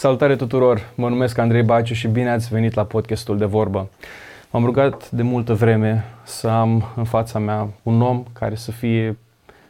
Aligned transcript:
Salutare 0.00 0.36
tuturor! 0.36 0.90
Mă 0.94 1.08
numesc 1.08 1.38
Andrei 1.38 1.62
Baciu 1.62 1.94
și 1.94 2.08
bine 2.08 2.30
ați 2.30 2.48
venit 2.48 2.74
la 2.74 2.84
podcastul 2.84 3.38
de 3.38 3.44
vorbă. 3.44 3.88
M-am 4.50 4.64
rugat 4.64 5.10
de 5.10 5.22
multă 5.22 5.54
vreme 5.54 6.04
să 6.22 6.48
am 6.48 6.84
în 6.96 7.04
fața 7.04 7.38
mea 7.38 7.68
un 7.82 8.02
om 8.02 8.24
care 8.32 8.54
să 8.54 8.70
fie, 8.70 9.18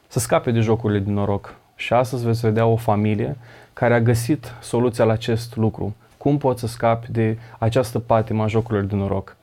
să 0.07 0.19
scape 0.19 0.51
de 0.51 0.61
jocurile 0.61 0.99
din 0.99 1.13
noroc. 1.13 1.55
Și 1.77 1.93
astăzi 1.93 2.25
veți 2.25 2.41
vedea 2.41 2.67
o 2.67 2.77
familie 2.77 3.37
care 3.73 3.95
a 3.95 4.01
găsit 4.01 4.55
soluția 4.61 5.05
la 5.05 5.13
acest 5.13 5.57
lucru. 5.57 5.97
Cum 6.17 6.39
pot 6.39 6.59
să 6.59 6.67
scapi 6.67 7.13
de 7.13 7.39
această 7.59 7.99
patimă 7.99 8.43
a 8.43 8.47
jocurilor 8.47 8.85
din 8.85 8.99
noroc? 8.99 9.37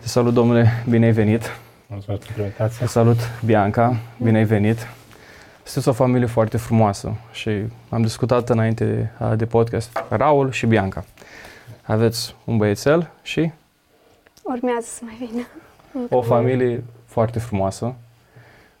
Te 0.00 0.08
salut, 0.08 0.34
domnule, 0.34 0.68
bine 0.88 1.04
ai 1.04 1.12
venit! 1.12 1.42
Mulțumesc 1.86 2.22
pentru 2.24 2.42
invitație! 2.42 2.78
Te 2.78 2.86
salut, 2.86 3.18
Bianca, 3.44 3.96
bine 4.22 4.38
ai 4.38 4.44
venit! 4.44 4.86
Sunteți 5.64 5.88
o 5.88 5.92
familie 5.92 6.26
foarte 6.26 6.56
frumoasă 6.56 7.14
și 7.32 7.50
am 7.88 8.02
discutat 8.02 8.48
înainte 8.48 8.84
de, 8.84 9.34
de 9.34 9.46
podcast 9.46 10.02
Raul 10.08 10.50
și 10.50 10.66
Bianca. 10.66 11.04
Aveți 11.82 12.34
un 12.44 12.56
băiețel 12.56 13.10
și? 13.22 13.50
Urmează 14.42 14.86
să 14.86 15.00
mai 15.04 15.28
vină. 15.30 15.46
O 16.10 16.22
familie 16.22 16.84
foarte 17.06 17.38
frumoasă. 17.38 17.94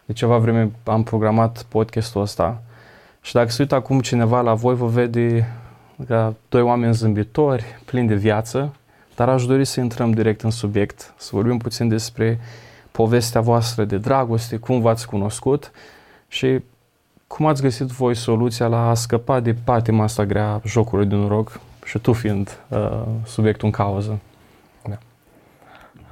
De 0.04 0.12
ceva 0.12 0.38
vreme 0.38 0.70
am 0.84 1.02
programat 1.02 1.62
podcastul 1.68 2.20
ăsta 2.20 2.62
și 3.20 3.32
dacă 3.32 3.50
se 3.50 3.62
uită 3.62 3.74
acum 3.74 4.00
cineva 4.00 4.40
la 4.40 4.54
voi, 4.54 4.74
vă 4.74 4.86
vede 4.86 5.52
ca 6.06 6.34
doi 6.48 6.62
oameni 6.62 6.94
zâmbitori, 6.94 7.64
plini 7.84 8.08
de 8.08 8.14
viață, 8.14 8.74
dar 9.14 9.28
aș 9.28 9.46
dori 9.46 9.64
să 9.64 9.80
intrăm 9.80 10.10
direct 10.10 10.40
în 10.40 10.50
subiect, 10.50 11.14
să 11.16 11.30
vorbim 11.32 11.58
puțin 11.58 11.88
despre 11.88 12.40
povestea 12.90 13.40
voastră 13.40 13.84
de 13.84 13.96
dragoste, 13.96 14.56
cum 14.56 14.80
v-ați 14.80 15.06
cunoscut 15.06 15.70
și 16.28 16.60
cum 17.34 17.46
ați 17.46 17.62
găsit 17.62 17.86
voi 17.86 18.14
soluția 18.14 18.66
la 18.66 18.88
a 18.88 18.94
scăpa 18.94 19.40
de 19.40 19.54
patima 19.64 20.02
asta 20.02 20.24
grea 20.24 20.60
jocului 20.64 21.06
de 21.06 21.14
noroc 21.14 21.60
și 21.84 21.98
tu 21.98 22.12
fiind 22.12 22.58
uh, 22.68 23.02
subiectul 23.24 23.66
în 23.66 23.72
cauză? 23.72 24.18
Da. 24.88 24.98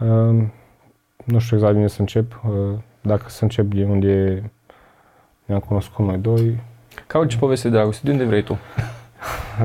Uh, 0.06 0.45
nu 1.25 1.39
știu 1.39 1.56
exact 1.56 1.75
bine 1.75 1.87
să 1.87 2.00
încep. 2.00 2.41
Uh, 2.47 2.78
dacă 3.00 3.25
să 3.28 3.43
încep 3.43 3.65
de 3.65 3.84
unde 3.84 4.43
ne-am 5.45 5.61
cunoscut 5.61 6.06
noi 6.06 6.17
doi. 6.17 6.61
Ca 7.06 7.19
orice 7.19 7.39
poveste 7.39 7.69
de 7.69 7.75
dragoste, 7.75 8.00
de 8.05 8.12
unde 8.12 8.25
vrei 8.25 8.43
tu? 8.43 8.59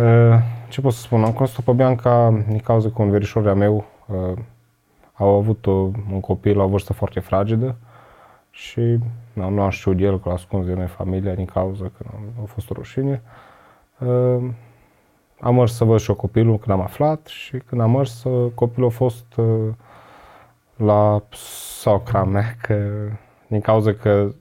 Uh, 0.02 0.40
ce 0.70 0.82
pot 0.82 0.94
să 0.94 1.02
spun? 1.02 1.24
Am 1.24 1.32
cunoscut 1.32 1.64
pe 1.64 1.72
Bianca 1.72 2.44
din 2.48 2.60
cauza 2.60 2.90
că 2.90 3.02
un 3.02 3.10
verișor 3.10 3.54
meu 3.54 3.86
uh, 4.06 4.38
au 5.14 5.36
avut 5.36 5.66
o, 5.66 5.72
un 6.12 6.20
copil 6.20 6.58
la 6.58 6.64
o 6.64 6.68
vârstă 6.68 6.94
foarte 6.94 7.20
fragedă 7.20 7.76
și 8.58 8.98
nu, 9.34 9.50
nu 9.50 9.62
am 9.62 9.70
știut 9.70 9.98
de 9.98 10.04
el 10.04 10.20
că 10.20 10.30
l-a 10.30 10.36
ascuns 10.36 10.66
de 10.66 10.74
noi 10.74 10.88
familia 10.88 11.36
din 11.36 11.46
cauza 11.46 11.92
că 11.98 12.06
a 12.42 12.46
fost 12.46 12.70
o 12.70 12.74
rușine. 12.74 13.22
Uh, 13.98 14.50
am 15.40 15.56
mers 15.56 15.76
să 15.76 15.84
văd 15.84 16.00
și 16.00 16.10
eu 16.10 16.16
copilul 16.16 16.58
când 16.58 16.78
am 16.78 16.84
aflat 16.84 17.26
și 17.26 17.58
când 17.58 17.82
am 17.82 17.92
mers, 17.92 18.24
uh, 18.24 18.52
copilul 18.54 18.88
a 18.88 18.92
fost 18.92 19.36
uh, 19.36 19.74
la 20.76 21.24
socra 21.80 22.24
mea, 22.24 22.56
că 22.62 23.10
din 23.48 23.62
cauza 23.62 23.94
că 23.94 24.32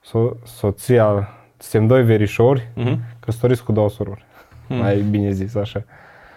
so- 0.00 0.42
soția, 0.42 1.28
suntem 1.56 1.88
doi 1.88 2.04
verișori, 2.04 2.68
uh-huh. 2.76 2.98
căsătoriți 3.20 3.64
cu 3.64 3.72
două 3.72 3.88
surori, 3.88 4.24
uh-huh. 4.24 4.78
mai 4.78 5.00
bine 5.00 5.30
zis 5.30 5.54
așa. 5.54 5.84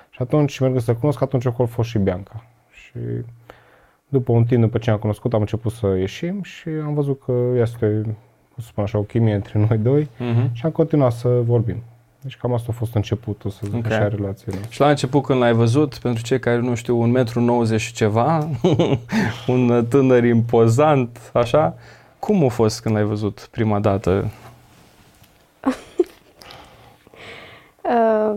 Și 0.10 0.22
atunci, 0.22 0.60
merg 0.60 0.80
să 0.80 0.96
cunosc, 0.96 1.22
atunci 1.22 1.46
acolo 1.46 1.68
a 1.72 1.74
fost 1.74 1.90
și 1.90 1.98
Bianca. 1.98 2.44
Și 2.70 3.00
după 4.14 4.32
un 4.32 4.44
timp, 4.44 4.62
după 4.62 4.78
ce 4.78 4.92
am 4.92 4.98
cunoscut, 4.98 5.34
am 5.34 5.40
început 5.40 5.72
să 5.72 5.88
ieșim 5.88 6.44
și 6.44 6.68
am 6.86 6.94
văzut 6.94 7.22
că 7.26 7.34
este, 7.56 8.02
cum 8.54 8.64
să 8.64 8.68
spun 8.68 8.84
așa, 8.84 8.98
o 8.98 9.02
chimie 9.02 9.34
între 9.34 9.60
noi 9.68 9.78
doi 9.78 10.04
uh-huh. 10.04 10.52
și 10.52 10.66
am 10.66 10.72
continuat 10.72 11.12
să 11.12 11.28
vorbim. 11.28 11.84
Deci 12.22 12.38
cam 12.38 12.54
asta 12.54 12.68
a 12.70 12.76
fost 12.78 12.96
începutul, 12.96 13.50
să 13.50 13.60
zic 13.64 13.76
okay. 13.76 13.98
așa, 13.98 14.08
relației 14.08 14.56
Și 14.70 14.80
la 14.80 14.90
început 14.90 15.24
când 15.24 15.40
l-ai 15.40 15.54
văzut, 15.54 15.98
pentru 15.98 16.24
cei 16.24 16.40
care 16.40 16.60
nu 16.60 16.76
știu, 16.76 17.00
un 17.00 17.12
metru 17.12 17.40
90 17.40 17.82
și 17.82 17.94
ceva, 17.94 18.50
un 19.48 19.86
tânăr 19.90 20.24
impozant, 20.24 21.32
așa, 21.34 21.76
cum 22.20 22.46
a 22.46 22.48
fost 22.48 22.82
când 22.82 22.96
l-ai 22.96 23.04
văzut 23.04 23.48
prima 23.52 23.80
dată? 23.80 24.32
uh, 27.82 28.36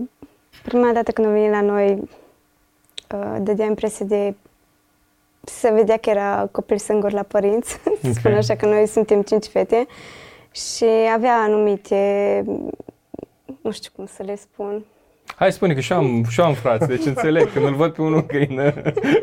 prima 0.63 0.91
dată 0.93 1.11
când 1.13 1.27
a 1.27 1.31
venit 1.31 1.51
la 1.51 1.61
noi, 1.61 2.03
uh, 3.15 3.37
dădea 3.41 3.67
impresie 3.67 4.07
de 4.07 4.35
se 5.49 5.71
vedea 5.71 5.97
că 5.97 6.11
era 6.11 6.49
copil 6.53 6.79
singur 6.79 7.13
la 7.13 7.23
părinți, 7.23 7.81
okay. 7.87 8.13
spun 8.13 8.33
așa 8.33 8.57
că 8.57 8.67
noi 8.67 8.87
suntem 8.87 9.23
cinci 9.23 9.47
fete 9.47 9.87
și 10.51 10.87
avea 11.15 11.35
anumite, 11.35 12.43
nu 13.63 13.71
știu 13.71 13.91
cum 13.97 14.07
să 14.07 14.23
le 14.23 14.37
spun, 14.37 14.85
Hai 15.37 15.53
spune 15.53 15.75
că 15.75 15.81
și 15.81 15.93
am, 15.93 16.25
și 16.25 16.41
am 16.41 16.55
frați, 16.55 16.87
deci 16.87 17.05
înțeleg. 17.05 17.53
Când 17.53 17.65
îl 17.65 17.75
văd 17.75 17.93
pe 17.93 18.03
unul 18.03 18.23
că 18.23 18.37
e, 18.37 18.73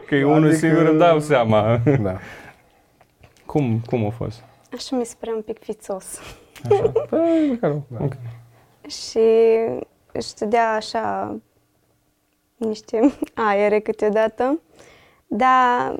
că 0.07 0.16
e 0.16 0.23
unul 0.23 0.50
adică... 0.50 0.56
singur, 0.56 0.85
îmi 0.85 1.00
dau 1.00 1.19
seama. 1.19 1.81
Da. 2.01 2.17
Cum, 3.45 3.81
cum 3.85 4.06
a 4.06 4.09
fost? 4.09 4.44
Așa 4.73 4.95
mi 4.95 5.06
se 5.06 5.16
părea 5.19 5.33
un 5.35 5.41
pic 5.41 5.59
fițos. 5.59 6.19
Așa? 6.69 6.91
Păi, 7.09 7.57
da. 7.62 7.81
okay. 7.94 8.19
Și 8.88 9.19
își 10.12 10.33
dădea 10.33 10.72
așa 10.72 11.35
niște 12.57 13.13
aere 13.33 13.79
câteodată, 13.79 14.59
dar 15.28 15.95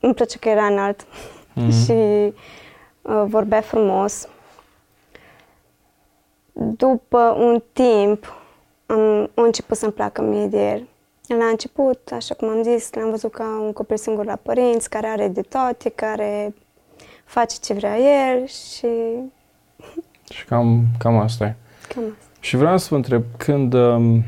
îmi 0.00 0.14
place 0.14 0.38
că 0.38 0.48
era 0.48 0.66
înalt 0.66 1.02
mm-hmm. 1.02 1.70
și 1.84 1.92
uh, 3.02 3.24
vorbea 3.26 3.60
frumos. 3.60 4.28
După 6.52 7.18
un 7.38 7.62
timp 7.72 8.36
am, 8.86 9.30
am 9.34 9.44
început 9.44 9.76
să-mi 9.76 9.92
placă 9.92 10.22
mie 10.22 10.46
de 10.46 10.68
el. 10.68 10.86
La 11.38 11.44
început, 11.44 12.10
așa 12.12 12.34
cum 12.34 12.48
am 12.48 12.62
zis, 12.62 12.92
l-am 12.94 13.10
văzut 13.10 13.32
ca 13.32 13.60
un 13.64 13.72
copil 13.72 13.96
singur 13.96 14.24
la 14.24 14.36
părinți, 14.36 14.88
care 14.88 15.06
are 15.06 15.28
de 15.28 15.40
toate, 15.40 15.88
care 15.88 16.54
face 17.24 17.56
ce 17.60 17.74
vrea 17.74 17.98
el 17.98 18.46
și... 18.46 18.88
Și 20.34 20.44
cam, 20.44 20.84
cam 20.98 21.16
asta 21.16 21.44
e. 21.44 21.54
Cam 21.88 22.02
asta. 22.04 22.28
Și 22.40 22.56
vreau 22.56 22.78
să 22.78 22.86
vă 22.90 22.96
întreb, 22.96 23.22
când, 23.36 23.72
um, 23.72 24.22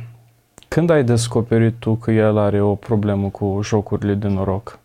când 0.69 0.91
ai 0.91 1.05
descoperit 1.05 1.75
tu 1.79 1.95
că 1.95 2.11
el 2.11 2.39
are 2.39 2.61
o 2.61 2.75
problemă 2.75 3.29
cu 3.29 3.61
jocurile 3.63 4.15
de 4.15 4.29
noroc? 4.29 4.79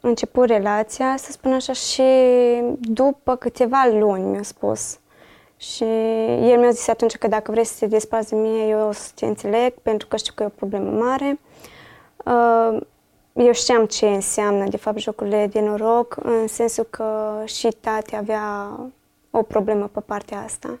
Am 0.00 0.08
început 0.08 0.46
relația, 0.46 1.16
să 1.16 1.32
spun 1.32 1.52
așa, 1.52 1.72
și 1.72 2.02
după 2.80 3.36
câteva 3.36 3.88
luni 3.92 4.24
mi-a 4.24 4.42
spus. 4.42 4.98
Și 5.56 5.84
el 6.42 6.58
mi-a 6.58 6.70
zis 6.70 6.88
atunci 6.88 7.16
că 7.16 7.28
dacă 7.28 7.50
vrei 7.50 7.64
să 7.64 7.74
te 7.78 7.86
despazi 7.86 8.28
de 8.28 8.36
mine, 8.36 8.66
eu 8.66 8.88
o 8.88 8.92
să 8.92 9.10
te 9.14 9.26
înțeleg, 9.26 9.72
pentru 9.82 10.08
că 10.08 10.16
știu 10.16 10.32
că 10.36 10.42
e 10.42 10.46
o 10.46 10.48
problemă 10.48 10.90
mare. 10.90 11.38
Uh, 12.24 12.80
eu 13.32 13.52
știam 13.52 13.86
ce 13.86 14.06
înseamnă, 14.06 14.64
de 14.68 14.76
fapt, 14.76 14.98
jocurile 14.98 15.46
de 15.46 15.60
noroc, 15.60 16.16
în 16.22 16.46
sensul 16.46 16.84
că 16.90 17.40
și 17.44 17.68
tati 17.80 18.16
avea 18.16 18.70
o 19.30 19.42
problemă 19.42 19.86
pe 19.92 20.00
partea 20.00 20.38
asta. 20.38 20.78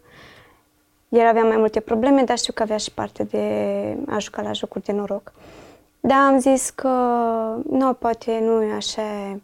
El 1.08 1.26
avea 1.26 1.44
mai 1.44 1.56
multe 1.56 1.80
probleme, 1.80 2.22
dar 2.22 2.38
știu 2.38 2.52
că 2.52 2.62
avea 2.62 2.76
și 2.76 2.92
parte 2.92 3.24
de 3.24 3.96
a 4.06 4.18
juca 4.18 4.42
la 4.42 4.52
jocuri 4.52 4.84
de 4.84 4.92
noroc. 4.92 5.32
Uh, 5.34 5.67
da, 6.00 6.14
am 6.14 6.38
zis 6.38 6.70
că 6.70 6.88
nu, 7.70 7.92
poate 7.92 8.38
nu 8.42 8.62
e 8.62 8.72
așa 8.72 9.38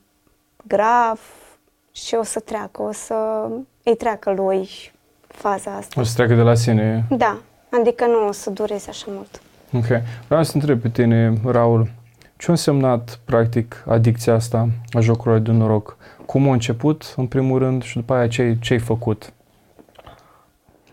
grav 0.67 1.21
și 1.93 2.15
o 2.15 2.23
să 2.23 2.41
treacă, 2.41 2.83
o 2.83 2.93
să 2.93 3.49
îi 3.83 3.97
treacă 3.97 4.33
lui 4.33 4.69
faza 5.27 5.71
asta. 5.71 6.01
O 6.01 6.05
să 6.05 6.15
treacă 6.15 6.35
de 6.35 6.41
la 6.41 6.55
sine? 6.55 7.05
Da, 7.09 7.39
adică 7.81 8.07
nu 8.07 8.27
o 8.29 8.33
să 8.33 8.51
dureze 8.51 8.91
așa 8.91 9.07
mult. 9.09 9.41
Ok. 9.73 10.03
Vreau 10.27 10.43
să 10.43 10.53
întreb 10.55 10.81
pe 10.81 10.89
tine, 10.89 11.41
Raul, 11.45 11.91
ce 12.37 12.47
a 12.49 12.53
însemnat, 12.53 13.21
practic, 13.25 13.85
adicția 13.87 14.35
asta 14.35 14.69
a 14.93 15.01
jocurilor 15.01 15.39
de 15.39 15.50
noroc? 15.50 15.97
Cum 16.27 16.49
a 16.49 16.53
început, 16.53 17.15
în 17.17 17.27
primul 17.27 17.59
rând, 17.59 17.83
și 17.83 17.97
după 17.97 18.15
aia 18.15 18.29
ce, 18.29 18.57
ce 18.61 18.73
ai 18.73 18.79
făcut? 18.79 19.33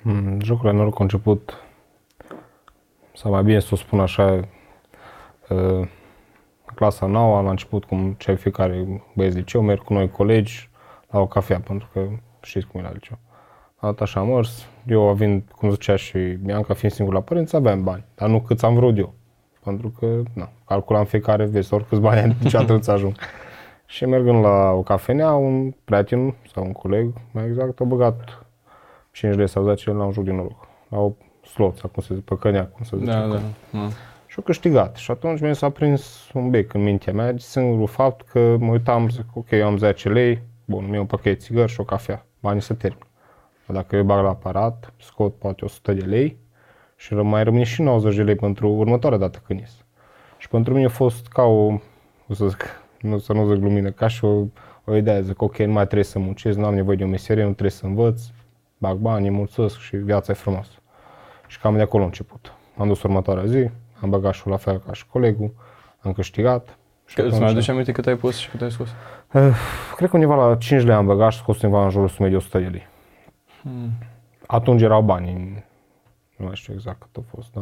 Mm, 0.02 0.40
jocurile 0.42 0.72
de 0.72 0.78
noroc 0.78 0.94
au 0.94 1.02
început, 1.02 1.54
sau 3.16 3.32
mai 3.32 3.44
bine 3.44 3.60
să 3.60 3.70
o 3.72 3.76
spun 3.76 4.00
așa, 4.00 4.40
clasa 6.76 7.06
9, 7.06 7.42
la 7.42 7.50
început, 7.50 7.86
cum 7.86 8.16
cei 8.18 8.36
fiecare 8.36 9.04
băieți 9.16 9.36
liceu, 9.36 9.62
merg 9.62 9.84
cu 9.84 9.94
noi 9.94 10.10
colegi 10.10 10.70
la 11.10 11.20
o 11.20 11.28
cafea, 11.28 11.60
pentru 11.60 11.90
că 11.94 12.08
știți 12.42 12.68
cum 12.68 12.80
e 12.80 12.84
la 12.84 12.92
liceu. 12.94 13.18
A 13.76 13.86
dat 13.86 14.02
așa 14.02 14.20
am 14.20 14.28
mers, 14.28 14.68
eu 14.86 15.10
având, 15.10 15.44
cum 15.56 15.70
zicea 15.70 15.96
și 15.96 16.18
Bianca, 16.18 16.74
fiind 16.74 16.94
singur 16.94 17.14
la 17.14 17.22
părinți, 17.22 17.56
aveam 17.56 17.84
bani, 17.84 18.04
dar 18.16 18.30
nu 18.30 18.42
câți 18.42 18.66
am 18.66 18.76
vrut 18.76 18.98
eu. 18.98 19.14
Pentru 19.64 19.94
că, 20.00 20.22
na, 20.34 20.50
calculam 20.66 21.06
fiecare, 21.06 21.46
vezi, 21.46 21.74
oricâți 21.74 22.02
bani 22.02 22.20
am, 22.20 22.36
niciodată 22.42 22.72
nu-ți 22.72 22.90
ajung. 22.90 23.16
Și 23.86 24.06
mergând 24.06 24.44
la 24.44 24.72
o 24.72 24.82
cafenea, 24.82 25.32
un 25.32 25.74
prieten 25.84 26.36
sau 26.54 26.64
un 26.64 26.72
coleg, 26.72 27.14
mai 27.32 27.46
exact, 27.46 27.80
a 27.80 27.84
băgat 27.84 28.46
5 29.12 29.36
lei 29.36 29.48
sau 29.48 29.64
10 29.64 29.92
la 29.92 30.04
un 30.04 30.12
joc 30.12 30.24
din 30.24 30.36
noroc. 30.36 30.68
La 30.90 30.98
o 30.98 31.12
slot, 31.44 31.80
cum 31.80 32.04
se 32.04 32.14
zice, 32.14 32.26
pe 32.26 32.38
cănea, 32.40 32.68
cum 32.68 32.84
se 32.84 32.98
zice. 32.98 33.12
Da, 33.12 33.28
da. 33.28 33.40
da 33.72 33.80
și 33.80 34.11
au 34.38 34.44
câștigat. 34.44 34.96
Și 34.96 35.12
atunci 35.12 35.40
mi 35.40 35.56
s-a 35.56 35.70
prins 35.70 36.32
un 36.34 36.50
bec 36.50 36.74
în 36.74 36.84
mintea 36.84 37.14
mea, 37.14 37.34
singurul 37.38 37.88
fapt 37.88 38.28
că 38.28 38.58
mă 38.60 38.72
uitam, 38.72 39.10
zic, 39.10 39.26
ok, 39.34 39.52
eu 39.52 39.66
am 39.66 39.78
10 39.78 40.10
lei, 40.10 40.42
bun, 40.66 40.90
mi 40.90 40.98
un 40.98 41.06
pachet 41.06 41.42
țigări 41.42 41.72
și 41.72 41.80
o 41.80 41.84
cafea, 41.84 42.26
banii 42.40 42.62
se 42.62 42.74
termină. 42.74 43.06
Dacă 43.68 43.96
eu 43.96 44.04
bag 44.04 44.24
la 44.24 44.30
aparat, 44.30 44.94
scot 45.00 45.36
poate 45.36 45.66
100 45.66 45.94
de 45.94 46.06
lei 46.06 46.38
Și 46.96 47.14
ră- 47.14 47.24
mai 47.24 47.44
rămâne 47.44 47.64
și 47.64 47.82
90 47.82 48.16
de 48.16 48.24
lei 48.24 48.36
pentru 48.36 48.70
următoarea 48.70 49.18
dată 49.20 49.42
când 49.46 49.60
ies. 49.60 49.86
Și 50.38 50.48
pentru 50.48 50.74
mine 50.74 50.86
a 50.86 50.90
fost 50.90 51.28
ca 51.28 51.42
o, 51.42 51.80
o 52.28 52.34
să 52.34 52.48
zic, 52.48 52.66
nu 53.02 53.18
să 53.18 53.34
nu 53.34 53.46
zic 53.46 53.60
glumină, 53.60 53.92
ca 53.92 54.08
și 54.08 54.26
o, 54.26 54.46
o 54.86 54.96
idee, 54.96 55.22
zic, 55.22 55.42
ok, 55.42 55.58
nu 55.58 55.72
mai 55.72 55.84
trebuie 55.84 56.04
să 56.04 56.20
muncesc, 56.20 56.58
nu 56.58 56.66
am 56.66 56.74
nevoie 56.74 56.98
de 56.98 57.04
o 57.04 57.08
meserie, 57.08 57.44
nu 57.44 57.50
trebuie 57.50 57.72
să 57.72 57.86
învăț, 57.86 58.22
bag 58.78 58.98
bani, 58.98 59.28
îi 59.28 59.34
mulțumesc 59.34 59.80
și 59.80 59.96
viața 59.96 60.32
e 60.32 60.36
frumoasă. 60.36 60.72
Și 61.48 61.60
cam 61.60 61.76
de 61.76 61.82
acolo 61.82 62.04
a 62.04 62.06
început. 62.06 62.54
M-am 62.76 62.88
dus 62.88 63.02
următoarea 63.02 63.46
zi, 63.46 63.70
am 64.02 64.10
băgat 64.10 64.34
și 64.34 64.48
la 64.48 64.58
fel 64.58 64.82
ca 64.86 64.94
și 64.94 65.08
colegul, 65.08 65.54
am 66.00 66.12
câștigat. 66.14 66.78
Și 67.06 67.16
Că, 67.16 67.22
îți 67.22 67.32
mai 67.32 67.40
atunci- 67.40 67.56
aduce 67.56 67.72
aminte 67.72 67.92
cât 67.92 68.08
ai 68.08 68.16
pus 68.16 68.38
și 68.38 68.50
cât 68.50 68.62
ai 68.62 68.72
scos? 68.72 68.90
Eh, 69.34 69.56
Cred 69.96 70.10
că 70.10 70.16
undeva 70.16 70.48
la 70.48 70.56
5 70.56 70.84
lei 70.84 70.96
am 70.96 71.06
băgat 71.06 71.32
și 71.32 71.38
scos 71.38 71.62
undeva 71.62 71.84
în 71.84 71.90
jurul 71.90 72.08
sumei 72.08 72.32
de 72.32 72.38
100 72.38 72.60
de 72.60 72.66
lei. 72.68 72.88
Hmm. 73.62 73.90
Atunci 74.48 74.82
erau 74.82 75.02
bani, 75.02 75.64
nu 76.38 76.46
mai 76.46 76.56
știu 76.56 76.74
exact 76.74 77.00
cât 77.02 77.24
a 77.24 77.36
fost, 77.36 77.54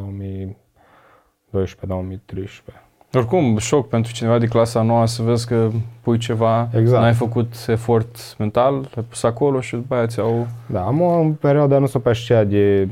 2012-2013. 1.52 2.74
Oricum, 3.14 3.58
șoc 3.58 3.88
pentru 3.88 4.14
cineva 4.14 4.38
de 4.38 4.48
clasa 4.48 4.82
nouă 4.82 5.06
să 5.06 5.24
vezi 5.24 5.48
că 5.48 5.70
pui 6.02 6.18
ceva, 6.18 6.70
Exact. 6.74 7.02
n-ai 7.02 7.14
făcut 7.14 7.54
efort 7.68 8.36
mental, 8.38 8.74
l-ai 8.74 9.06
pus 9.10 9.24
acolo 9.24 9.62
și 9.62 9.76
după 9.76 9.96
aia 9.96 10.06
ți-au... 10.08 10.48
Da, 10.66 10.86
am 10.86 11.02
o 11.02 11.20
în 11.20 11.34
perioada 11.34 11.78
nu 11.78 11.86
s-o 11.86 12.00
pe 12.00 12.10
aceea 12.10 12.44
de, 12.44 12.86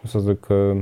cum 0.00 0.08
să 0.10 0.18
zic, 0.18 0.40
că 0.40 0.72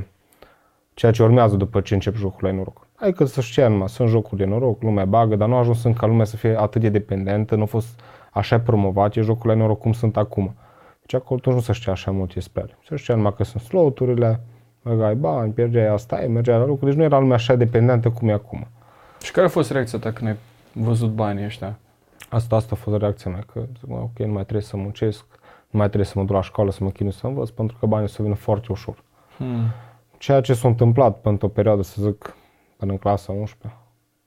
ceea 1.00 1.12
ce 1.12 1.22
urmează 1.22 1.56
după 1.56 1.80
ce 1.80 1.94
încep 1.94 2.14
jocurile 2.14 2.50
de 2.50 2.56
noroc. 2.56 2.86
Adică 2.96 3.24
să 3.24 3.40
știa 3.40 3.68
numai, 3.68 3.88
sunt 3.88 4.08
jocuri 4.08 4.40
de 4.40 4.44
noroc, 4.46 4.82
lumea 4.82 5.04
bagă, 5.04 5.36
dar 5.36 5.48
nu 5.48 5.54
a 5.54 5.58
ajuns 5.58 5.84
încă 5.84 5.98
ca 5.98 6.06
lumea 6.06 6.24
să 6.24 6.36
fie 6.36 6.60
atât 6.60 6.80
de 6.80 6.88
dependentă, 6.88 7.54
nu 7.54 7.62
a 7.62 7.66
fost 7.66 8.00
așa 8.30 8.60
promovate 8.60 9.20
jocurile 9.20 9.54
de 9.54 9.60
noroc 9.60 9.78
cum 9.80 9.92
sunt 9.92 10.16
acum. 10.16 10.54
Deci 11.00 11.14
acolo 11.14 11.38
atunci 11.42 11.54
nu 11.54 11.60
se 11.60 11.72
știa 11.72 11.92
așa 11.92 12.10
mult 12.10 12.34
despre 12.34 12.62
ele. 12.62 12.78
Se 12.88 12.96
știa 12.96 13.14
numai 13.14 13.34
că 13.34 13.44
sunt 13.44 13.62
sloturile, 13.62 14.40
băgai 14.82 15.14
bani, 15.14 15.52
pierdeai 15.52 15.86
asta, 15.86 16.16
mergeai 16.28 16.58
la 16.58 16.64
lucruri, 16.64 16.90
deci 16.90 16.98
nu 16.98 17.04
era 17.04 17.18
lumea 17.18 17.34
așa 17.36 17.54
dependentă 17.54 18.10
cum 18.10 18.28
e 18.28 18.32
acum. 18.32 18.66
Și 19.22 19.32
care 19.32 19.46
a 19.46 19.50
fost 19.50 19.70
reacția 19.70 19.98
ta 19.98 20.12
când 20.12 20.30
ai 20.30 20.36
văzut 20.72 21.10
banii 21.10 21.44
ăștia? 21.44 21.78
Asta, 22.28 22.56
asta 22.56 22.70
a 22.72 22.82
fost 22.82 22.96
reacția 22.96 23.30
mea, 23.30 23.44
că 23.52 23.60
zic, 23.78 23.88
"Mă, 23.88 23.96
ok, 23.96 24.18
nu 24.18 24.32
mai 24.32 24.42
trebuie 24.42 24.62
să 24.62 24.76
muncesc, 24.76 25.24
nu 25.70 25.78
mai 25.78 25.86
trebuie 25.86 26.06
să 26.06 26.12
mă 26.18 26.24
duc 26.24 26.34
la 26.34 26.42
școală 26.42 26.70
să 26.70 26.84
mă 26.84 26.90
chinui 26.90 27.12
să 27.12 27.26
învăț, 27.26 27.48
pentru 27.48 27.76
că 27.80 27.86
banii 27.86 28.04
o 28.04 28.08
să 28.08 28.22
vină 28.22 28.34
foarte 28.34 28.66
ușor. 28.70 29.02
Hmm. 29.36 29.64
Ceea 30.20 30.40
ce 30.40 30.54
s-a 30.54 30.68
întâmplat 30.68 31.20
pentru 31.20 31.46
o 31.46 31.50
perioadă, 31.50 31.82
să 31.82 32.02
zic, 32.02 32.36
până 32.76 32.92
în 32.92 32.98
clasa 32.98 33.32
11. 33.32 33.80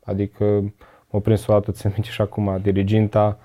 Adică 0.04 0.74
m-a 1.10 1.20
prins 1.20 1.48
o 1.48 1.54
dată, 1.54 1.72
țin 1.72 1.90
minte 1.94 2.10
și 2.10 2.22
acum, 2.22 2.60
diriginta, 2.62 3.38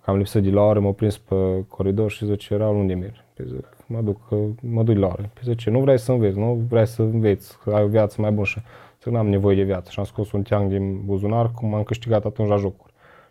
că 0.00 0.10
am 0.10 0.16
lipsit 0.16 0.42
de 0.42 0.50
la 0.50 0.62
oră, 0.62 0.80
m-a 0.80 0.92
prins 0.92 1.18
pe 1.18 1.64
coridor 1.68 2.10
și 2.10 2.24
zice, 2.24 2.54
era 2.54 2.68
unde 2.68 2.94
mergi? 2.94 3.20
Păi 3.34 3.46
zic, 3.48 3.76
mă 3.86 4.00
duc, 4.00 4.20
mă 4.60 4.82
duc 4.82 4.96
la 4.96 5.06
oră. 5.06 5.30
Păi 5.32 5.42
zice, 5.42 5.70
nu 5.70 5.80
vrei 5.80 5.98
să 5.98 6.12
înveți, 6.12 6.38
nu 6.38 6.66
vrei 6.68 6.86
să 6.86 7.02
înveți, 7.02 7.58
că 7.58 7.70
ai 7.74 7.82
o 7.82 7.88
viață 7.88 8.20
mai 8.20 8.30
bună. 8.30 8.46
Și 8.46 8.60
zic, 9.02 9.12
n-am 9.12 9.28
nevoie 9.28 9.56
de 9.56 9.62
viață. 9.62 9.90
Și 9.90 9.98
am 9.98 10.04
scos 10.04 10.32
un 10.32 10.42
teanc 10.42 10.68
din 10.68 11.04
buzunar, 11.04 11.50
cum 11.50 11.74
am 11.74 11.82
câștigat 11.82 12.24
atunci 12.24 12.48
la 12.48 12.56
jocuri. 12.56 12.85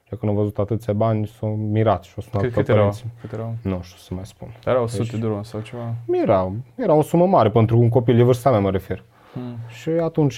Și 0.08 0.16
când 0.20 0.32
am 0.32 0.38
văzut 0.38 0.58
atâția 0.58 0.94
bani, 0.94 1.28
s-au 1.28 1.56
mirat 1.56 2.04
și 2.04 2.14
o 2.18 2.22
sunat 2.22 2.42
Cât, 2.42 2.52
pe 2.54 2.60
cât 2.60 2.68
erau? 2.70 2.80
părinții. 2.82 3.06
Cât 3.22 3.32
erau? 3.32 3.56
Nu 3.62 3.80
știu 3.84 3.98
să 3.98 4.14
mai 4.14 4.26
spun. 4.26 4.48
Erau 4.66 4.88
sute 4.88 5.04
Deci- 5.04 5.20
de 5.20 5.26
euro 5.26 5.44
sau 5.44 5.60
ceva? 5.62 5.94
Era, 6.12 6.52
era 6.76 6.94
o 6.94 7.02
sumă 7.02 7.26
mare 7.28 7.50
pentru 7.50 7.78
un 7.80 7.90
copil 7.90 8.16
de 8.16 8.24
vârsta 8.24 8.50
mea, 8.50 8.60
mă 8.60 8.72
refer. 8.72 9.04
Hmm. 9.34 9.58
Și 9.68 9.90
atunci 9.90 10.34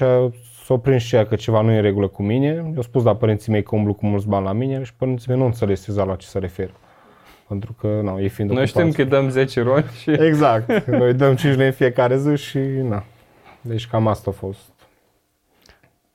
s-a 0.66 0.78
prins 0.82 1.02
și 1.04 1.16
ea 1.16 1.26
că 1.26 1.36
ceva 1.36 1.62
nu 1.62 1.72
e 1.72 1.76
în 1.76 1.82
regulă 1.82 2.08
cu 2.08 2.24
mine. 2.24 2.72
Eu 2.76 2.82
spus 2.82 3.04
la 3.04 3.16
părinții 3.16 3.52
mei 3.52 3.64
că 3.64 3.76
umblu 3.76 3.94
cu 3.94 4.06
mulți 4.06 4.28
bani 4.28 4.46
la 4.46 4.52
mine 4.52 4.84
și 4.84 4.94
părinții 4.94 5.30
mei 5.32 5.40
nu 5.40 5.46
înțeles 5.46 5.88
exact 5.88 6.08
la 6.08 6.16
ce 6.16 6.28
se 6.28 6.40
referă. 6.40 6.72
Pentru 7.48 7.74
că, 7.80 8.00
na, 8.04 8.20
ei 8.20 8.30
fiind 8.30 8.52
Noi 8.52 8.68
știm 8.68 8.82
ocupați. 8.82 9.04
că 9.10 9.16
dăm 9.16 9.30
10 9.30 9.62
roni 9.62 9.86
și... 10.02 10.10
Exact. 10.12 10.86
Noi 11.00 11.14
dăm 11.14 11.36
5 11.36 11.56
lei 11.56 11.66
în 11.66 11.72
fiecare 11.72 12.18
zi 12.18 12.36
și, 12.36 12.58
na. 12.60 13.04
Deci 13.62 13.88
cam 13.88 14.08
asta 14.08 14.30
a 14.30 14.34
fost. 14.34 14.72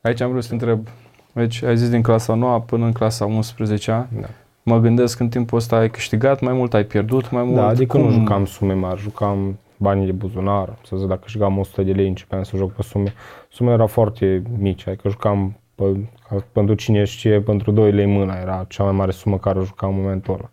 Aici 0.01 0.21
am 0.21 0.31
vrut 0.31 0.43
să 0.43 0.49
te 0.49 0.55
întreb. 0.55 0.89
Deci 1.33 1.63
ai 1.63 1.77
zis 1.77 1.91
din 1.91 2.03
clasa 2.03 2.35
9 2.35 2.59
până 2.59 2.85
în 2.85 2.93
clasa 2.93 3.25
11 3.25 4.09
Da. 4.21 4.27
Mă 4.63 4.79
gândesc 4.79 5.21
în 5.21 5.29
timpul 5.29 5.59
ăsta 5.59 5.77
ai 5.77 5.91
câștigat 5.91 6.41
mai 6.41 6.53
mult, 6.53 6.75
ai 6.75 6.85
pierdut 6.85 7.31
mai 7.31 7.43
mult. 7.43 7.57
Da, 7.57 7.67
adică 7.67 7.97
cum... 7.97 8.07
nu 8.07 8.11
jucam 8.11 8.45
sume 8.45 8.73
mari, 8.73 9.01
jucam 9.01 9.59
banii 9.77 10.07
de 10.07 10.13
buzunar, 10.13 10.79
să 10.87 10.97
zic, 10.97 11.07
dacă 11.07 11.21
câștigam 11.23 11.59
100 11.59 11.83
de 11.83 11.93
lei, 11.93 12.09
începeam 12.09 12.43
să 12.43 12.57
joc 12.57 12.73
pe 12.73 12.83
sume. 12.83 13.13
Sumele 13.49 13.75
erau 13.75 13.87
foarte 13.87 14.43
mici, 14.59 14.87
adică 14.87 15.09
jucam 15.09 15.57
pe, 15.75 16.09
ca- 16.29 16.45
pentru 16.53 16.75
cine 16.75 17.05
știe, 17.05 17.41
pentru 17.41 17.71
2 17.71 17.93
lei 17.93 18.07
mâna, 18.07 18.35
era 18.41 18.65
cea 18.69 18.83
mai 18.83 18.93
mare 18.93 19.11
sumă 19.11 19.39
care 19.39 19.59
o 19.59 19.63
jucam 19.63 19.95
în 19.95 20.01
momentul 20.01 20.35
ăla. 20.35 20.51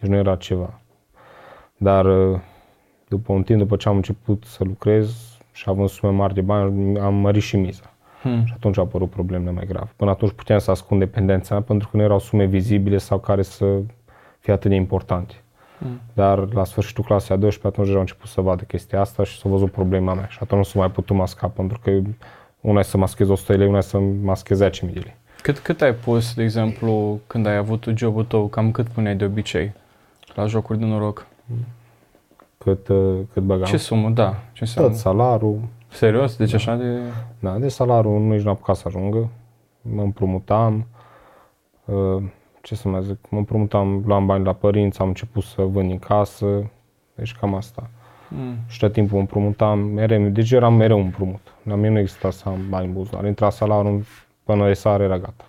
Deci 0.00 0.10
nu 0.10 0.16
era 0.16 0.36
ceva. 0.36 0.80
Dar 1.76 2.04
uh, 2.04 2.38
după 3.08 3.32
un 3.32 3.42
timp, 3.42 3.58
după 3.58 3.76
ce 3.76 3.88
am 3.88 3.96
început 3.96 4.44
să 4.46 4.64
lucrez 4.64 5.14
și 5.52 5.64
având 5.66 5.88
sume 5.88 6.12
mari 6.12 6.34
de 6.34 6.40
bani, 6.40 6.98
am 6.98 7.14
mărit 7.14 7.42
și 7.42 7.56
miza. 7.56 7.92
Hmm. 8.22 8.44
Și 8.44 8.52
atunci 8.56 8.78
au 8.78 8.84
apărut 8.84 9.10
problemele 9.10 9.50
mai 9.50 9.66
grave. 9.66 9.90
Până 9.96 10.10
atunci 10.10 10.32
puteam 10.32 10.58
să 10.58 10.70
ascund 10.70 11.00
dependența 11.00 11.54
mea 11.54 11.62
pentru 11.62 11.88
că 11.88 11.96
nu 11.96 12.02
erau 12.02 12.18
sume 12.18 12.44
vizibile 12.44 12.98
sau 12.98 13.18
care 13.18 13.42
să 13.42 13.64
fie 14.38 14.52
atât 14.52 14.70
de 14.70 14.76
importante. 14.76 15.34
Hmm. 15.78 16.00
Dar 16.12 16.52
la 16.52 16.64
sfârșitul 16.64 17.04
clasei 17.04 17.36
a 17.36 17.38
12 17.38 17.66
atunci 17.66 17.86
deja 17.86 17.94
au 17.94 18.00
început 18.00 18.28
să 18.28 18.40
vadă 18.40 18.64
chestia 18.64 19.00
asta 19.00 19.24
și 19.24 19.38
s-a 19.38 19.48
văzut 19.48 19.70
problema 19.70 20.14
mea. 20.14 20.26
Și 20.26 20.38
atunci 20.40 20.58
nu 20.58 20.64
s-a 20.64 20.78
mai 20.78 20.90
putut 20.90 21.16
masca 21.16 21.48
pentru 21.48 21.78
că 21.82 21.90
una 22.60 22.78
e 22.78 22.82
să 22.82 22.96
maschezi 22.96 23.30
100 23.30 23.52
de 23.52 23.58
lei, 23.58 23.68
una 23.68 23.78
e 23.78 23.80
să 23.80 23.98
maschezi 24.22 24.64
10.000 24.64 24.70
de 24.80 24.98
lei. 24.98 25.16
Cât, 25.42 25.58
cât 25.58 25.80
ai 25.80 25.94
pus, 25.94 26.34
de 26.34 26.42
exemplu, 26.42 27.20
când 27.26 27.46
ai 27.46 27.56
avut 27.56 27.88
jobul 27.94 28.24
tău, 28.24 28.46
cam 28.46 28.70
cât 28.70 28.88
puneai 28.88 29.16
de 29.16 29.24
obicei 29.24 29.72
la 30.34 30.46
jocuri 30.46 30.78
de 30.78 30.84
noroc? 30.84 31.26
Cât, 32.58 32.88
uh, 32.88 33.18
cât 33.32 33.42
băgam. 33.42 33.64
Ce 33.64 33.76
sumă, 33.76 34.08
da, 34.08 34.34
ce 34.52 34.58
înseamnă? 34.60 34.90
Tot 34.90 35.00
salariul. 35.00 35.60
Serios? 35.88 36.36
Deci 36.36 36.52
așa 36.52 36.76
de... 36.76 36.98
Da, 37.38 37.58
de 37.58 37.68
salariul 37.68 38.20
nici 38.20 38.42
nu 38.42 38.48
am 38.48 38.54
apucat 38.54 38.76
să 38.76 38.82
ajungă. 38.86 39.28
Mă 39.82 40.02
împrumutam. 40.02 40.86
uh, 41.84 42.22
Ce 42.62 42.74
să 42.74 42.88
mai 42.88 43.02
zic? 43.02 43.18
Mă 43.30 43.38
împrumutam, 43.38 44.02
luam 44.06 44.26
bani 44.26 44.44
la 44.44 44.52
părinți, 44.52 45.00
am 45.00 45.08
început 45.08 45.42
să 45.42 45.62
vând 45.62 45.90
în 45.90 45.98
casă. 45.98 46.70
Deci 47.14 47.34
cam 47.34 47.54
asta. 47.54 47.90
Hmm. 48.28 48.56
Și 48.66 48.78
tot 48.78 48.92
timpul 48.92 49.18
împrumutam 49.18 49.78
mereu, 49.78 50.28
deci 50.28 50.50
eram 50.50 50.74
mereu 50.74 51.00
împrumut. 51.00 51.40
La 51.62 51.74
mine 51.74 51.88
nu 51.88 51.98
exista 51.98 52.30
să 52.30 52.48
am 52.48 52.58
bani 52.68 52.86
în 52.86 52.92
buzunar. 52.92 53.24
Intra 53.24 53.50
salariul 53.50 54.04
până 54.44 54.66
de 54.66 54.72
sare 54.72 55.04
era 55.04 55.18
gata. 55.18 55.44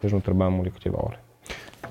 Deci 0.00 0.10
nu 0.10 0.18
trebuia 0.18 0.48
mult 0.48 0.62
de 0.62 0.68
câteva 0.68 0.98
ore. 1.00 1.22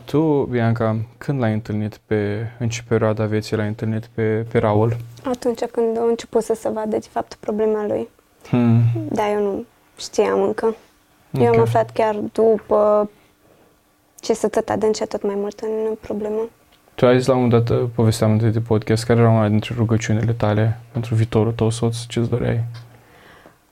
Tu, 0.09 0.47
Bianca, 0.49 0.95
când 1.17 1.39
l-ai 1.39 1.53
întâlnit 1.53 1.97
pe, 2.05 2.47
în 2.59 2.69
ce 2.69 2.81
perioada 2.87 3.25
vieții 3.25 3.55
l-ai 3.55 3.67
întâlnit 3.67 4.05
pe, 4.05 4.45
pe 4.51 4.57
Raul? 4.57 4.95
Atunci 5.23 5.63
când 5.63 5.97
a 5.97 6.03
început 6.03 6.43
să 6.43 6.53
se 6.53 6.69
vadă 6.69 6.97
de 6.97 7.07
fapt 7.09 7.33
problema 7.39 7.85
lui. 7.85 8.09
Hmm. 8.47 8.81
Da, 9.11 9.29
eu 9.31 9.43
nu 9.43 9.65
știam 9.97 10.41
încă. 10.41 10.75
Eu 11.31 11.47
am 11.47 11.53
Ok. 11.53 11.59
aflat 11.59 11.91
chiar 11.91 12.15
după 12.15 13.09
ce 14.19 14.33
să 14.33 14.47
tot 14.47 14.69
adâncea 14.69 15.05
tot 15.05 15.23
mai 15.23 15.35
mult 15.37 15.59
în 15.59 15.95
problemă. 16.01 16.49
Tu 16.95 17.05
ai 17.05 17.17
zis 17.17 17.27
la 17.27 17.35
un 17.35 17.41
moment 17.41 17.65
dat, 17.65 17.79
uh, 17.79 17.87
povesteam 17.95 18.31
întâi 18.31 18.51
de 18.51 18.59
podcast, 18.59 19.05
care 19.05 19.19
era 19.19 19.29
una 19.29 19.47
dintre 19.49 19.73
rugăciunile 19.77 20.33
tale 20.33 20.79
pentru 20.91 21.15
viitorul 21.15 21.51
tău 21.51 21.69
soț? 21.69 22.05
Ce-ți 22.05 22.29
doreai? 22.29 22.63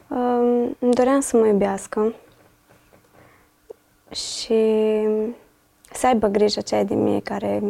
Um, 0.08 0.76
îmi 0.80 0.94
doream 0.94 1.20
să 1.20 1.38
mă 1.38 1.46
iubească 1.48 2.14
și 4.12 4.54
să 5.98 6.08
aibă 6.08 6.28
grijă 6.28 6.60
aceea 6.60 6.84
de 6.84 6.96
mine 6.96 7.20
care 7.20 7.64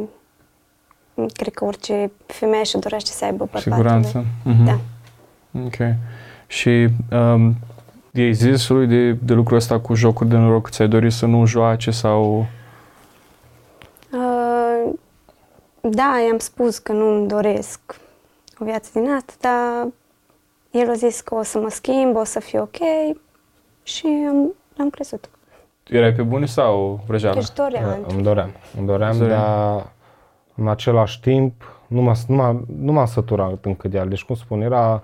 cred 1.33 1.53
că 1.53 1.65
orice 1.65 2.11
femeie 2.25 2.63
și 2.63 2.77
dorește 2.77 3.11
să 3.11 3.25
aibă 3.25 3.37
bărbatul. 3.37 3.71
Siguranță? 3.71 4.25
Mhm. 4.43 4.65
Da. 4.65 4.79
Ok. 5.65 5.95
Și 6.47 6.87
um, 7.11 7.55
ei 8.11 8.33
zis 8.33 8.67
lui 8.67 8.87
de, 8.87 9.11
de 9.11 9.33
lucrul 9.33 9.57
ăsta 9.57 9.79
cu 9.79 9.93
jocuri 9.93 10.29
de 10.29 10.35
noroc, 10.35 10.69
ți-ai 10.69 10.87
dorit 10.87 11.11
să 11.11 11.25
nu 11.25 11.45
joace 11.45 11.91
sau... 11.91 12.45
Uh, 14.11 14.93
da, 15.81 16.23
i-am 16.27 16.37
spus 16.37 16.77
că 16.77 16.91
nu-mi 16.91 17.27
doresc 17.27 17.79
o 18.59 18.65
viață 18.65 18.89
din 18.93 19.09
asta, 19.09 19.33
dar 19.39 19.87
el 20.71 20.89
a 20.89 20.93
zis 20.93 21.21
că 21.21 21.35
o 21.35 21.43
să 21.43 21.59
mă 21.59 21.69
schimb, 21.69 22.15
o 22.15 22.23
să 22.23 22.39
fie 22.39 22.59
ok 22.59 22.77
și 23.83 24.05
am, 24.29 24.53
l-am 24.75 24.89
crezut. 24.89 25.29
Erai 25.89 26.13
pe 26.13 26.21
bune 26.21 26.45
sau 26.45 27.03
vrăjeală? 27.07 27.35
Deci 27.35 27.51
doream. 27.53 27.83
Da, 28.07 28.13
îmi 28.13 28.23
doream. 28.23 28.49
Îmi 28.77 28.85
doream, 28.87 29.09
Îți 29.09 29.19
doream. 29.19 29.41
dar 29.41 29.85
în 30.55 30.67
același 30.67 31.21
timp 31.21 31.81
nu 31.87 32.01
m-a, 32.01 32.13
nu 32.27 32.35
m-a, 32.35 32.63
nu 32.77 32.91
m-a 32.91 33.05
săturat 33.05 33.65
încă 33.65 33.87
de 33.87 33.97
el. 33.97 34.07
Deci, 34.07 34.23
cum 34.23 34.35
spun, 34.35 34.61
era... 34.61 35.03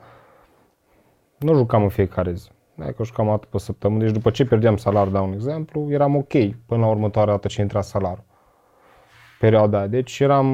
Nu 1.37 1.55
jucam 1.55 1.83
în 1.83 1.89
fiecare 1.89 2.33
zi. 2.33 2.49
Adică 2.81 3.03
jucam 3.03 3.27
o 3.27 3.29
dată 3.29 3.47
pe 3.49 3.57
săptămână. 3.57 4.03
Deci 4.03 4.13
după 4.13 4.29
ce 4.29 4.45
pierdeam 4.45 4.77
salariul, 4.77 5.13
dau 5.13 5.25
un 5.27 5.33
exemplu, 5.33 5.91
eram 5.91 6.15
ok 6.15 6.31
până 6.65 6.81
la 6.81 6.87
următoarea 6.87 7.33
dată 7.33 7.47
ce 7.47 7.61
intra 7.61 7.81
salariul. 7.81 8.23
Perioada 9.39 9.77
aia. 9.77 9.87
Deci 9.87 10.19
eram... 10.19 10.47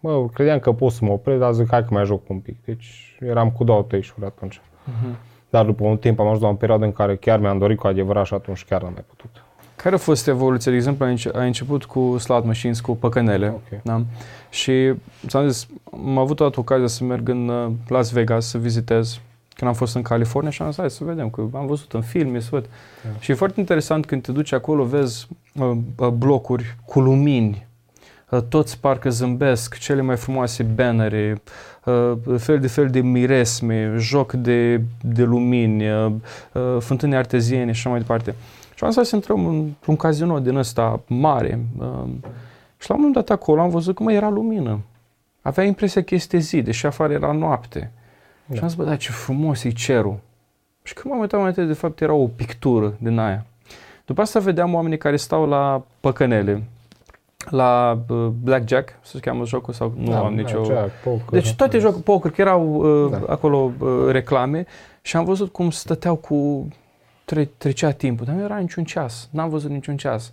Mă, 0.00 0.26
credeam 0.32 0.58
că 0.58 0.72
pot 0.72 0.92
să 0.92 1.04
mă 1.04 1.12
opresc, 1.12 1.38
dar 1.40 1.52
zic, 1.52 1.68
hai 1.70 1.80
că 1.84 1.88
mai 1.90 2.04
joc 2.04 2.28
un 2.28 2.38
pic. 2.38 2.64
Deci 2.64 3.16
eram 3.20 3.50
cu 3.50 3.64
două 3.64 3.82
tăișuri 3.82 4.24
atunci. 4.26 4.60
Mhm. 4.84 5.16
Dar 5.50 5.64
după 5.64 5.84
un 5.84 5.96
timp 5.96 6.18
am 6.20 6.26
ajuns 6.26 6.42
la 6.42 6.48
o 6.48 6.54
perioadă 6.54 6.84
în 6.84 6.92
care 6.92 7.16
chiar 7.16 7.38
mi-am 7.38 7.58
dorit 7.58 7.78
cu 7.78 7.86
adevărat 7.86 8.24
și 8.26 8.34
atunci 8.34 8.64
chiar 8.64 8.82
n-am 8.82 8.92
mai 8.92 9.04
putut. 9.08 9.44
Care 9.76 9.94
a 9.94 9.98
fost 9.98 10.26
evoluția? 10.26 10.70
De 10.70 10.76
exemplu, 10.76 11.04
ai 11.04 11.10
înce- 11.10 11.30
ai 11.34 11.46
început 11.46 11.84
cu 11.84 12.18
slot 12.18 12.44
machines, 12.44 12.80
cu 12.80 12.96
păcănele. 12.96 13.48
Ok. 13.48 13.82
Da? 13.82 14.02
Și 14.50 14.92
ți-am 15.26 15.48
zis, 15.48 15.66
am 15.92 16.18
avut 16.18 16.40
o 16.40 16.44
dată 16.44 16.60
ocazia 16.60 16.86
să 16.86 17.04
merg 17.04 17.28
în 17.28 17.48
uh, 17.48 17.70
Las 17.88 18.10
Vegas 18.10 18.46
să 18.46 18.58
vizitez 18.58 19.20
când 19.54 19.70
am 19.70 19.76
fost 19.76 19.94
în 19.94 20.02
California 20.02 20.50
și 20.50 20.62
am 20.62 20.68
zis, 20.68 20.78
hai 20.78 20.90
să 20.90 21.04
vedem, 21.04 21.30
că 21.30 21.42
am 21.52 21.66
văzut 21.66 21.92
în 21.92 22.00
filme, 22.02 22.40
să 22.40 22.48
văd. 22.50 22.68
Da. 23.02 23.08
Și 23.18 23.30
e 23.30 23.34
foarte 23.34 23.60
interesant 23.60 24.06
când 24.06 24.22
te 24.22 24.32
duci 24.32 24.52
acolo, 24.52 24.84
vezi 24.84 25.26
uh, 25.54 25.76
uh, 25.96 26.08
blocuri 26.08 26.76
cu 26.84 27.00
lumini, 27.00 27.66
uh, 28.28 28.40
toți 28.48 28.80
parcă 28.80 29.10
zâmbesc, 29.10 29.78
cele 29.78 30.00
mai 30.00 30.16
frumoase 30.16 30.62
bannere, 30.62 31.42
uh, 31.84 32.12
fel 32.38 32.58
de 32.60 32.66
fel 32.66 32.88
de 32.88 33.00
miresme, 33.00 33.94
joc 33.98 34.32
de, 34.32 34.82
de 35.00 35.22
lumini, 35.22 35.90
uh, 35.90 36.12
uh, 36.52 36.76
fântâne 36.80 37.16
arteziene 37.16 37.72
și 37.72 37.78
așa 37.78 37.88
mai 37.88 37.98
departe. 37.98 38.34
Și 38.82 38.88
am 38.88 38.94
zis, 38.94 39.08
să 39.08 39.14
intrăm 39.14 39.46
într-un 39.46 39.96
casino 39.96 40.38
din 40.38 40.56
ăsta 40.56 41.00
mare. 41.06 41.66
Uh, 41.78 42.04
și 42.78 42.88
la 42.88 42.94
un 42.94 43.00
moment 43.00 43.14
dat 43.14 43.30
acolo 43.30 43.60
am 43.60 43.68
văzut 43.68 43.94
că 43.94 44.02
mai 44.02 44.14
era 44.14 44.28
lumină. 44.28 44.80
Avea 45.42 45.64
impresia 45.64 46.02
că 46.02 46.14
este 46.14 46.38
zi, 46.38 46.62
deși 46.62 46.86
afară 46.86 47.12
era 47.12 47.32
noapte. 47.32 47.92
Da. 48.46 48.54
Și 48.54 48.62
am 48.62 48.68
zis, 48.68 48.76
bă, 48.76 48.84
da, 48.84 48.96
ce 48.96 49.10
frumos 49.10 49.64
e 49.64 49.70
cerul. 49.70 50.18
Și 50.82 50.94
când 50.94 51.12
m-am 51.14 51.22
uitat 51.22 51.40
mai 51.40 51.66
de 51.66 51.72
fapt 51.72 52.00
era 52.00 52.12
o 52.12 52.26
pictură 52.26 52.94
din 52.98 53.18
aia. 53.18 53.44
După 54.04 54.20
asta 54.20 54.40
vedeam 54.40 54.74
oamenii 54.74 54.98
care 54.98 55.16
stau 55.16 55.46
la 55.46 55.82
păcănele, 56.00 56.62
la 57.50 57.98
uh, 58.08 58.26
blackjack, 58.42 58.98
să 59.02 59.10
se 59.10 59.20
cheamă 59.20 59.44
jocul 59.44 59.72
sau 59.72 59.92
nu 59.96 60.10
Da, 60.10 60.18
am 60.18 60.34
nicio... 60.34 60.60
blackjack, 60.60 60.90
poker, 61.02 61.28
deci 61.30 61.54
toate 61.54 61.76
da. 61.76 61.82
jocul 61.82 62.00
poker, 62.00 62.30
că 62.30 62.40
erau 62.40 62.74
uh, 62.74 63.10
Da. 63.10 63.32
acolo 63.32 63.72
uh, 63.78 63.88
reclame 64.10 64.66
și 65.02 65.16
am 65.16 65.24
văzut 65.24 65.52
cum 65.52 65.70
stăteau 65.70 66.16
cu 66.16 66.68
tre- 67.24 67.50
trecea 67.58 67.90
timpul, 67.90 68.26
dar 68.26 68.34
nu 68.34 68.42
era 68.42 68.58
niciun 68.58 68.84
ceas, 68.84 69.28
n-am 69.30 69.48
văzut 69.48 69.70
niciun 69.70 69.96
ceas. 69.96 70.32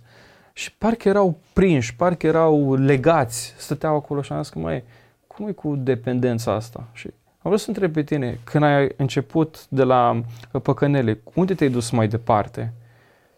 Și 0.52 0.74
parcă 0.74 1.08
erau 1.08 1.38
prinși, 1.52 1.96
parcă 1.96 2.26
erau 2.26 2.74
legați, 2.74 3.54
stăteau 3.58 3.96
acolo 3.96 4.22
și 4.22 4.32
am 4.32 4.42
zis 4.42 4.52
că 4.52 4.58
mai 4.58 4.82
cum 5.26 5.48
e 5.48 5.52
cu 5.52 5.76
dependența 5.76 6.52
asta? 6.52 6.84
Și 6.92 7.06
am 7.42 7.50
vrut 7.50 7.60
să 7.60 7.68
întreb 7.68 7.92
pe 7.92 8.02
tine, 8.02 8.38
când 8.44 8.64
ai 8.64 8.88
început 8.96 9.66
de 9.68 9.82
la 9.82 10.22
uh, 10.52 10.60
păcănele, 10.62 11.20
unde 11.34 11.54
te-ai 11.54 11.70
dus 11.70 11.90
mai 11.90 12.08
departe? 12.08 12.72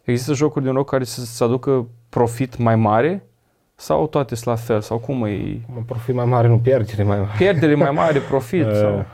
Există 0.03 0.35
jocuri 0.35 0.65
din 0.65 0.73
noroc 0.73 0.91
care 0.91 1.05
să-ți 1.05 1.43
aducă 1.43 1.87
profit 2.09 2.57
mai 2.57 2.77
mare 2.77 3.27
sau 3.75 4.07
toate 4.07 4.35
sunt 4.35 4.47
la 4.49 4.55
fel? 4.55 4.81
Sau 4.81 4.99
cum 4.99 5.25
e? 5.25 5.61
Un 5.77 5.83
profit 5.83 6.15
mai 6.15 6.25
mare, 6.25 6.49
nu 6.49 6.59
pierdere 6.59 7.03
mai 7.03 7.19
mare. 7.19 7.31
Pierdere 7.37 7.75
mai 7.75 7.91
mare, 7.91 8.19
profit? 8.19 8.67
Eh, 8.67 8.75
sau? 8.81 9.05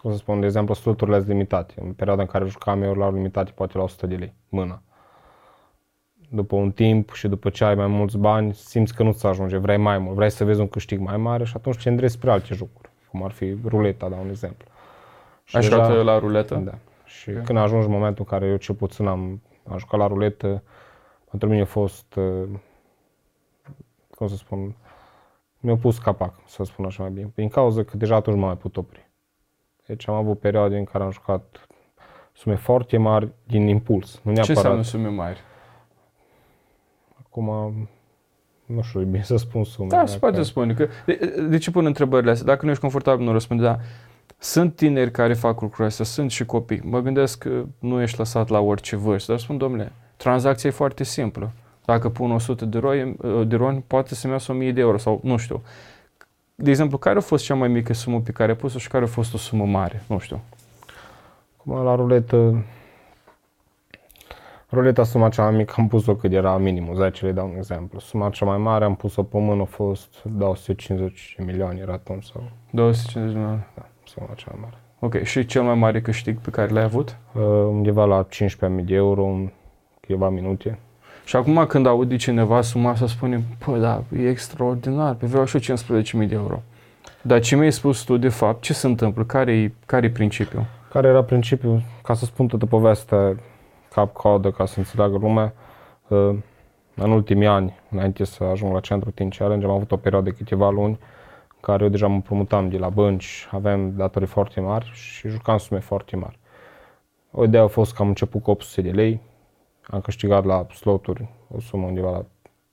Cum 0.00 0.10
să 0.10 0.16
spun, 0.16 0.40
de 0.40 0.46
exemplu, 0.46 0.74
sloturile 0.74 1.16
sunt 1.16 1.28
limitate. 1.28 1.74
În 1.80 1.92
perioada 1.92 2.22
în 2.22 2.28
care 2.28 2.44
jucam 2.44 2.82
eu, 2.82 2.90
erau 2.90 3.12
limitate 3.12 3.50
poate 3.54 3.76
la 3.76 3.82
100 3.82 4.06
de 4.06 4.14
lei, 4.14 4.34
mână. 4.48 4.82
După 6.28 6.56
un 6.56 6.70
timp 6.70 7.12
și 7.12 7.28
după 7.28 7.50
ce 7.50 7.64
ai 7.64 7.74
mai 7.74 7.86
mulți 7.86 8.18
bani, 8.18 8.54
simți 8.54 8.94
că 8.94 9.02
nu-ți 9.02 9.26
ajunge, 9.26 9.56
vrei 9.56 9.76
mai 9.76 9.98
mult, 9.98 10.14
vrei 10.14 10.30
să 10.30 10.44
vezi 10.44 10.60
un 10.60 10.68
câștig 10.68 11.00
mai 11.00 11.16
mare 11.16 11.44
și 11.44 11.52
atunci 11.56 11.82
te 11.82 11.88
îndrezi 11.88 12.14
spre 12.14 12.30
alte 12.30 12.54
jocuri, 12.54 12.90
cum 13.10 13.22
ar 13.22 13.30
fi 13.30 13.56
ruleta, 13.64 14.08
dau 14.08 14.20
un 14.22 14.28
exemplu. 14.28 14.68
Și 15.44 15.56
Ai 15.56 15.62
jucat 15.62 16.04
la 16.04 16.18
ruletă? 16.18 16.54
Da. 16.54 16.78
Și 17.04 17.30
când 17.30 17.58
ajungi 17.58 17.86
în 17.86 17.92
momentul 17.92 18.24
în 18.28 18.38
care 18.38 18.50
eu 18.50 18.56
cel 18.56 18.74
puțin 18.74 19.06
am, 19.06 19.42
am 19.66 19.78
jucat 19.78 19.98
la 19.98 20.06
ruletă, 20.06 20.62
pentru 21.30 21.48
mine 21.48 21.62
a 21.62 21.64
fost, 21.64 22.14
uh, 22.14 22.48
cum 24.10 24.28
să 24.28 24.36
spun, 24.36 24.76
mi-a 25.58 25.76
pus 25.76 25.98
capac, 25.98 26.34
să 26.46 26.64
spun 26.64 26.84
așa 26.84 27.02
mai 27.02 27.12
bine, 27.12 27.32
din 27.34 27.48
cauza 27.48 27.82
că 27.82 27.96
deja 27.96 28.14
atunci 28.14 28.34
nu 28.34 28.40
m-am 28.40 28.50
mai 28.50 28.60
putut 28.60 28.76
opri. 28.76 29.09
Deci 29.90 30.08
am 30.08 30.14
avut 30.14 30.38
perioade 30.38 30.76
în 30.78 30.84
care 30.84 31.04
am 31.04 31.10
jucat 31.10 31.66
sume 32.32 32.54
foarte 32.54 32.96
mari 32.96 33.28
din 33.46 33.68
impuls, 33.68 34.20
nu 34.22 34.32
Ce 34.32 34.36
neapărat. 34.36 34.56
înseamnă 34.56 34.82
sume 34.82 35.08
mari? 35.08 35.40
Acum, 37.26 37.46
nu 38.66 38.82
știu, 38.82 39.00
e 39.00 39.04
bine 39.04 39.22
să 39.22 39.36
spun 39.36 39.64
sume. 39.64 39.88
Da, 39.88 39.98
se 39.98 40.04
dacă- 40.04 40.18
poate 40.18 40.42
spune. 40.42 40.74
Că, 40.74 40.88
de, 41.06 41.46
de 41.48 41.58
ce 41.58 41.70
pun 41.70 41.86
întrebările 41.86 42.30
astea? 42.30 42.46
Dacă 42.46 42.64
nu 42.64 42.70
ești 42.70 42.82
confortabil, 42.82 43.24
nu 43.26 43.32
răspunde, 43.32 43.62
dar 43.62 43.80
sunt 44.38 44.76
tineri 44.76 45.10
care 45.10 45.34
fac 45.34 45.60
lucrurile 45.60 45.86
astea, 45.86 46.04
sunt 46.04 46.30
și 46.30 46.44
copii. 46.44 46.80
Mă 46.84 47.00
gândesc 47.00 47.38
că 47.38 47.64
nu 47.78 48.00
ești 48.02 48.18
lăsat 48.18 48.48
la 48.48 48.60
orice 48.60 48.96
vârstă, 48.96 49.30
dar 49.32 49.40
spun, 49.40 49.58
domnule, 49.58 49.92
tranzacția 50.16 50.70
e 50.70 50.72
foarte 50.72 51.04
simplă. 51.04 51.50
Dacă 51.84 52.08
pun 52.08 52.30
100 52.30 52.64
de 52.64 52.78
roi, 52.78 53.16
de 53.46 53.56
roni, 53.56 53.84
poate 53.86 54.14
să-mi 54.14 54.32
iasă 54.32 54.52
1000 54.52 54.72
de 54.72 54.80
euro 54.80 54.98
sau 54.98 55.20
nu 55.22 55.36
știu. 55.36 55.62
De 56.62 56.70
exemplu, 56.70 56.98
care 56.98 57.18
a 57.18 57.20
fost 57.20 57.44
cea 57.44 57.54
mai 57.54 57.68
mică 57.68 57.92
sumă 57.92 58.20
pe 58.20 58.30
care 58.30 58.50
ai 58.50 58.56
pus-o 58.56 58.78
și 58.78 58.88
care 58.88 59.04
a 59.04 59.06
fost 59.06 59.34
o 59.34 59.36
sumă 59.36 59.64
mare? 59.64 60.02
Nu 60.06 60.18
știu. 60.18 60.40
Acum 61.56 61.82
la 61.82 61.94
ruletă, 61.94 62.64
ruleta 64.72 65.04
suma 65.04 65.28
cea 65.28 65.42
mai 65.42 65.56
mică 65.56 65.74
am 65.76 65.88
pus-o 65.88 66.14
cât 66.14 66.32
era 66.32 66.56
minimul, 66.56 66.94
10 66.94 67.24
le 67.24 67.32
dau 67.32 67.48
un 67.48 67.56
exemplu. 67.56 67.98
Suma 67.98 68.30
cea 68.30 68.46
mai 68.46 68.58
mare 68.58 68.84
am 68.84 68.94
pus-o 68.94 69.22
pe 69.22 69.38
mână, 69.38 69.62
a 69.62 69.64
fost, 69.64 70.22
da, 70.22 70.46
150 70.46 71.34
de 71.38 71.44
milioane 71.44 71.78
era 71.78 71.92
atunci 71.92 72.24
sau, 72.24 72.42
250 72.70 73.32
de 73.32 73.38
milioane. 73.38 73.66
da, 73.74 73.86
suma 74.04 74.28
cea 74.36 74.50
mai 74.50 74.60
mare. 74.62 74.76
Ok, 74.98 75.22
și 75.22 75.46
cel 75.46 75.62
mai 75.62 75.74
mare 75.74 76.00
câștig 76.00 76.38
pe 76.38 76.50
care 76.50 76.72
l-ai 76.72 76.82
avut? 76.82 77.16
Uh, 77.34 77.42
undeva 77.70 78.04
la 78.04 78.26
15.000 78.26 78.84
de 78.84 78.94
euro, 78.94 79.24
în 79.24 79.50
câteva 80.00 80.28
minute. 80.28 80.78
Și 81.30 81.36
acum 81.36 81.66
când 81.66 81.86
aude 81.86 82.16
cineva 82.16 82.60
suma 82.60 82.90
asta, 82.90 83.06
spune, 83.06 83.44
păi 83.64 83.80
da, 83.80 84.02
e 84.16 84.28
extraordinar, 84.28 85.14
pe 85.14 85.26
vreau 85.26 85.44
și 85.44 85.58
eu 85.68 85.76
15.000 85.76 86.28
de 86.28 86.34
euro. 86.34 86.62
Dar 87.22 87.40
ce 87.40 87.56
mi-ai 87.56 87.72
spus 87.72 88.02
tu, 88.02 88.16
de 88.16 88.28
fapt, 88.28 88.62
ce 88.62 88.72
se 88.72 88.86
întâmplă? 88.86 89.24
Care-i, 89.24 89.74
care-i 89.86 90.10
principiul? 90.10 90.64
Care 90.88 91.08
era 91.08 91.24
principiul, 91.24 91.82
ca 92.02 92.14
să 92.14 92.24
spun 92.24 92.46
toată 92.46 92.66
povestea 92.66 93.36
cap-coadă, 93.92 94.50
ca 94.50 94.66
să 94.66 94.78
înțeleagă 94.78 95.16
lumea, 95.16 95.52
uh, 96.08 96.34
în 96.94 97.10
ultimii 97.10 97.46
ani, 97.46 97.78
înainte 97.90 98.24
să 98.24 98.44
ajung 98.44 98.72
la 98.72 98.80
centru 98.80 99.10
Teen 99.10 99.30
Challenge, 99.30 99.66
am 99.66 99.72
avut 99.72 99.92
o 99.92 99.96
perioadă 99.96 100.30
de 100.30 100.36
câteva 100.36 100.70
luni 100.70 100.98
în 101.48 101.60
care 101.60 101.82
eu 101.84 101.88
deja 101.90 102.06
mă 102.06 102.14
împrumutam 102.14 102.68
de 102.68 102.78
la 102.78 102.88
bănci, 102.88 103.48
aveam 103.50 103.92
datorii 103.96 104.28
foarte 104.28 104.60
mari 104.60 104.90
și 104.94 105.28
jucam 105.28 105.58
sume 105.58 105.80
foarte 105.80 106.16
mari. 106.16 106.38
O 107.30 107.44
idee 107.44 107.60
a 107.60 107.66
fost 107.66 107.94
că 107.94 108.02
am 108.02 108.08
început 108.08 108.42
cu 108.42 108.50
800 108.50 108.80
de 108.80 108.90
lei, 108.90 109.20
am 109.90 110.00
câștigat 110.00 110.44
la 110.44 110.66
sloturi 110.74 111.28
o 111.54 111.60
sumă 111.60 111.86
undeva 111.86 112.10
la 112.10 112.24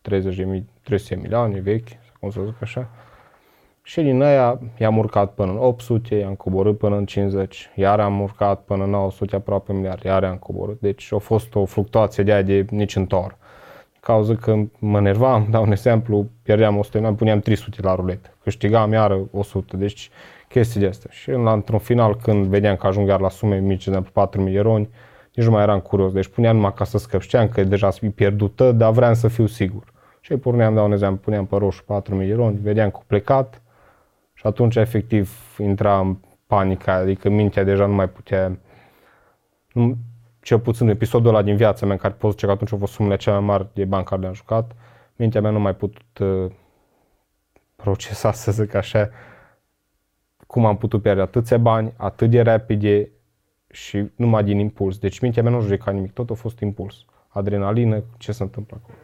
30 0.02 0.36
de 0.36 0.44
mii, 0.44 0.70
300 0.84 1.16
de 1.16 1.22
milioane 1.22 1.60
vechi, 1.60 1.88
cum 2.20 2.30
să 2.30 2.42
zic 2.46 2.62
așa. 2.62 2.90
Și 3.82 4.02
din 4.02 4.22
aia 4.22 4.60
i-am 4.80 4.98
urcat 4.98 5.34
până 5.34 5.52
în 5.52 5.58
800, 5.58 6.16
i-am 6.16 6.36
coborât 6.36 6.78
până 6.78 6.96
în 6.96 7.06
50, 7.06 7.70
iar 7.76 8.00
am 8.00 8.22
urcat 8.22 8.62
până 8.62 8.84
în 8.84 8.90
900, 8.90 9.36
aproape 9.36 9.72
un 9.72 9.78
miliard, 9.78 10.04
iar 10.04 10.24
am 10.24 10.38
coborât. 10.38 10.80
Deci 10.80 11.14
a 11.14 11.18
fost 11.18 11.56
o 11.56 11.66
fluctuație 11.66 12.24
de 12.24 12.34
aia 12.34 12.42
de 12.42 12.66
nici 12.70 12.96
în 12.96 13.06
tor. 13.06 13.38
Cauza 14.00 14.36
că 14.36 14.56
mă 14.80 15.00
nervam, 15.00 15.48
dau 15.50 15.64
un 15.64 15.72
exemplu, 15.72 16.28
pierdeam 16.42 16.78
100, 16.78 17.00
mai 17.00 17.14
puneam 17.14 17.40
300 17.40 17.82
la 17.82 17.96
ruletă, 17.96 18.30
câștigam 18.44 18.92
iară 18.92 19.28
100, 19.32 19.78
deci 19.78 20.10
chestii 20.48 20.80
de 20.80 20.88
astea. 20.88 21.10
Și 21.14 21.32
la, 21.32 21.52
într-un 21.54 21.80
final, 21.80 22.16
când 22.16 22.46
vedeam 22.46 22.76
că 22.76 22.88
ajung 22.88 23.08
iar 23.08 23.20
la 23.20 23.30
sume 23.30 23.60
mici, 23.60 23.84
de 23.84 23.90
exemplu 23.90 24.12
4 24.14 24.44
de 24.44 24.60
roni, 24.60 24.90
nici 25.38 25.46
nu 25.46 25.52
mai 25.52 25.64
eram 25.64 25.80
curios, 25.80 26.14
deci 26.14 26.28
puneam 26.28 26.56
numai 26.56 26.74
ca 26.74 26.84
să 26.84 26.98
scăp. 26.98 27.22
Știam 27.22 27.50
că 27.50 27.64
deja 27.64 27.90
să 27.90 27.98
fii 28.00 28.10
pierdută, 28.10 28.72
dar 28.72 28.92
vreau 28.92 29.14
să 29.14 29.28
fiu 29.28 29.46
sigur. 29.46 29.84
Și 30.20 30.32
îi 30.32 30.38
porneam, 30.38 30.74
dau 30.74 30.86
un 30.86 30.92
exemplu, 30.92 31.18
puneam 31.18 31.46
pe 31.46 31.56
roșu 31.56 31.84
4 31.84 32.18
de 32.18 32.34
roni, 32.34 32.60
vedeam 32.62 32.90
că 32.90 32.98
a 33.00 33.04
plecat, 33.08 33.62
și 34.34 34.48
atunci, 34.48 34.76
efectiv, 34.76 35.56
intra 35.58 36.00
în 36.00 36.18
panica, 36.48 36.94
adică 36.94 37.30
mintea 37.30 37.64
deja 37.64 37.86
nu 37.86 37.94
mai 37.94 38.10
putea, 38.10 38.60
nu, 39.74 39.98
cel 40.42 40.60
puțin 40.60 40.88
episodul 40.90 41.30
ăla 41.30 41.42
din 41.42 41.56
viața 41.56 41.86
mea, 41.86 41.94
în 41.94 42.02
care 42.02 42.14
pot 42.14 42.32
zice 42.32 42.46
că 42.46 42.52
atunci 42.52 42.72
au 42.72 42.78
fost 42.78 42.94
sumele 42.94 43.16
cele 43.16 43.36
mai 43.36 43.46
mari 43.46 43.68
de 43.74 43.86
bani 43.86 44.06
care 44.06 44.22
le-am 44.22 44.34
jucat, 44.34 44.72
mintea 45.16 45.42
mea 45.42 45.52
nu 45.52 45.60
mai 45.60 45.76
putut 45.76 46.18
uh, 46.20 46.52
procesa, 47.76 48.32
să 48.32 48.52
zic 48.52 48.74
așa, 48.74 49.10
cum 50.48 50.66
am 50.66 50.78
putut 50.78 51.02
pierde 51.02 51.22
atâția 51.22 51.58
bani, 51.58 51.94
atât 51.98 52.30
de 52.30 52.42
repede 52.42 53.12
și 53.72 54.06
numai 54.16 54.44
din 54.44 54.60
impuls. 54.60 54.98
Deci 54.98 55.20
mintea 55.20 55.44
mea 55.44 55.52
nu 55.52 55.62
judeca 55.62 55.92
nimic, 55.92 56.14
tot 56.14 56.30
a 56.30 56.34
fost 56.34 56.60
impuls. 56.60 56.96
Adrenalină, 57.28 58.04
ce 58.18 58.32
se 58.32 58.44
întâmplă 58.44 58.78
acolo. 58.82 58.98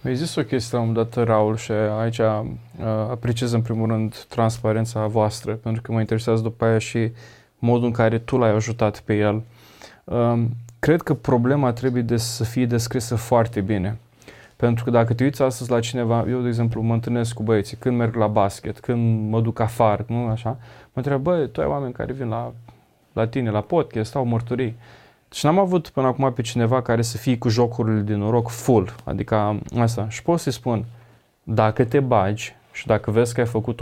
Mi-ai 0.00 0.16
zis 0.16 0.34
o 0.34 0.42
chestie 0.42 0.76
la 0.76 0.82
un 0.82 0.88
moment 0.88 1.14
dat, 1.14 1.24
Raul, 1.24 1.56
și 1.56 1.72
aici 1.72 2.18
uh, 2.18 2.44
apreciez 3.10 3.52
în 3.52 3.62
primul 3.62 3.88
rând 3.88 4.24
transparența 4.28 5.06
voastră, 5.06 5.54
pentru 5.54 5.82
că 5.82 5.92
mă 5.92 6.00
interesează 6.00 6.42
după 6.42 6.64
aia 6.64 6.78
și 6.78 7.12
modul 7.58 7.86
în 7.86 7.92
care 7.92 8.18
tu 8.18 8.36
l-ai 8.36 8.50
ajutat 8.50 9.00
pe 9.00 9.16
el. 9.16 9.42
Um, 10.04 10.48
cred 10.78 11.02
că 11.02 11.14
problema 11.14 11.72
trebuie 11.72 12.02
de 12.02 12.16
să 12.16 12.44
fie 12.44 12.66
descrisă 12.66 13.14
foarte 13.14 13.60
bine. 13.60 13.98
Pentru 14.56 14.84
că 14.84 14.90
dacă 14.90 15.14
te 15.14 15.24
uiți 15.24 15.42
astăzi 15.42 15.70
la 15.70 15.80
cineva, 15.80 16.24
eu 16.28 16.40
de 16.40 16.48
exemplu 16.48 16.82
mă 16.82 16.92
întâlnesc 16.92 17.34
cu 17.34 17.42
băieții, 17.42 17.76
când 17.76 17.96
merg 17.96 18.14
la 18.14 18.26
basket, 18.26 18.80
când 18.80 19.30
mă 19.30 19.40
duc 19.40 19.60
afară, 19.60 20.04
nu 20.08 20.26
așa, 20.26 20.50
mă 20.84 20.92
întreb, 20.92 21.22
băi, 21.22 21.50
tu 21.50 21.60
ai 21.60 21.66
oameni 21.66 21.92
care 21.92 22.12
vin 22.12 22.28
la, 22.28 22.52
la 23.12 23.26
tine, 23.26 23.50
la 23.50 23.60
podcast, 23.60 24.10
stau 24.10 24.24
mărturii. 24.24 24.76
Și 25.32 25.44
n-am 25.44 25.58
avut 25.58 25.88
până 25.88 26.06
acum 26.06 26.32
pe 26.32 26.42
cineva 26.42 26.82
care 26.82 27.02
să 27.02 27.16
fie 27.16 27.38
cu 27.38 27.48
jocurile 27.48 28.00
de 28.00 28.14
noroc 28.14 28.48
full, 28.48 28.94
adică 29.04 29.60
asta. 29.78 30.08
Și 30.08 30.22
pot 30.22 30.40
să-i 30.40 30.52
spun, 30.52 30.84
dacă 31.42 31.84
te 31.84 32.00
bagi 32.00 32.54
și 32.72 32.86
dacă 32.86 33.10
vezi 33.10 33.34
că 33.34 33.40
ai 33.40 33.46
făcut 33.46 33.80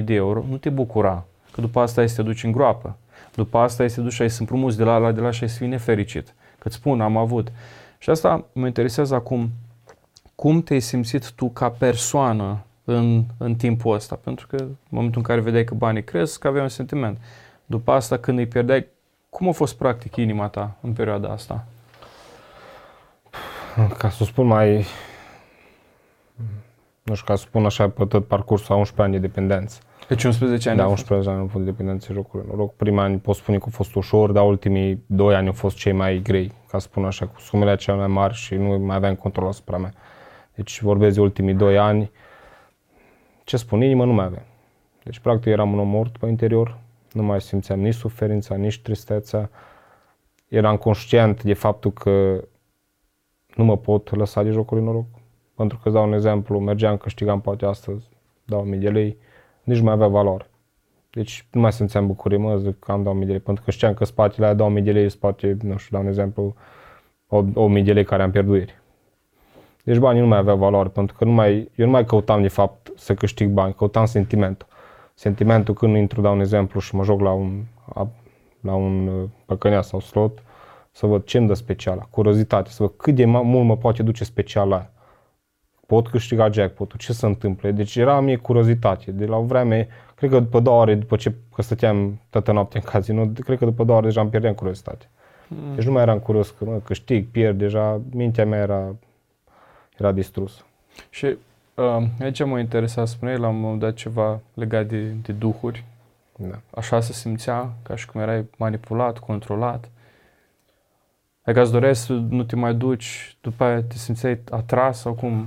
1000-2000 0.00 0.04
de 0.04 0.14
euro, 0.14 0.44
nu 0.48 0.56
te 0.56 0.68
bucura, 0.68 1.24
că 1.50 1.60
după 1.60 1.80
asta 1.80 2.00
ai 2.00 2.08
să 2.08 2.16
te 2.16 2.22
duci 2.22 2.44
în 2.44 2.52
groapă. 2.52 2.96
După 3.34 3.58
asta 3.58 3.82
ai 3.82 3.90
să 3.90 3.96
te 3.96 4.02
duci 4.02 4.12
și 4.12 4.22
ai 4.22 4.30
să 4.30 4.40
împrumuți 4.40 4.76
de 4.76 4.84
la 4.84 4.96
la 4.96 5.12
de 5.12 5.20
la 5.20 5.30
și 5.30 5.42
ai 5.42 5.48
să 5.48 5.56
fii 5.56 5.66
nefericit. 5.66 6.34
Că 6.58 6.68
îți 6.68 6.76
spun, 6.76 7.00
am 7.00 7.16
avut. 7.16 7.52
Și 7.98 8.10
asta 8.10 8.44
mă 8.52 8.66
interesează 8.66 9.14
acum, 9.14 9.50
cum 10.34 10.62
te-ai 10.62 10.80
simțit 10.80 11.30
tu 11.32 11.48
ca 11.48 11.70
persoană 11.70 12.64
în, 12.84 13.24
în 13.38 13.54
timpul 13.54 13.94
ăsta? 13.94 14.14
Pentru 14.14 14.46
că 14.46 14.56
în 14.56 14.76
momentul 14.88 15.20
în 15.20 15.26
care 15.26 15.40
vedeai 15.40 15.64
că 15.64 15.74
banii 15.74 16.04
cresc, 16.04 16.44
aveai 16.44 16.62
un 16.62 16.68
sentiment. 16.68 17.18
După 17.66 17.92
asta, 17.92 18.16
când 18.16 18.38
îi 18.38 18.46
pierdeai, 18.46 18.86
cum 19.30 19.48
a 19.48 19.52
fost 19.52 19.76
practic 19.76 20.16
inima 20.16 20.48
ta 20.48 20.76
în 20.80 20.92
perioada 20.92 21.28
asta? 21.28 21.64
Ca 23.98 24.08
să 24.08 24.24
spun 24.24 24.46
mai, 24.46 24.84
nu 27.02 27.14
știu, 27.14 27.26
ca 27.26 27.34
să 27.34 27.42
spun 27.42 27.64
așa, 27.64 27.88
pe 27.88 28.04
tot 28.04 28.26
parcursul 28.26 28.74
a 28.74 28.78
11 28.78 29.02
ani 29.02 29.20
de 29.20 29.26
dependență. 29.26 29.78
Deci 30.08 30.24
11 30.24 30.68
ani? 30.68 30.78
Da, 30.78 30.84
au 30.84 30.90
fost? 30.90 31.00
11 31.00 31.30
ani 31.30 31.40
am 31.40 31.48
fost 31.48 31.64
dependență 31.64 32.06
de 32.08 32.14
jocurile 32.14 32.48
noroc. 32.50 32.74
Primii 32.74 33.00
ani 33.00 33.18
pot 33.18 33.36
spune 33.36 33.58
că 33.58 33.64
a 33.68 33.70
fost 33.70 33.94
ușor, 33.94 34.30
dar 34.30 34.44
ultimii 34.44 35.02
2 35.06 35.34
ani 35.34 35.46
au 35.46 35.52
fost 35.52 35.76
cei 35.76 35.92
mai 35.92 36.20
grei, 36.22 36.52
ca 36.68 36.78
să 36.78 36.86
spun 36.86 37.04
așa, 37.04 37.26
cu 37.26 37.40
sumele 37.40 37.76
cele 37.76 37.96
mai 37.96 38.06
mari 38.06 38.34
și 38.34 38.54
nu 38.54 38.78
mai 38.78 38.96
aveam 38.96 39.14
control 39.14 39.48
asupra 39.48 39.78
mea. 39.78 39.92
Deci 40.54 40.80
vorbesc 40.80 41.14
de 41.14 41.20
ultimii 41.20 41.54
2 41.54 41.78
ani, 41.78 42.10
ce 43.44 43.56
spun, 43.56 43.82
inimă 43.82 44.04
nu 44.04 44.12
mai 44.12 44.24
aveam. 44.24 44.44
Deci 45.02 45.18
practic 45.18 45.52
eram 45.52 45.72
un 45.72 45.78
om 45.78 45.88
mort 45.88 46.16
pe 46.16 46.26
interior, 46.26 46.78
nu 47.14 47.22
mai 47.22 47.40
simțeam 47.40 47.80
nici 47.80 47.94
suferința, 47.94 48.54
nici 48.54 48.80
tristețea. 48.80 49.50
Eram 50.48 50.76
conștient 50.76 51.42
de 51.42 51.52
faptul 51.52 51.92
că 51.92 52.44
nu 53.54 53.64
mă 53.64 53.76
pot 53.76 54.16
lăsa 54.16 54.42
de 54.42 54.50
jocul 54.50 54.78
de 54.78 54.84
noroc. 54.84 55.06
Pentru 55.54 55.76
că, 55.76 55.82
îți 55.88 55.94
dau 55.94 56.06
un 56.06 56.12
exemplu, 56.12 56.58
mergeam, 56.58 56.96
câștigam 56.96 57.40
poate 57.40 57.64
astăzi 57.64 58.08
2000 58.44 58.78
de 58.78 58.90
lei, 58.90 59.16
nici 59.62 59.78
nu 59.78 59.84
mai 59.84 59.92
avea 59.92 60.06
valoare. 60.06 60.46
Deci 61.10 61.46
nu 61.50 61.60
mai 61.60 61.72
simțeam 61.72 62.06
bucurie, 62.06 62.38
mă, 62.38 62.56
zic 62.56 62.78
că 62.78 62.92
am 62.92 63.02
2000 63.02 63.26
de 63.26 63.30
lei, 63.30 63.40
pentru 63.40 63.64
că 63.64 63.70
știam 63.70 63.94
că 63.94 64.04
spatele 64.04 64.46
aia 64.46 64.54
2000 64.54 64.82
de 64.82 64.92
lei, 64.92 65.08
spate, 65.08 65.56
nu 65.62 65.76
știu, 65.76 65.88
dau 65.90 66.00
un 66.00 66.08
exemplu, 66.08 66.54
1000 67.54 67.82
de 67.82 67.92
lei 67.92 68.04
care 68.04 68.22
am 68.22 68.30
pierdut 68.30 68.56
ieri. 68.56 68.78
Deci 69.84 69.98
banii 69.98 70.20
nu 70.20 70.26
mai 70.26 70.38
aveau 70.38 70.56
valoare, 70.56 70.88
pentru 70.88 71.16
că 71.18 71.24
nu 71.24 71.30
mai, 71.30 71.70
eu 71.74 71.84
nu 71.84 71.90
mai 71.90 72.04
căutam 72.04 72.42
de 72.42 72.48
fapt 72.48 72.92
să 72.96 73.14
câștig 73.14 73.48
bani, 73.48 73.74
căutam 73.74 74.04
sentimentul. 74.04 74.68
Sentimentul 75.14 75.74
când 75.74 75.96
intru, 75.96 76.20
dau 76.20 76.34
un 76.34 76.40
exemplu, 76.40 76.80
și 76.80 76.94
mă 76.94 77.04
joc 77.04 77.20
la 77.20 77.32
un, 77.32 77.62
la 78.60 78.74
un 78.74 79.06
uh, 79.06 79.28
păcănea 79.44 79.82
sau 79.82 80.00
slot, 80.00 80.42
să 80.90 81.06
văd 81.06 81.24
ce 81.24 81.38
îmi 81.38 81.46
dă 81.46 81.54
special, 81.54 82.06
curiozitate, 82.10 82.70
să 82.70 82.82
văd 82.82 82.92
cât 82.96 83.14
de 83.14 83.24
mult 83.24 83.66
mă 83.66 83.76
poate 83.76 84.02
duce 84.02 84.24
special 84.24 84.72
aia. 84.72 84.90
Pot 85.86 86.08
câștiga 86.08 86.50
jackpot 86.50 86.96
ce 86.96 87.12
se 87.12 87.26
întâmplă. 87.26 87.70
Deci 87.70 87.96
era 87.96 88.20
mie 88.20 88.36
curiozitate. 88.36 89.12
De 89.12 89.26
la 89.26 89.36
o 89.36 89.42
vreme, 89.42 89.88
cred 90.14 90.30
că 90.30 90.40
după 90.40 90.60
două 90.60 90.80
ore, 90.80 90.94
după 90.94 91.16
ce 91.16 91.34
că 91.54 91.62
stăteam 91.62 92.20
toată 92.30 92.52
noaptea 92.52 92.80
în 92.84 92.90
casino, 92.90 93.26
cred 93.26 93.58
că 93.58 93.64
după 93.64 93.84
două 93.84 93.98
ore 93.98 94.06
deja 94.06 94.20
îmi 94.20 94.30
pierdeam 94.30 94.54
curiozitatea. 94.54 95.08
Mm. 95.48 95.74
Deci 95.74 95.84
nu 95.84 95.92
mai 95.92 96.02
eram 96.02 96.18
curios 96.18 96.50
că 96.50 96.64
mă, 96.64 96.80
câștig, 96.84 97.26
pierd, 97.30 97.58
deja 97.58 98.00
mintea 98.10 98.46
mea 98.46 98.60
era, 98.60 98.94
era 99.98 100.12
distrusă. 100.12 100.62
Și 101.10 101.24
uh, 101.24 101.36
aici 102.20 102.44
mă 102.44 102.58
interesa, 102.58 103.04
spuneai 103.04 103.38
la 103.38 103.48
un 103.48 103.60
moment 103.60 103.80
dat 103.80 103.94
ceva 103.94 104.40
legat 104.54 104.86
de, 104.86 105.08
de 105.08 105.32
duhuri. 105.32 105.84
Da. 106.36 106.60
Așa 106.74 107.00
se 107.00 107.12
simțea, 107.12 107.72
ca 107.82 107.96
și 107.96 108.06
cum 108.06 108.20
erai 108.20 108.46
manipulat, 108.56 109.18
controlat. 109.18 109.88
Adică 111.42 111.62
îți 111.62 111.72
doreai 111.72 111.96
să 111.96 112.12
nu 112.12 112.44
te 112.44 112.56
mai 112.56 112.74
duci, 112.74 113.36
după 113.40 113.64
aia 113.64 113.82
te 113.82 113.96
simțeai 113.96 114.40
atras 114.50 115.00
sau 115.00 115.12
cum? 115.12 115.46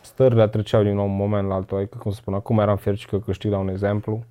Stările 0.00 0.48
treceau 0.48 0.82
din 0.82 0.96
un 0.96 1.16
moment 1.16 1.48
la 1.48 1.54
altul, 1.54 1.76
adică 1.76 1.98
cum 1.98 2.10
să 2.10 2.16
spun, 2.16 2.34
acum 2.34 2.58
eram 2.58 2.76
fericit 2.76 3.08
că 3.08 3.18
câștig 3.18 3.50
la 3.50 3.58
un 3.58 3.68
exemplu, 3.68 4.24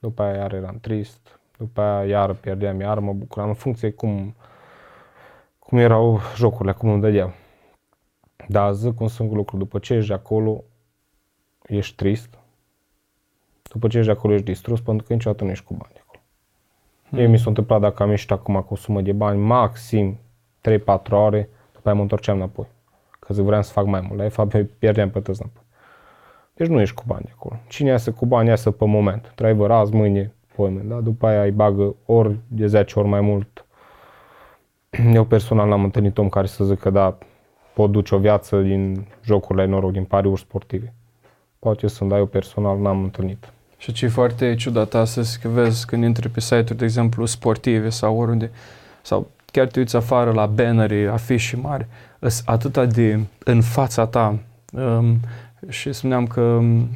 după 0.00 0.22
aia 0.22 0.34
iar 0.34 0.52
eram 0.52 0.78
trist, 0.80 1.40
după 1.58 1.80
aia 1.80 2.08
iar 2.08 2.32
pierdeam, 2.32 2.80
iar 2.80 2.98
mă 2.98 3.12
bucuram, 3.12 3.48
în 3.48 3.54
funcție 3.54 3.90
cum, 3.90 4.34
cum 5.58 5.78
erau 5.78 6.20
jocurile, 6.36 6.72
cum 6.72 6.88
îmi 6.88 7.00
dădeau. 7.00 7.32
Dar 8.48 8.72
zic 8.72 9.00
un 9.00 9.08
singur 9.08 9.36
lucru, 9.36 9.56
după 9.56 9.78
ce 9.78 9.94
ești 9.94 10.08
de 10.08 10.14
acolo, 10.14 10.64
ești 11.68 11.96
trist, 11.96 12.38
după 13.72 13.88
ce 13.88 13.96
ești 13.98 14.10
de 14.10 14.16
acolo 14.16 14.32
ești 14.32 14.46
distrus, 14.46 14.80
pentru 14.80 15.06
că 15.06 15.12
niciodată 15.12 15.44
nu 15.44 15.50
ești 15.50 15.64
cu 15.64 15.74
bani 15.74 15.94
acolo. 16.00 16.20
Hmm. 17.08 17.18
Mie 17.18 17.26
mi 17.26 17.38
s-a 17.38 17.48
întâmplat 17.48 17.80
dacă 17.80 18.02
am 18.02 18.10
ieșit 18.10 18.30
acum 18.30 18.60
cu 18.60 18.72
o 18.72 18.76
sumă 18.76 19.00
de 19.00 19.12
bani, 19.12 19.40
maxim 19.40 20.18
3-4 20.68 21.10
ore, 21.10 21.48
după 21.72 21.88
aia 21.88 21.94
mă 21.94 22.02
întorceam 22.02 22.36
înapoi. 22.36 22.66
Că 23.18 23.34
zic, 23.34 23.44
vreau 23.44 23.62
să 23.62 23.72
fac 23.72 23.84
mai 23.84 24.00
mult, 24.00 24.20
la 24.20 24.28
fapt 24.28 24.62
pierdeam 24.78 25.10
pe 25.10 25.20
tăți 25.20 25.40
înapoi. 25.42 25.62
Deci 26.54 26.68
nu 26.68 26.80
ești 26.80 26.94
cu 26.94 27.02
bani 27.06 27.32
acolo. 27.34 27.56
Cine 27.68 27.88
iasă 27.88 28.12
cu 28.12 28.26
bani, 28.26 28.48
iasă 28.48 28.70
pe 28.70 28.84
moment. 28.84 29.32
Driver 29.34 29.70
azi, 29.70 29.94
mâine, 29.94 30.34
poime, 30.54 30.80
da? 30.80 31.00
După 31.00 31.26
aia 31.26 31.42
îi 31.42 31.50
bagă 31.50 31.94
ori 32.06 32.38
de 32.48 32.66
10 32.66 32.98
ori 32.98 33.08
mai 33.08 33.20
mult. 33.20 33.66
Eu 35.12 35.24
personal 35.24 35.68
n-am 35.68 35.84
întâlnit 35.84 36.18
om 36.18 36.28
care 36.28 36.46
să 36.46 36.64
zică, 36.64 36.90
da, 36.90 37.18
pot 37.74 37.90
duce 37.90 38.14
o 38.14 38.18
viață 38.18 38.60
din 38.60 39.06
jocurile 39.24 39.64
noroc, 39.64 39.92
din 39.92 40.04
pariuri 40.04 40.40
sportive. 40.40 40.94
Poate 41.66 41.86
sunt, 41.86 42.08
dar 42.08 42.18
eu 42.18 42.26
personal 42.26 42.78
n-am 42.78 43.02
întâlnit. 43.02 43.52
Și 43.76 43.92
ce 43.92 44.04
e 44.04 44.08
foarte 44.08 44.54
ciudat 44.54 44.94
astăzi, 44.94 45.38
că 45.38 45.48
vezi 45.48 45.86
când 45.86 46.04
intri 46.04 46.28
pe 46.28 46.40
site-uri, 46.40 46.76
de 46.76 46.84
exemplu, 46.84 47.24
sportive 47.24 47.88
sau 47.88 48.18
oriunde, 48.18 48.50
sau 49.02 49.30
chiar 49.52 49.66
te 49.66 49.78
uiți 49.78 49.96
afară 49.96 50.32
la 50.32 50.46
bannere, 50.46 51.08
afișe 51.12 51.56
mari, 51.56 51.86
sunt 52.20 52.48
atâta 52.48 52.84
de 52.84 53.20
în 53.44 53.60
fața 53.60 54.06
ta 54.06 54.38
um, 54.72 55.20
și 55.68 55.92
spuneam 55.92 56.26
că 56.26 56.40
um, 56.40 56.90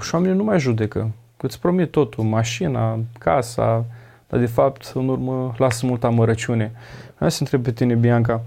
și 0.00 0.14
oamenii 0.14 0.36
nu 0.36 0.44
mai 0.44 0.58
judecă, 0.58 1.10
că 1.36 1.46
îți 1.46 1.60
promit 1.60 1.90
totul, 1.90 2.24
mașina, 2.24 2.98
casa, 3.18 3.84
dar 4.28 4.40
de 4.40 4.46
fapt 4.46 4.92
în 4.94 5.08
urmă 5.08 5.54
lasă 5.58 5.86
multă 5.86 6.06
amărăciune. 6.06 6.72
Hai 7.14 7.30
să 7.30 7.38
întreb 7.40 7.62
pe 7.62 7.72
tine, 7.72 7.94
Bianca, 7.94 8.42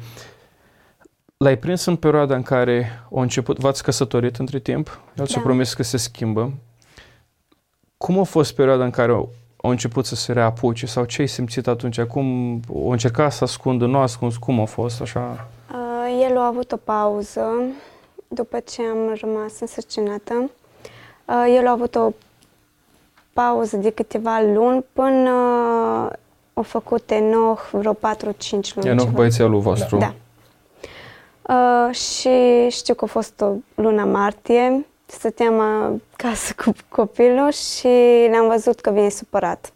l-ai 1.38 1.58
prins 1.58 1.86
în 1.86 1.96
perioada 1.96 2.36
în 2.36 2.44
care 2.44 3.04
a 3.16 3.22
început, 3.22 3.58
v-ați 3.58 3.84
căsătorit 3.84 4.36
între 4.36 4.60
timp, 4.60 5.00
el 5.18 5.26
da. 5.34 5.42
promis 5.42 5.74
că 5.74 5.84
se 5.84 5.98
schimbă. 5.98 6.54
Cum 7.98 8.20
a 8.20 8.24
fost 8.24 8.56
perioada 8.56 8.84
în 8.84 8.90
care 8.90 9.12
au 9.12 9.30
început 9.70 10.06
să 10.06 10.16
se 10.16 10.34
reapuce 10.34 10.86
sau 10.86 11.06
ce 11.06 11.22
ai 11.22 11.28
simțit 11.28 11.68
atunci? 11.68 12.02
Cum 12.02 12.60
o 12.70 12.90
încerca 12.90 13.30
să 13.30 13.44
ascundă, 13.44 13.86
nu 13.86 13.98
ascuns, 13.98 14.38
cum 14.38 14.60
a 14.60 14.66
fost 14.66 15.02
așa? 15.02 15.48
Uh, 15.72 16.28
el 16.30 16.38
a 16.38 16.46
avut 16.46 16.72
o 16.72 16.78
pauză 16.78 17.42
după 18.28 18.60
ce 18.60 18.82
am 18.82 19.18
rămas 19.22 19.60
însărcinată. 19.60 20.34
Uh, 21.26 21.56
el 21.58 21.68
a 21.68 21.72
avut 21.72 21.96
o 21.96 22.10
pauză 23.34 23.78
de 23.78 23.90
câteva 23.90 24.42
luni 24.42 24.86
până 24.94 25.30
uh, 26.06 26.12
a 26.54 26.62
făcut 26.62 27.12
Enoch 27.12 27.70
vreo 27.72 27.94
4-5 27.94 27.98
luni. 28.76 28.90
Enoch 28.90 29.10
băiețelul 29.10 29.60
vostru. 29.60 29.98
Da. 29.98 30.14
Uh, 31.48 31.96
și 31.96 32.30
știu 32.70 32.94
că 32.94 33.04
a 33.04 33.08
fost 33.08 33.42
o 33.42 33.54
luna 33.76 34.06
martie 34.06 34.86
stăteam 35.06 35.60
acasă 36.14 36.54
cu 36.64 36.72
copilul 36.90 37.52
și 37.52 37.88
l-am 38.32 38.48
văzut 38.48 38.80
că 38.80 38.92
vine 38.92 39.10
supărat. 39.10 39.74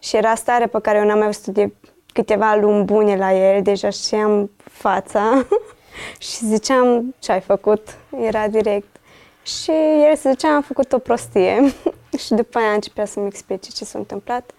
Și 0.00 0.16
era 0.16 0.34
stare 0.34 0.66
pe 0.66 0.80
care 0.80 0.98
eu 0.98 1.04
n-am 1.04 1.18
mai 1.18 1.26
văzut 1.26 1.54
de 1.54 1.72
câteva 2.12 2.54
luni 2.54 2.84
bune 2.84 3.16
la 3.16 3.32
el, 3.32 3.62
deja 3.62 3.90
știam 3.90 4.50
fața 4.56 5.46
și 6.26 6.44
ziceam 6.44 7.14
ce 7.18 7.32
ai 7.32 7.40
făcut, 7.40 7.96
era 8.20 8.48
direct. 8.48 8.96
Și 9.42 9.70
el 10.10 10.16
se 10.16 10.30
zicea 10.30 10.54
am 10.54 10.62
făcut 10.62 10.92
o 10.92 10.98
prostie 10.98 11.72
și 12.24 12.34
după 12.34 12.58
aia 12.58 12.72
începea 12.72 13.04
să-mi 13.04 13.26
explice 13.26 13.70
ce 13.70 13.84
s-a 13.84 13.98
întâmplat. 13.98 14.50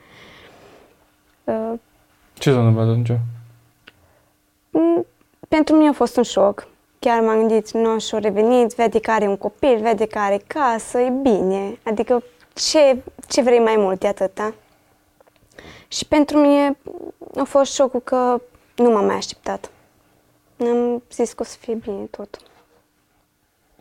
Uh, 1.43 1.73
ce 2.34 2.52
s-a 2.52 2.60
întâmplat 2.60 2.88
atunci? 2.88 3.12
Mm, 4.69 5.06
pentru 5.49 5.75
mine 5.75 5.89
a 5.89 5.93
fost 5.93 6.17
un 6.17 6.23
șoc 6.23 6.67
chiar 6.99 7.21
m-am 7.21 7.38
gândit, 7.38 7.71
nu 7.71 7.99
și-o 7.99 8.17
revenit, 8.17 8.75
vede 8.75 8.99
că 8.99 9.12
are 9.12 9.27
un 9.27 9.38
copil, 9.38 9.79
vede 9.81 10.05
că 10.05 10.19
are 10.19 10.41
casă, 10.47 10.99
e 10.99 11.09
bine. 11.09 11.77
Adică 11.83 12.23
ce, 12.53 13.03
ce 13.27 13.41
vrei 13.41 13.59
mai 13.59 13.75
mult 13.77 13.99
de 13.99 14.07
atâta? 14.07 14.53
Și 15.88 16.05
pentru 16.05 16.38
mine 16.38 16.77
a 17.39 17.43
fost 17.43 17.73
șocul 17.73 17.99
că 17.99 18.41
nu 18.75 18.91
m-am 18.91 19.05
mai 19.05 19.15
așteptat. 19.15 19.71
Am 20.59 21.03
zis 21.12 21.33
că 21.33 21.41
o 21.41 21.45
să 21.45 21.57
fie 21.59 21.73
bine 21.73 22.03
tot. 22.12 22.38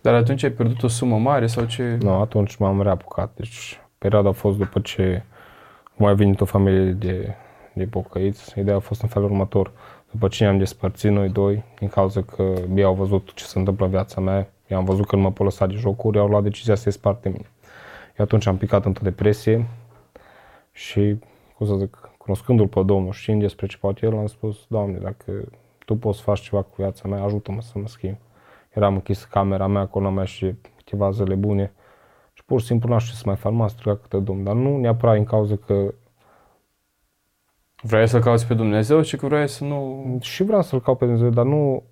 Dar 0.00 0.14
atunci 0.14 0.42
ai 0.42 0.50
pierdut 0.50 0.82
o 0.82 0.88
sumă 0.88 1.18
mare 1.18 1.46
sau 1.46 1.64
ce? 1.64 1.98
Nu, 2.00 2.20
atunci 2.20 2.56
m-am 2.56 2.82
reapucat. 2.82 3.30
Deci 3.36 3.80
perioada 3.98 4.28
a 4.28 4.32
fost 4.32 4.58
după 4.58 4.80
ce 4.80 5.22
mai 5.96 6.10
a 6.10 6.14
venit 6.14 6.40
o 6.40 6.44
familie 6.44 6.92
de, 6.92 7.34
de 7.72 7.84
pocăiți. 7.84 8.58
Ideea 8.58 8.76
a 8.76 8.80
fost 8.80 9.02
în 9.02 9.08
felul 9.08 9.30
următor. 9.30 9.72
După 10.10 10.28
ce 10.28 10.44
ne-am 10.44 10.58
despărțit 10.58 11.10
noi 11.10 11.28
doi, 11.28 11.64
din 11.78 11.88
cauza 11.88 12.22
că 12.22 12.54
ei 12.74 12.82
au 12.82 12.94
văzut 12.94 13.32
ce 13.34 13.44
se 13.44 13.58
întâmplă 13.58 13.84
în 13.84 13.90
viața 13.90 14.20
mea, 14.20 14.50
i-am 14.66 14.84
văzut 14.84 15.06
că 15.06 15.16
nu 15.16 15.22
mă 15.22 15.32
pot 15.32 15.44
lăsa 15.44 15.66
de 15.66 15.74
jocuri, 15.74 16.18
au 16.18 16.28
luat 16.28 16.42
decizia 16.42 16.74
să 16.74 16.82
se 16.82 16.90
sparte 16.90 17.28
mine. 17.28 17.50
Eu 18.18 18.24
atunci 18.24 18.46
am 18.46 18.56
picat 18.56 18.84
într-o 18.84 19.02
depresie 19.04 19.66
și, 20.72 21.16
cum 21.56 21.66
să 21.66 21.74
zic, 21.74 22.10
cunoscându-l 22.18 22.68
pe 22.68 22.82
Domnul, 22.82 23.12
știind 23.12 23.40
despre 23.40 23.66
ce 23.66 23.76
poate 23.76 24.06
el, 24.06 24.16
am 24.16 24.26
spus, 24.26 24.64
Doamne, 24.68 24.98
dacă 24.98 25.32
Tu 25.84 25.96
poți 25.96 26.16
să 26.18 26.24
faci 26.24 26.40
ceva 26.40 26.62
cu 26.62 26.74
viața 26.76 27.08
mea, 27.08 27.22
ajută-mă 27.22 27.60
să 27.60 27.78
mă 27.78 27.86
schimb. 27.86 28.16
Eram 28.70 28.94
închis 28.94 29.24
camera 29.24 29.66
mea, 29.66 29.80
acolo 29.80 30.10
mea 30.10 30.24
și 30.24 30.54
câteva 30.76 31.10
zile 31.10 31.34
bune 31.34 31.72
și 32.32 32.44
pur 32.44 32.60
și 32.60 32.66
simplu 32.66 32.88
n-aș 32.88 33.12
să 33.12 33.22
mai 33.24 33.36
fac, 33.36 33.52
m-am 33.52 33.68
strigat 33.68 34.00
câte 34.00 34.18
Domn, 34.18 34.44
dar 34.44 34.54
nu 34.54 34.78
neapărat 34.78 35.16
în 35.16 35.24
cauza 35.24 35.56
că 35.66 35.94
Vrei 37.82 38.08
să-L 38.08 38.20
cauți 38.20 38.46
pe 38.46 38.54
Dumnezeu 38.54 39.02
și 39.02 39.16
că 39.16 39.26
vrei 39.26 39.48
să 39.48 39.64
nu... 39.64 40.04
Și 40.20 40.42
vreau 40.42 40.62
să-L 40.62 40.80
caut 40.80 40.98
pe 40.98 41.04
Dumnezeu, 41.04 41.30
dar 41.30 41.44
nu, 41.44 41.82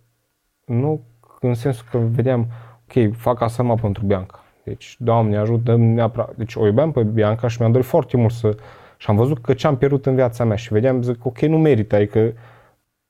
nu 0.65 1.01
în 1.41 1.55
sensul 1.55 1.87
că 1.91 1.99
vedeam, 1.99 2.47
ok, 2.89 3.17
fac 3.17 3.41
asta 3.41 3.63
numai 3.63 3.79
pentru 3.81 4.05
Bianca. 4.05 4.45
Deci, 4.65 4.97
Doamne, 4.99 5.37
ajută 5.37 5.77
neapărat. 5.77 6.37
Deci 6.37 6.55
o 6.55 6.67
iubeam 6.67 6.93
pe 6.93 7.03
Bianca 7.03 7.49
și 7.49 7.57
mi-am 7.61 7.73
dorit 7.73 7.87
foarte 7.87 8.17
mult 8.17 8.33
să, 8.33 8.57
Și 8.97 9.11
am 9.11 9.17
văzut 9.17 9.39
că 9.39 9.55
ce 9.55 9.67
am 9.67 9.77
pierdut 9.77 10.07
în 10.07 10.15
viața 10.15 10.45
mea 10.45 10.57
și 10.57 10.73
vedeam, 10.73 11.03
zic, 11.03 11.25
ok, 11.25 11.41
nu 11.41 11.59
merită, 11.59 11.97
adică 11.97 12.33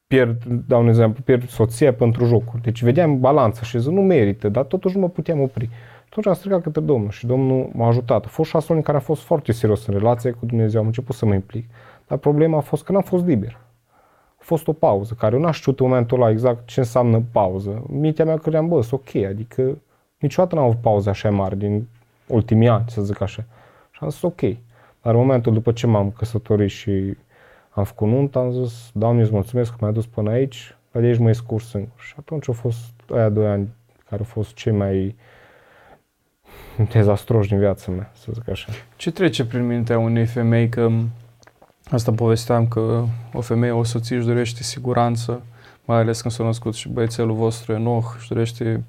pierd, 0.07 0.45
dau 0.45 0.83
un 0.83 0.89
exemplu, 0.89 1.23
pierd 1.23 1.49
soția 1.49 1.93
pentru 1.95 2.25
jocuri. 2.25 2.63
Deci 2.63 2.83
vedeam 2.83 3.21
balanța 3.21 3.63
și 3.63 3.79
zic, 3.79 3.91
nu 3.91 4.01
merită, 4.01 4.49
dar 4.49 4.65
totuși 4.65 4.95
nu 4.95 5.01
mă 5.01 5.09
puteam 5.09 5.41
opri. 5.41 5.69
Atunci 6.07 6.27
am 6.27 6.35
strigat 6.35 6.63
către 6.63 6.81
Domnul 6.81 7.11
și 7.11 7.27
Domnul 7.27 7.71
m-a 7.73 7.87
ajutat. 7.87 8.25
A 8.25 8.29
fost 8.29 8.51
șase 8.51 8.65
luni 8.69 8.79
în 8.79 8.85
care 8.85 8.97
am 8.97 9.03
fost 9.03 9.23
foarte 9.23 9.53
serios 9.53 9.87
în 9.87 9.95
relație 9.95 10.31
cu 10.31 10.47
Dumnezeu, 10.47 10.81
am 10.81 10.87
început 10.87 11.15
să 11.15 11.27
mă 11.27 11.35
implic. 11.35 11.65
Dar 12.07 12.19
problema 12.19 12.57
a 12.57 12.61
fost 12.61 12.85
că 12.85 12.93
n-am 12.93 13.03
fost 13.03 13.25
liber. 13.25 13.59
A 14.39 14.43
fost 14.43 14.69
o 14.69 14.73
pauză, 14.73 15.15
care 15.19 15.35
eu 15.35 15.41
n-am 15.41 15.53
știut 15.53 15.81
în 15.81 15.87
momentul 15.87 16.21
ăla 16.21 16.31
exact 16.31 16.67
ce 16.67 16.81
înseamnă 16.81 17.23
pauză. 17.33 17.85
Mintea 17.89 18.25
mea 18.25 18.37
credeam, 18.37 18.69
bă, 18.69 18.87
ok, 18.91 19.15
adică 19.15 19.79
niciodată 20.19 20.55
n-am 20.55 20.65
avut 20.65 20.81
pauze 20.81 21.11
așa 21.11 21.31
mari 21.31 21.57
din 21.59 21.89
ultimii 22.27 22.69
ani, 22.69 22.85
să 22.89 23.03
zic 23.03 23.21
așa. 23.21 23.45
Și 23.91 23.99
am 24.03 24.09
zis, 24.09 24.23
ok. 24.23 24.41
Dar 25.03 25.15
în 25.15 25.21
momentul 25.21 25.53
după 25.53 25.73
ce 25.73 25.87
m-am 25.87 26.11
căsătorit 26.11 26.71
și 26.71 27.17
am 27.71 27.85
făcut 27.85 28.09
nuntă, 28.09 28.39
am 28.39 28.51
zis, 28.51 28.91
Doamne, 28.93 29.23
îți 29.23 29.33
mulțumesc 29.33 29.71
că 29.71 29.77
m-ai 29.81 29.93
dus 29.93 30.07
până 30.07 30.31
aici, 30.31 30.77
dar 30.93 31.03
de 31.03 31.09
aici 31.09 31.19
mă 31.19 31.33
scurs 31.33 31.69
singur. 31.69 32.01
Și 32.01 32.15
atunci 32.19 32.49
au 32.49 32.55
fost 32.55 32.93
aia 33.15 33.29
doi 33.29 33.47
ani 33.47 33.69
care 34.09 34.21
au 34.21 34.27
fost 34.27 34.55
cei 34.55 34.73
mai 34.73 35.17
dezastroși 36.93 37.49
din 37.49 37.59
viața 37.59 37.93
mea, 37.93 38.11
să 38.15 38.31
zic 38.33 38.49
așa. 38.49 38.73
Ce 38.97 39.11
trece 39.11 39.47
prin 39.47 39.67
mintea 39.67 39.99
unei 39.99 40.27
femei 40.27 40.69
că 40.69 40.91
asta 41.91 42.13
povesteam 42.13 42.69
că 42.69 43.05
o 43.33 43.41
femeie, 43.41 43.73
o 43.73 43.85
soție 43.85 44.17
își 44.17 44.27
dorește 44.27 44.63
siguranță, 44.63 45.43
mai 45.85 45.99
ales 45.99 46.21
când 46.21 46.35
s-a 46.35 46.45
născut 46.45 46.75
și 46.75 46.89
băiețelul 46.89 47.35
vostru 47.35 47.73
Enoch 47.73 48.15
își 48.19 48.29
dorește 48.29 48.85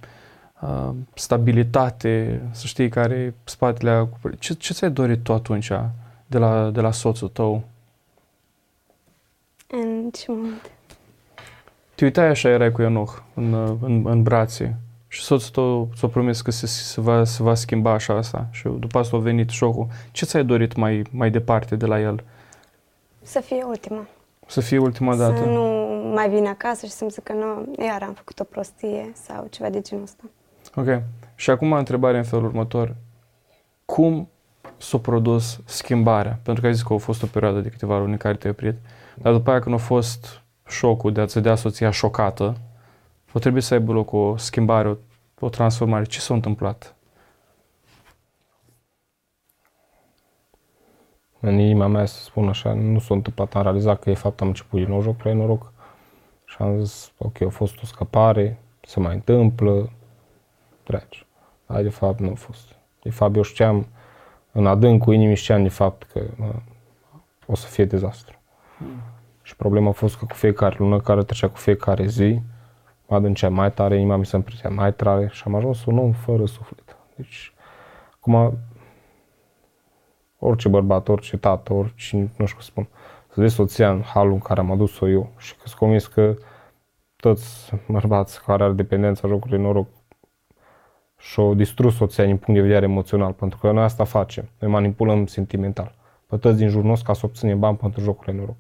uh, 0.62 0.90
stabilitate, 1.14 2.42
să 2.52 2.68
știi 2.68 2.90
care 2.90 3.16
e 3.16 3.34
spatele 3.44 4.10
ce, 4.40 4.54
ce 4.54 4.74
ți-ai 4.74 4.92
dorit 4.92 5.24
tu 5.24 5.34
atunci 5.34 5.72
de 6.26 6.38
la, 6.38 6.70
de 6.70 6.82
la 6.82 6.92
soțul 6.92 7.28
tău? 7.28 7.64
În 9.68 10.10
ce 10.10 10.26
moment? 10.28 10.72
Te 11.96 12.04
uitai 12.04 12.28
așa, 12.28 12.50
erai 12.50 12.72
cu 12.72 12.82
Enoch 12.82 13.22
în, 13.34 13.54
în, 13.82 14.06
în 14.06 14.24
brațe 14.24 14.78
și 15.08 15.22
soțul 15.22 15.50
tău 15.50 15.90
ți-a 15.96 16.08
promis 16.08 16.42
că 16.42 16.52
se, 16.52 16.66
se, 16.66 17.02
va, 17.02 17.24
se 17.24 17.44
va 17.44 17.54
schimba 17.54 17.92
așa 17.92 18.14
asta 18.14 18.48
și 18.52 18.68
după 18.80 19.00
asta 19.00 19.18
a 19.18 19.20
venit 19.20 19.50
șocul. 19.50 19.88
Ce 20.12 20.26
ți-ai 20.26 20.46
dorit 20.46 20.76
mai, 20.76 21.02
mai 21.12 21.32
departe 21.32 21.76
de 21.76 21.86
la 21.86 22.00
el? 22.00 22.24
Să 23.28 23.40
fie 23.40 23.64
ultima. 23.64 24.08
Să 24.46 24.62
fie 24.62 24.78
ultima 24.78 25.16
dată? 25.16 25.38
Să 25.38 25.46
nu 25.46 25.64
mai 26.14 26.30
vin 26.30 26.46
acasă 26.46 26.86
și 26.86 26.92
să-mi 26.92 27.10
zică, 27.10 27.34
nu, 27.34 27.74
iar 27.86 28.04
am 28.04 28.14
făcut 28.14 28.40
o 28.40 28.44
prostie 28.44 29.12
sau 29.14 29.48
ceva 29.50 29.70
de 29.70 29.82
genul 29.82 30.04
ăsta. 30.04 30.24
Ok. 30.76 31.02
Și 31.36 31.50
acum 31.50 31.74
întrebarea 31.74 32.20
în 32.20 32.26
felul 32.26 32.46
următor. 32.46 32.96
Cum 33.86 34.30
s-a 34.78 34.98
produs 34.98 35.60
schimbarea? 35.66 36.40
Pentru 36.44 36.62
că 36.62 36.68
ai 36.68 36.74
zis 36.74 36.84
că 36.84 36.94
a 36.94 36.98
fost 36.98 37.24
o 37.24 37.28
perioadă 37.28 37.60
de 37.60 37.70
câteva 37.70 37.98
luni 37.98 38.12
în 38.12 38.18
care 38.18 38.36
te-ai 38.36 38.52
oprit, 38.52 38.76
dar 39.16 39.34
după 39.34 39.50
aia 39.50 39.60
când 39.60 39.76
a 39.76 39.78
fost 39.78 40.42
șocul 40.68 41.12
de 41.14 41.22
a-ți 41.22 41.40
dea 41.40 41.56
soția 41.56 41.90
șocată, 41.90 42.58
o 43.34 43.40
trebuie 43.40 43.62
să 43.62 43.74
aibă 43.74 43.92
loc 43.92 44.12
o 44.14 44.38
schimbare, 44.38 44.90
o, 44.90 44.96
o 45.40 45.50
transformare. 45.50 46.04
Ce 46.04 46.20
s-a 46.20 46.34
întâmplat? 46.34 46.96
În 51.48 51.60
inima 51.60 51.88
mea, 51.88 52.06
să 52.06 52.22
spun 52.22 52.48
așa, 52.48 52.74
nu 52.74 53.00
s-a 53.00 53.14
întâmplat, 53.14 53.56
am 53.56 53.62
realizat 53.62 54.00
că 54.00 54.10
e 54.10 54.14
fapt 54.14 54.42
am 54.42 54.48
început 54.48 54.80
din 54.80 54.90
nou 54.90 55.02
joc 55.02 55.24
la 55.24 55.34
noroc 55.34 55.74
și 56.46 56.56
am 56.60 56.84
zis, 56.84 57.12
ok, 57.18 57.42
a 57.42 57.50
fost 57.50 57.82
o 57.82 57.86
scăpare, 57.86 58.60
se 58.82 59.00
mai 59.00 59.14
întâmplă, 59.14 59.90
treci. 60.84 61.26
Dar 61.66 61.82
de 61.82 61.90
fapt 61.90 62.20
nu 62.20 62.30
a 62.32 62.34
fost. 62.36 62.76
De 63.02 63.10
fapt 63.10 63.36
eu 63.36 63.42
știam, 63.42 63.88
în 64.52 64.68
adâncul 64.68 65.14
inimii 65.14 65.36
știam 65.36 65.64
de 65.64 65.70
fapt 65.70 66.04
că 66.04 66.22
mă, 66.36 66.54
o 67.46 67.56
să 67.56 67.68
fie 67.68 67.86
dezastru. 67.86 68.38
Mm. 68.80 69.02
Și 69.42 69.56
problema 69.56 69.90
a 69.90 69.92
fost 69.92 70.18
că 70.18 70.26
cu 70.26 70.36
fiecare 70.36 70.76
lună 70.80 71.00
care 71.00 71.24
trecea 71.24 71.50
cu 71.50 71.58
fiecare 71.58 72.06
zi, 72.06 72.42
mă 73.08 73.16
adâncea 73.16 73.50
mai 73.50 73.72
tare, 73.72 73.96
inima 73.96 74.16
mi 74.16 74.26
se 74.26 74.36
împrisea 74.36 74.70
mai 74.70 74.94
tare 74.94 75.30
și 75.32 75.44
am 75.46 75.56
ajuns 75.56 75.86
un 75.86 75.98
om 75.98 76.12
fără 76.12 76.46
suflet. 76.46 76.98
Deci, 77.16 77.54
acum, 78.16 78.58
orice 80.40 80.70
bărbat, 80.70 81.08
orice 81.08 81.38
tată, 81.38 81.74
orice, 81.74 82.16
nu 82.16 82.46
știu 82.46 82.58
cum 82.58 82.66
spun, 82.66 82.88
să 83.28 83.42
vezi 83.42 83.56
soția 83.56 83.92
în 83.92 84.02
halul 84.02 84.34
în 84.34 84.40
care 84.40 84.60
am 84.60 84.72
adus-o 84.72 85.10
eu 85.10 85.32
și 85.38 85.56
că 85.56 85.62
sunt 85.64 85.80
convins 85.80 86.08
că 86.08 86.36
toți 87.16 87.72
bărbați 87.88 88.44
care 88.44 88.64
are 88.64 88.74
dependența 88.74 89.28
jocului 89.28 89.60
noroc 89.60 89.88
și-au 91.18 91.54
distrus 91.54 91.96
soția 91.96 92.26
din 92.26 92.38
punct 92.38 92.60
de 92.60 92.68
vedere 92.68 92.86
emoțional, 92.86 93.32
pentru 93.32 93.58
că 93.58 93.72
noi 93.72 93.84
asta 93.84 94.04
facem, 94.04 94.50
noi 94.60 94.72
manipulăm 94.72 95.26
sentimental. 95.26 95.96
Pe 96.28 96.38
toți 96.38 96.58
din 96.58 96.70
jurul 96.70 96.88
nostru 96.88 97.08
ca 97.08 97.14
să 97.14 97.26
obținem 97.26 97.60
bani 97.60 97.78
pentru 97.78 98.02
jocurile 98.02 98.38
noroc. 98.38 98.56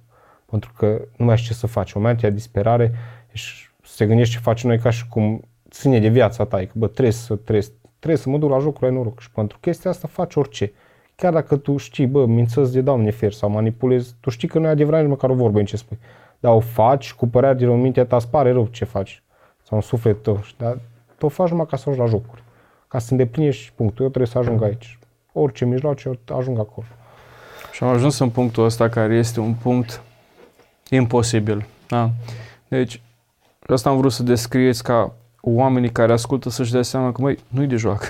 Pentru 0.45 0.71
că 0.77 1.01
nu 1.17 1.25
mai 1.25 1.37
știi 1.37 1.49
ce 1.49 1.55
să 1.55 1.67
faci. 1.67 1.93
O 1.93 1.99
moment 1.99 2.21
de 2.21 2.29
disperare 2.29 2.93
și 3.31 3.69
se 3.83 4.05
gândește 4.05 4.35
ce 4.35 4.41
facem 4.41 4.69
noi 4.69 4.79
ca 4.79 4.89
și 4.89 5.07
cum 5.07 5.41
ține 5.69 5.99
de 5.99 6.07
viața 6.07 6.45
ta, 6.45 6.57
că 6.57 6.71
bă, 6.73 6.87
trebuie 6.87 7.13
să, 7.13 7.35
trebuie, 7.35 7.67
trebuie 7.99 8.19
să 8.19 8.29
mă 8.29 8.37
duc 8.37 8.49
la 8.49 8.59
jocurile 8.59 8.97
noroc 8.97 9.19
și 9.19 9.31
pentru 9.31 9.57
chestia 9.61 9.89
asta 9.89 10.07
faci 10.07 10.35
orice. 10.35 10.71
Chiar 11.21 11.33
dacă 11.33 11.57
tu 11.57 11.77
știi, 11.77 12.07
bă, 12.07 12.25
mințăți 12.25 12.71
de 12.71 12.81
doamne 12.81 13.11
fer 13.11 13.33
sau 13.33 13.49
manipulezi, 13.49 14.15
tu 14.19 14.29
știi 14.29 14.47
că 14.47 14.59
nu 14.59 14.65
e 14.65 14.69
adevărat 14.69 15.01
nici 15.01 15.09
măcar 15.09 15.29
o 15.29 15.33
vorbă 15.33 15.59
în 15.59 15.65
ce 15.65 15.77
spui. 15.77 15.99
Dar 16.39 16.53
o 16.53 16.59
faci 16.59 17.13
cu 17.13 17.27
părerea 17.27 17.55
din 17.55 17.81
mintea 17.81 18.05
ta, 18.05 18.15
îți 18.15 18.29
pare 18.29 18.51
rău 18.51 18.65
ce 18.65 18.85
faci. 18.85 19.23
Sau 19.63 19.77
în 19.77 19.83
suflet 19.83 20.23
tău. 20.23 20.43
Dar 20.57 20.79
tu 21.17 21.25
o 21.25 21.29
faci 21.29 21.49
numai 21.49 21.65
ca 21.65 21.77
să 21.77 21.89
ajungi 21.89 22.11
la 22.11 22.17
jocuri. 22.17 22.43
Ca 22.87 22.99
să 22.99 23.11
îndeplinești 23.11 23.71
punctul. 23.75 24.03
Eu 24.03 24.09
trebuie 24.09 24.31
să 24.31 24.37
ajung 24.37 24.63
aici. 24.63 24.99
Orice 25.33 25.65
mijloace, 25.65 26.09
eu 26.09 26.37
ajung 26.37 26.59
acolo. 26.59 26.87
Și 27.71 27.83
am 27.83 27.89
ajuns 27.89 28.19
în 28.19 28.29
punctul 28.29 28.63
ăsta 28.63 28.89
care 28.89 29.15
este 29.15 29.39
un 29.39 29.53
punct 29.53 30.01
imposibil. 30.89 31.65
Da? 31.87 32.09
Deci, 32.67 33.01
asta 33.67 33.89
am 33.89 33.97
vrut 33.97 34.11
să 34.11 34.23
descrieți 34.23 34.83
ca 34.83 35.13
oamenii 35.41 35.91
care 35.91 36.11
ascultă 36.11 36.49
să-și 36.49 36.71
dea 36.71 36.81
seama 36.81 37.11
că, 37.11 37.21
măi, 37.21 37.37
nu-i 37.47 37.67
de 37.67 37.75
joacă. 37.75 38.07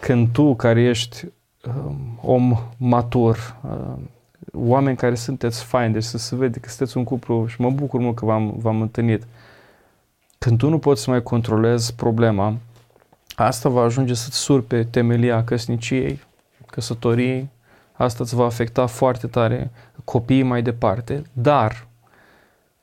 Când 0.00 0.28
tu, 0.32 0.54
care 0.54 0.82
ești 0.82 1.24
um, 1.24 1.30
om 2.20 2.58
matur, 2.76 3.56
um, 3.68 4.10
oameni 4.52 4.96
care 4.96 5.14
sunteți 5.14 5.64
faini, 5.64 5.92
deci 5.92 6.02
să 6.02 6.18
se 6.18 6.36
vede 6.36 6.58
că 6.58 6.68
sunteți 6.68 6.96
un 6.96 7.04
cuplu 7.04 7.46
și 7.46 7.60
mă 7.60 7.70
bucur 7.70 8.00
mult 8.00 8.16
că 8.16 8.24
v-am, 8.24 8.54
v-am 8.58 8.80
întâlnit. 8.80 9.26
Când 10.38 10.58
tu 10.58 10.68
nu 10.68 10.78
poți 10.78 11.02
să 11.02 11.10
mai 11.10 11.22
controlezi 11.22 11.94
problema, 11.94 12.56
asta 13.34 13.68
va 13.68 13.82
ajunge 13.82 14.14
să-ți 14.14 14.36
surpe 14.36 14.84
temelia 14.84 15.44
căsniciei, 15.44 16.20
căsătoriei, 16.66 17.48
asta 17.92 18.22
îți 18.22 18.34
va 18.34 18.44
afecta 18.44 18.86
foarte 18.86 19.26
tare 19.26 19.70
copiii 20.04 20.42
mai 20.42 20.62
departe, 20.62 21.22
dar 21.32 21.86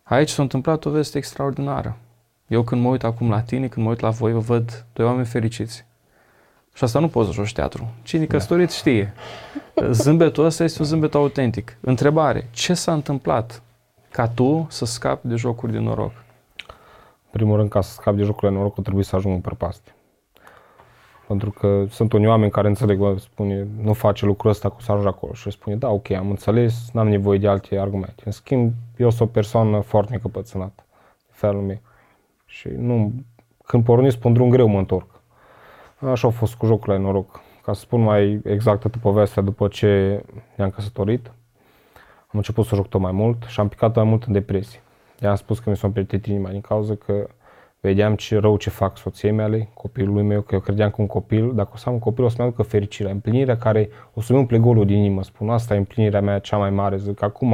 aici 0.04 0.30
s-a 0.30 0.41
întâmplat 0.41 0.86
o 0.86 0.89
veste 0.89 1.17
extraordinară. 1.17 1.98
Eu 2.48 2.63
când 2.63 2.82
mă 2.82 2.89
uit 2.89 3.04
acum 3.04 3.30
la 3.30 3.41
tine, 3.41 3.67
când 3.67 3.86
mă 3.86 3.91
uit 3.91 4.00
la 4.00 4.10
voi, 4.10 4.32
vă 4.32 4.39
văd 4.39 4.86
doi 4.93 5.06
oameni 5.06 5.26
fericiți. 5.26 5.86
Și 6.73 6.83
asta 6.83 6.99
nu 6.99 7.07
poți 7.07 7.27
să 7.27 7.33
joci 7.33 7.53
teatru. 7.53 7.89
Cine 8.03 8.25
da. 8.25 8.33
căsătorit 8.33 8.71
știe. 8.71 9.13
Zâmbetul 9.91 10.45
ăsta 10.45 10.63
este 10.63 10.81
un 10.81 10.88
zâmbet 10.88 11.13
autentic. 11.13 11.77
Întrebare. 11.81 12.47
Ce 12.51 12.73
s-a 12.73 12.93
întâmplat 12.93 13.62
ca 14.12 14.27
tu 14.27 14.67
să 14.69 14.86
scapi 14.86 15.27
de 15.27 15.36
jocuri 15.36 15.71
de 15.71 15.79
noroc? 15.79 16.12
În 17.23 17.39
primul 17.39 17.57
rând, 17.57 17.69
ca 17.69 17.81
să 17.81 17.91
scapi 17.91 18.17
de 18.17 18.23
jocurile 18.23 18.51
de 18.51 18.57
noroc, 18.57 18.81
trebuie 18.81 19.03
să 19.03 19.15
ajung 19.15 19.33
în 19.33 19.41
prăpaste. 19.41 19.95
Pentru 21.27 21.51
că 21.51 21.86
sunt 21.89 22.13
unii 22.13 22.27
oameni 22.27 22.51
care 22.51 22.67
înțeleg, 22.67 22.97
bă, 22.97 23.17
spune, 23.17 23.67
nu 23.81 23.93
face 23.93 24.25
lucrul 24.25 24.51
ăsta 24.51 24.69
cu 24.69 24.81
să 24.81 24.91
ajungi 24.91 25.09
acolo. 25.09 25.33
Și 25.33 25.51
spune, 25.51 25.75
da, 25.75 25.89
ok, 25.89 26.12
am 26.12 26.29
înțeles, 26.29 26.89
n-am 26.93 27.07
nevoie 27.07 27.39
de 27.39 27.47
alte 27.47 27.77
argumente. 27.77 28.21
În 28.25 28.31
schimb, 28.31 28.73
eu 28.97 29.09
sunt 29.09 29.29
o 29.29 29.31
persoană 29.31 29.79
foarte 29.79 30.13
încăpățânată, 30.13 30.83
de 31.25 31.31
felul 31.31 31.62
meu. 31.62 31.79
Și 32.45 32.67
nu, 32.77 33.12
când 33.65 33.83
pornesc 33.83 34.17
pe 34.17 34.27
un 34.27 34.33
drum 34.33 34.49
greu, 34.49 34.67
mă 34.67 34.77
întorc. 34.77 35.12
Așa 36.05 36.27
a 36.27 36.31
fost 36.31 36.55
cu 36.55 36.65
jocurile 36.65 36.97
noroc. 36.97 37.41
Ca 37.63 37.73
să 37.73 37.79
spun 37.79 38.01
mai 38.01 38.41
exact 38.43 38.79
toată 38.79 38.97
povestea, 38.97 39.41
după 39.41 39.67
ce 39.67 40.23
ne-am 40.55 40.69
căsătorit, 40.69 41.31
am 42.27 42.39
început 42.39 42.65
să 42.65 42.75
joc 42.75 42.87
tot 42.87 43.01
mai 43.01 43.11
mult 43.11 43.43
și 43.47 43.59
am 43.59 43.67
picat 43.67 43.95
mai 43.95 44.03
mult 44.03 44.23
în 44.23 44.33
depresie. 44.33 44.81
I-am 45.21 45.35
spus 45.35 45.59
că 45.59 45.69
mi 45.69 45.77
s-a 45.77 45.87
împlitit 45.87 46.25
inima 46.25 46.49
din 46.49 46.61
cauza 46.61 46.95
că 46.95 47.27
vedeam 47.79 48.15
ce 48.15 48.37
rău 48.37 48.57
ce 48.57 48.69
fac 48.69 48.97
soției 48.97 49.31
mele, 49.31 49.69
copilului 49.73 50.23
meu, 50.23 50.41
că 50.41 50.55
eu 50.55 50.61
credeam 50.61 50.89
că 50.89 50.95
un 51.01 51.07
copil, 51.07 51.55
dacă 51.55 51.69
o 51.73 51.77
să 51.77 51.83
am 51.87 51.93
un 51.93 51.99
copil, 51.99 52.23
o 52.23 52.29
să-mi 52.29 52.47
aducă 52.47 52.63
fericirea, 52.63 53.11
împlinirea 53.11 53.57
care 53.57 53.89
o 54.13 54.21
să-mi 54.21 54.39
umple 54.39 54.57
golul 54.57 54.85
din 54.85 54.97
inimă. 54.97 55.23
Spun, 55.23 55.49
asta 55.49 55.73
e 55.73 55.77
împlinirea 55.77 56.21
mea 56.21 56.39
cea 56.39 56.57
mai 56.57 56.69
mare. 56.69 56.97
Zic, 56.97 57.21
acum 57.21 57.53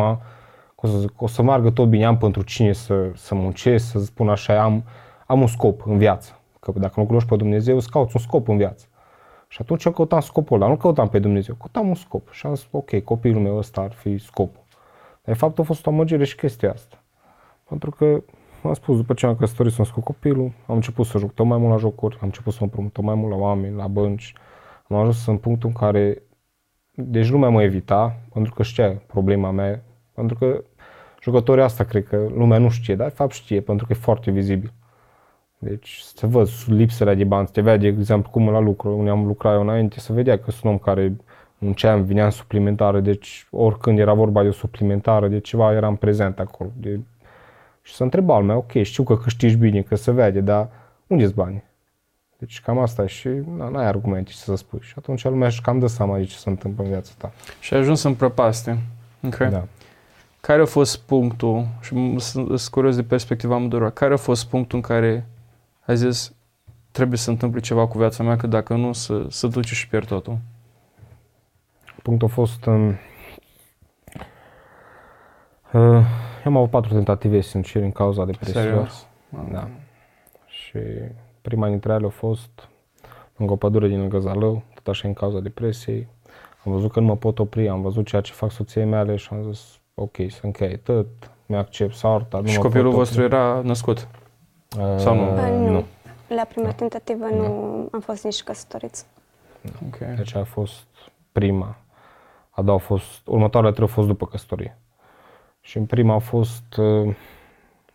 o 0.75 0.88
să, 0.88 0.97
zic, 0.97 1.21
o 1.21 1.27
să 1.27 1.41
meargă 1.41 1.69
tot 1.69 1.88
bine, 1.88 2.05
am 2.05 2.17
pentru 2.17 2.41
cine 2.41 2.71
să, 2.71 3.12
să 3.15 3.35
muncesc, 3.35 3.85
să 3.89 3.99
spun 3.99 4.29
așa, 4.29 4.62
am, 4.62 4.83
am 5.25 5.41
un 5.41 5.47
scop 5.47 5.81
în 5.85 5.97
viață. 5.97 6.38
Că 6.71 6.79
dacă 6.79 6.99
nu 6.99 7.05
cunoști 7.05 7.29
pe 7.29 7.36
Dumnezeu, 7.36 7.75
îți 7.75 7.89
cauți 7.89 8.15
un 8.15 8.21
scop 8.21 8.47
în 8.47 8.58
viață. 8.58 8.86
Și 9.47 9.58
atunci 9.62 9.84
eu 9.84 9.91
căutam 9.91 10.19
scopul 10.19 10.55
ăla, 10.62 10.67
nu 10.67 10.77
căutam 10.77 11.08
pe 11.08 11.19
Dumnezeu, 11.19 11.55
căutam 11.55 11.88
un 11.88 11.95
scop. 11.95 12.32
Și 12.32 12.45
am 12.45 12.55
zis, 12.55 12.67
ok, 12.71 12.99
copilul 13.03 13.41
meu 13.41 13.58
ăsta 13.58 13.82
ar 13.82 13.91
fi 13.91 14.17
scopul. 14.17 14.63
Dar 15.23 15.34
de 15.34 15.34
fapt 15.34 15.60
a 15.60 15.63
fost 15.63 15.86
o 15.86 15.89
amăgire 15.89 16.23
și 16.23 16.36
chestia 16.36 16.71
asta. 16.71 17.03
Pentru 17.69 17.91
că 17.91 18.23
am 18.63 18.73
spus, 18.73 18.97
după 18.97 19.13
ce 19.13 19.25
am 19.25 19.36
căsătorit, 19.36 19.73
să 19.73 19.86
cu 19.93 19.99
copilul, 19.99 20.51
am 20.67 20.75
început 20.75 21.05
să 21.05 21.17
joc 21.17 21.34
tot 21.34 21.45
mai 21.45 21.58
mult 21.58 21.71
la 21.71 21.77
jocuri, 21.77 22.15
am 22.15 22.25
început 22.25 22.53
să 22.53 22.60
mă 22.62 22.69
promut 22.69 22.93
tot 22.93 23.03
mai 23.03 23.15
mult 23.15 23.32
la 23.32 23.38
oameni, 23.38 23.75
la 23.75 23.88
bănci. 23.88 24.34
Am 24.88 24.97
ajuns 24.97 25.25
în 25.25 25.38
punctul 25.38 25.69
în 25.69 25.75
care 25.75 26.21
deci 26.91 27.29
lumea 27.29 27.49
mă 27.49 27.63
evita, 27.63 28.19
pentru 28.34 28.53
că 28.53 28.63
știa 28.63 29.01
problema 29.08 29.51
mea, 29.51 29.84
pentru 30.13 30.36
că 30.38 30.63
jucătorii 31.21 31.63
asta 31.63 31.84
cred 31.84 32.03
că 32.03 32.27
lumea 32.36 32.58
nu 32.58 32.69
știe, 32.69 32.95
dar 32.95 33.08
de 33.08 33.13
fapt 33.15 33.32
știe, 33.32 33.62
pentru 33.62 33.86
că 33.86 33.91
e 33.91 33.95
foarte 33.95 34.32
vizibil. 34.32 34.73
Deci 35.62 36.04
se 36.15 36.28
văd 36.28 36.48
lipsele 36.67 37.15
de 37.15 37.24
bani, 37.24 37.48
te 37.48 37.62
vedea, 37.62 37.78
de 37.91 37.98
exemplu, 38.00 38.30
cum 38.30 38.50
la 38.50 38.60
lucru, 38.60 38.98
unde 38.98 39.10
am 39.10 39.26
lucrat 39.26 39.54
eu 39.54 39.62
înainte, 39.62 40.00
se 40.00 40.13
vedea 40.13 40.39
că 40.39 40.52
sunt 40.52 40.72
om 40.72 40.78
care 40.78 41.15
munceam, 41.58 42.04
vinea 42.04 42.26
în 42.26 42.32
suplimentare, 42.32 43.00
deci 43.00 43.48
oricând 43.52 44.00
era 44.00 44.13
vorba 44.13 44.41
de 44.41 44.48
o 44.48 44.52
suplimentară, 44.52 45.28
de 45.28 45.39
ceva, 45.39 45.74
eram 45.74 45.95
prezent 45.95 46.39
acolo. 46.39 46.69
De... 46.78 47.00
Și 47.82 47.93
să 47.93 48.04
întreba 48.04 48.39
lumea, 48.39 48.56
ok, 48.56 48.72
știu 48.82 49.04
că 49.04 49.17
câștigi 49.17 49.56
bine, 49.56 49.82
că 49.82 49.95
se 49.95 50.12
vede, 50.12 50.39
dar 50.39 50.69
unde-s 51.08 51.32
banii? 51.32 51.63
Deci 52.38 52.62
cam 52.62 52.78
asta 52.78 53.04
e 53.04 53.06
și 53.06 53.30
na, 53.58 53.69
n-ai 53.69 53.86
argumente 53.86 54.30
ce 54.32 54.38
să 54.38 54.56
spui. 54.56 54.80
Și 54.82 54.93
atunci 54.98 55.24
lumea 55.24 55.48
își 55.48 55.62
cam 55.62 55.80
dă 55.80 55.88
seama 55.88 56.17
de 56.17 56.24
ce 56.24 56.38
se 56.38 56.50
întâmplă 56.50 56.84
în 56.84 56.89
viața 56.89 57.12
ta. 57.17 57.32
Și 57.60 57.74
ai 57.74 57.80
ajuns 57.80 58.04
în 58.04 58.13
prăpaste. 58.13 58.78
Okay. 59.26 59.50
Da. 59.50 59.63
Care 60.41 60.62
a 60.62 60.65
fost 60.65 60.98
punctul, 60.98 61.67
și 61.82 62.15
sunt 62.19 62.62
curios 62.62 62.95
de 62.95 63.04
perspectiva 63.04 63.56
amândurora, 63.56 63.89
care 63.89 64.13
a 64.13 64.17
fost 64.17 64.45
punctul 64.45 64.78
în 64.78 64.84
care 64.84 65.28
ai 65.89 65.97
zis 65.97 66.34
trebuie 66.91 67.17
să 67.17 67.30
întâmple 67.30 67.60
ceva 67.60 67.88
cu 67.88 67.97
viața 67.97 68.23
mea, 68.23 68.36
că 68.36 68.47
dacă 68.47 68.75
nu, 68.75 68.93
să, 68.93 69.25
să 69.30 69.47
duci 69.47 69.71
și 69.71 69.88
pierd 69.88 70.08
totul? 70.08 70.38
Punctul 72.04 72.28
a 72.28 72.32
fost 72.32 72.63
în... 72.65 72.95
Uh, 75.73 75.82
eu 76.45 76.45
am 76.45 76.58
avut 76.58 76.69
patru 76.69 76.93
tentative 76.93 77.41
sincere 77.41 77.86
în 77.86 77.91
cauza 77.91 78.25
depresiei. 78.25 78.63
Serios? 78.63 79.08
Da. 79.52 79.69
Și 80.47 80.80
prima 81.41 81.67
dintre 81.67 81.93
ele 81.93 82.06
a 82.06 82.10
fost 82.10 82.69
lângă 83.38 83.54
o 83.54 83.56
pădure 83.56 83.88
din 83.88 83.99
lângă 83.99 84.19
Zalău, 84.19 84.63
tot 84.73 84.88
așa 84.88 85.08
în 85.08 85.13
cauza 85.13 85.39
depresiei. 85.39 86.08
Am 86.65 86.71
văzut 86.71 86.91
că 86.91 86.99
nu 86.99 87.06
mă 87.06 87.15
pot 87.15 87.39
opri, 87.39 87.69
am 87.69 87.82
văzut 87.82 88.06
ceea 88.06 88.21
ce 88.21 88.34
fac 88.34 88.52
soției 88.52 88.86
mele 88.86 89.15
și 89.15 89.30
am 89.32 89.52
zis, 89.52 89.80
ok, 89.93 90.15
să 90.30 90.39
încheie 90.41 90.78
tot, 90.78 91.08
mi-accept 91.45 91.93
soarta, 91.93 92.39
nu 92.39 92.47
Și 92.47 92.56
mă 92.56 92.63
copilul 92.63 92.89
pot 92.89 92.97
vostru 92.97 93.23
opri. 93.23 93.36
era 93.36 93.62
născut? 93.62 94.08
Uh, 94.77 94.97
sau 94.97 95.15
nu? 95.15 95.34
Uh, 95.34 95.49
nu. 95.51 95.69
nu. 95.69 95.86
La 96.27 96.43
prima 96.43 96.71
tentativă 96.71 97.25
nu 97.25 97.45
am 97.91 97.99
fost 97.99 98.23
nici 98.23 98.43
căsătoriți. 98.43 99.05
Ok. 99.86 99.97
Deci 100.15 100.36
a 100.36 100.43
fost 100.43 100.86
prima. 101.32 101.75
A 102.49 102.62
doua 102.62 102.77
a 102.77 102.79
fost, 102.79 103.27
următoarele 103.27 103.71
trei 103.71 103.88
au 103.88 103.93
fost 103.93 104.08
după 104.08 104.25
căsătorie. 104.25 104.77
Și 105.62 105.77
în 105.77 105.86
prima 105.86 106.13
a 106.13 106.19
fost, 106.19 106.77
uh, 106.77 107.15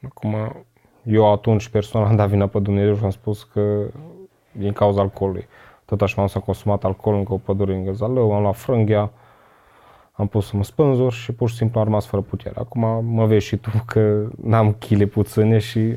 acum, 0.05 0.65
eu 1.03 1.33
atunci 1.33 1.69
personal 1.69 2.07
am 2.11 2.17
dat 2.17 2.29
vina 2.29 2.47
pe 2.47 2.59
Dumnezeu 2.59 2.97
și 2.97 3.05
am 3.05 3.11
spus 3.11 3.43
că 3.43 3.87
din 4.53 4.73
cauza 4.73 5.01
alcoolului. 5.01 5.47
Tot 5.85 6.03
așa 6.03 6.15
m-am 6.17 6.27
să 6.27 6.39
consumat 6.39 6.85
alcool 6.85 7.15
încă 7.15 7.33
o 7.33 7.37
pădure 7.37 7.75
în 7.75 7.85
Găzalău, 7.85 8.33
am 8.33 8.43
luat 8.43 8.57
frânghia, 8.57 9.11
am 10.13 10.27
pus 10.27 10.47
să 10.47 10.57
mă 10.57 10.65
spânzur 10.65 11.13
și 11.13 11.33
pur 11.33 11.49
și 11.49 11.57
simplu 11.57 11.79
am 11.79 11.85
rămas 11.85 12.07
fără 12.07 12.23
putere. 12.23 12.55
Acum 12.59 13.05
mă 13.05 13.27
vezi 13.27 13.47
și 13.47 13.57
tu 13.57 13.71
că 13.87 14.27
n-am 14.43 14.73
chile 14.73 15.07
puține 15.07 15.59
și 15.59 15.97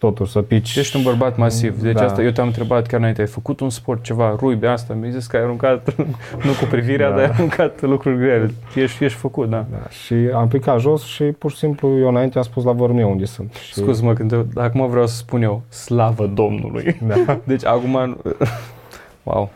totuși 0.00 0.32
să 0.32 0.42
pici. 0.42 0.76
Ești 0.76 0.96
un 0.96 1.02
bărbat 1.02 1.36
masiv, 1.36 1.82
deci 1.82 1.94
Da. 1.94 2.04
asta 2.04 2.22
eu 2.22 2.30
te-am 2.30 2.46
întrebat 2.46 2.86
chiar 2.86 2.98
înainte, 2.98 3.20
ai 3.20 3.26
făcut 3.26 3.60
un 3.60 3.70
sport, 3.70 4.02
ceva, 4.02 4.36
ruibe 4.38 4.66
asta, 4.66 4.94
mi-ai 4.94 5.10
zis 5.12 5.26
că 5.26 5.36
ai 5.36 5.42
aruncat, 5.42 5.94
nu 6.46 6.52
cu 6.60 6.64
privirea, 6.70 7.10
Da. 7.10 7.16
dar 7.16 7.24
ai 7.24 7.30
aruncat 7.34 7.80
lucruri 7.82 8.16
grele, 8.16 8.50
ești, 8.74 9.04
ești 9.04 9.18
făcut, 9.18 9.48
da. 9.48 9.66
Da, 9.70 9.88
și 9.88 10.14
am 10.34 10.48
picat 10.48 10.80
jos 10.80 11.04
și 11.04 11.24
pur 11.24 11.50
și 11.50 11.56
simplu 11.56 11.98
eu 11.98 12.08
înainte 12.08 12.38
am 12.38 12.44
spus 12.44 12.64
la 12.64 12.72
vorul 12.72 12.94
meu 12.94 13.10
unde 13.10 13.24
sunt. 13.24 13.52
Și, 13.52 13.74
Scuze-mă, 13.74 14.12
când 14.12 14.30
te, 14.54 14.60
acum 14.60 14.86
vreau 14.88 15.06
să 15.06 15.16
spun 15.16 15.42
eu, 15.42 15.62
slavă 15.68 16.26
Domnului. 16.26 16.96
Da. 17.06 17.38
Deci 17.44 17.64
acum, 17.66 17.94
wow, 19.22 19.50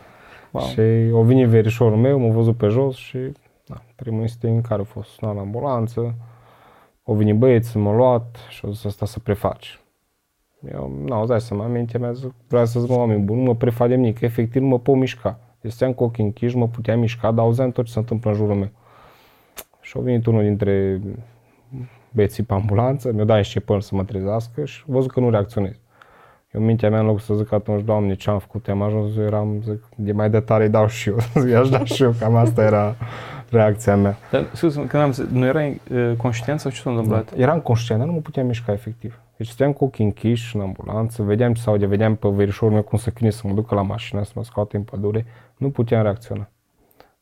wow. 0.51 0.63
Și 0.65 0.79
o 1.11 1.21
venit 1.21 1.47
verișorul 1.47 1.97
meu, 1.97 2.19
m-a 2.19 2.33
văzut 2.33 2.57
pe 2.57 2.67
jos 2.67 2.95
și 2.95 3.17
da, 3.65 3.75
primul 3.95 4.21
instinct 4.21 4.67
care 4.67 4.81
a 4.81 4.85
fost 4.85 5.09
sunat 5.09 5.35
la 5.35 5.41
ambulanță, 5.41 6.15
o 7.03 7.13
venit 7.13 7.35
băieți, 7.35 7.77
m-a 7.77 7.95
luat 7.95 8.35
și 8.49 8.61
au 8.65 8.71
zis 8.71 8.85
asta 8.85 9.05
să 9.05 9.19
prefaci. 9.19 9.79
Eu, 10.73 11.01
nu, 11.05 11.19
îți 11.19 11.29
dai 11.29 11.41
seama, 11.41 11.65
mintea 11.65 11.99
mea 11.99 12.11
zic, 12.11 12.33
vreau 12.47 12.65
să 12.65 12.79
zic, 12.79 12.89
mă, 12.89 12.95
oameni 12.95 13.23
buni, 13.23 13.39
nu 13.39 13.45
mă 13.45 13.55
prefac 13.55 13.87
de 13.87 13.95
nimic, 13.95 14.21
efectiv 14.21 14.61
nu 14.61 14.67
mă 14.67 14.79
pot 14.79 14.95
mișca. 14.95 15.39
Deci 15.61 15.71
steam 15.71 15.93
cu 15.93 16.03
ochii 16.03 16.23
închiși, 16.23 16.57
mă 16.57 16.67
puteam 16.67 16.99
mișca, 16.99 17.31
dar 17.31 17.45
auzeam 17.45 17.71
tot 17.71 17.85
ce 17.85 17.91
se 17.91 17.99
întâmplă 17.99 18.29
în 18.29 18.35
jurul 18.35 18.55
meu. 18.55 18.69
Și 19.81 19.93
a 19.97 20.01
venit 20.01 20.25
unul 20.25 20.43
dintre 20.43 21.01
băieții 22.11 22.43
pe 22.43 22.53
ambulanță, 22.53 23.11
mi-a 23.13 23.23
dat 23.23 23.37
niște 23.37 23.59
păr 23.59 23.81
să 23.81 23.95
mă 23.95 24.03
trezească 24.03 24.65
și 24.65 24.83
a 24.87 24.91
văzut 24.91 25.11
că 25.11 25.19
nu 25.19 25.29
reacționez. 25.29 25.79
Eu 26.53 26.61
în 26.61 26.67
mintea 26.67 26.89
mea, 26.89 26.99
în 26.99 27.05
loc 27.05 27.21
să 27.21 27.33
zic 27.33 27.51
atunci, 27.51 27.83
Doamne, 27.83 28.15
ce 28.15 28.29
am 28.29 28.39
făcut, 28.39 28.67
am 28.67 28.81
ajuns, 28.81 29.17
eu 29.17 29.23
eram, 29.23 29.61
zic, 29.63 29.83
de 29.95 30.11
mai 30.11 30.29
de 30.29 30.39
tare 30.39 30.63
îi 30.63 30.69
dau 30.69 30.87
și 30.87 31.09
eu, 31.09 31.17
i-aș 31.51 31.69
da 31.69 31.83
și 31.83 32.03
eu, 32.03 32.13
cam 32.19 32.35
asta 32.35 32.63
era 32.63 32.95
reacția 33.49 33.95
mea. 33.95 34.17
Dar, 34.31 34.49
scuze 34.53 34.85
când 34.85 35.03
am 35.03 35.11
zis, 35.11 35.25
nu 35.25 35.45
erai 35.45 35.81
uh, 35.91 36.11
conștient 36.17 36.59
sau 36.59 36.71
ce 36.71 36.81
s-a 36.81 36.89
întâmplat? 36.89 37.33
Eram 37.37 37.59
conștient, 37.59 37.99
dar 37.99 38.09
nu 38.09 38.15
mă 38.15 38.21
puteam 38.21 38.47
mișca 38.47 38.71
efectiv. 38.71 39.19
Deci 39.37 39.47
stăteam 39.47 39.73
cu 39.73 39.83
ochii 39.83 40.05
închiși 40.05 40.55
în 40.55 40.61
ambulanță, 40.61 41.23
vedeam 41.23 41.53
ce 41.53 41.61
sau 41.61 41.77
de 41.77 41.85
vedeam 41.85 42.15
pe 42.15 42.27
verișorul 42.29 42.73
meu 42.73 42.83
cum 42.83 42.97
să 42.97 43.09
chine 43.09 43.29
să 43.29 43.47
mă 43.47 43.53
ducă 43.53 43.75
la 43.75 43.81
mașină, 43.81 44.23
să 44.23 44.31
mă 44.35 44.43
scoate 44.43 44.77
în 44.77 44.83
pădure, 44.83 45.25
nu 45.57 45.69
puteam 45.69 46.01
reacționa. 46.01 46.49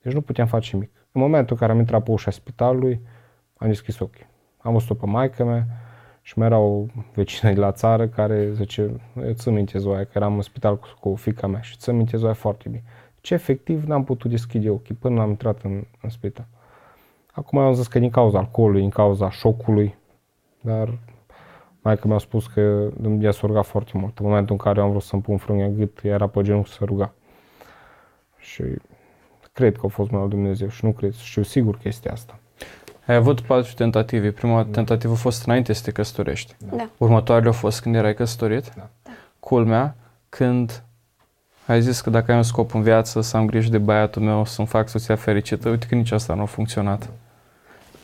Deci 0.02 0.14
nu 0.14 0.22
puteam 0.22 0.48
face 0.48 0.70
nimic. 0.74 0.92
În 1.12 1.22
momentul 1.22 1.52
în 1.52 1.58
care 1.58 1.72
am 1.72 1.80
intrat 1.80 2.04
pe 2.04 2.12
ușa 2.12 2.32
spitalului, 2.32 3.02
am 3.58 3.68
deschis 3.68 4.00
ochii. 4.00 4.26
Am 4.58 4.74
văzut-o 4.74 4.94
pe 4.94 5.06
maică 5.06 5.44
mea 5.44 5.68
și 6.22 6.38
mai 6.38 6.48
era 6.48 6.58
o 6.58 6.86
vecină 7.14 7.54
de 7.54 7.60
la 7.60 7.72
țară 7.72 8.08
care 8.08 8.54
zice, 8.54 8.82
eu 9.16 9.32
țin 9.32 9.54
minte 9.54 9.78
Zoia, 9.78 10.04
că 10.04 10.12
eram 10.14 10.36
în 10.36 10.42
spital 10.42 10.80
cu, 10.80 10.88
cu 11.00 11.16
fica 11.16 11.48
mea 11.48 11.62
și 11.62 11.78
țin 11.78 11.96
minte 11.96 12.18
Zoia 12.18 12.34
foarte 12.34 12.70
bine. 12.70 12.84
Ce 13.22 13.34
efectiv 13.34 13.84
n-am 13.84 14.04
putut 14.04 14.30
deschide 14.30 14.70
ochii 14.70 14.96
până 14.96 15.22
am 15.22 15.30
intrat 15.30 15.62
în, 15.62 15.84
în 16.02 16.10
spital. 16.10 16.48
Acum 17.32 17.60
am 17.60 17.74
zis 17.74 17.88
că 17.88 18.00
din 18.00 18.10
cauza 18.10 18.38
alcoolului, 18.38 18.82
din 18.82 18.90
cauza 18.90 19.30
șocului, 19.30 19.96
dar 20.62 20.98
Maica 21.84 22.08
mi-a 22.08 22.18
spus 22.18 22.48
că 22.48 22.90
ea 23.20 23.32
s-a 23.32 23.48
rugat 23.48 23.66
foarte 23.66 23.92
mult. 23.94 24.20
În 24.20 24.26
momentul 24.26 24.52
în 24.52 24.58
care 24.58 24.80
eu 24.80 24.86
am 24.86 24.90
vrut 24.90 25.04
să-mi 25.04 25.22
pun 25.22 25.38
frângea 25.38 25.66
în 25.66 25.76
gât, 25.78 26.00
ea 26.04 26.14
era 26.14 26.28
pe 26.28 26.42
genunchi 26.42 26.70
să 26.70 26.76
se 26.80 26.86
ruga. 26.86 27.14
Și 28.38 28.64
cred 29.54 29.78
că 29.78 29.82
a 29.86 29.88
fost 29.88 30.10
mâna 30.10 30.24
lui 30.24 30.32
Dumnezeu 30.32 30.68
și 30.68 30.86
nu 30.86 30.92
cred, 30.92 31.14
știu 31.14 31.44
sigur 31.44 31.78
chestia 31.78 32.12
asta. 32.12 32.40
Ai 33.08 33.16
avut 33.16 33.42
patru 33.42 33.74
tentative. 33.74 34.32
Prima 34.32 34.66
tentativă 34.72 35.14
a 35.14 35.16
fost 35.16 35.46
înainte 35.46 35.74
să 35.74 35.84
te 35.84 35.92
căsătorești. 35.92 36.56
Da. 36.76 36.90
Următoarele 36.98 37.48
au 37.48 37.54
fost 37.54 37.82
când 37.82 37.96
erai 37.96 38.14
căsătorit. 38.14 38.74
Da. 38.76 38.90
Culmea, 39.40 39.96
când 40.30 40.84
ai 41.66 41.82
zis 41.82 42.02
că 42.02 42.10
dacă 42.10 42.32
ai 42.32 42.38
un 42.38 42.44
scop 42.44 42.74
în 42.74 42.82
viață, 42.82 43.22
să 43.22 43.38
am 43.38 43.46
grijă 43.46 43.70
de 43.70 43.78
băiatul 43.78 44.22
meu, 44.22 44.46
să-mi 44.46 44.68
fac 44.68 44.90
soția 44.90 45.16
fericită, 45.16 45.70
uite 45.70 45.86
că 45.86 45.96
nici 45.96 46.12
asta 46.12 46.34
nu 46.34 46.42
a 46.42 46.46
funcționat. 46.46 47.10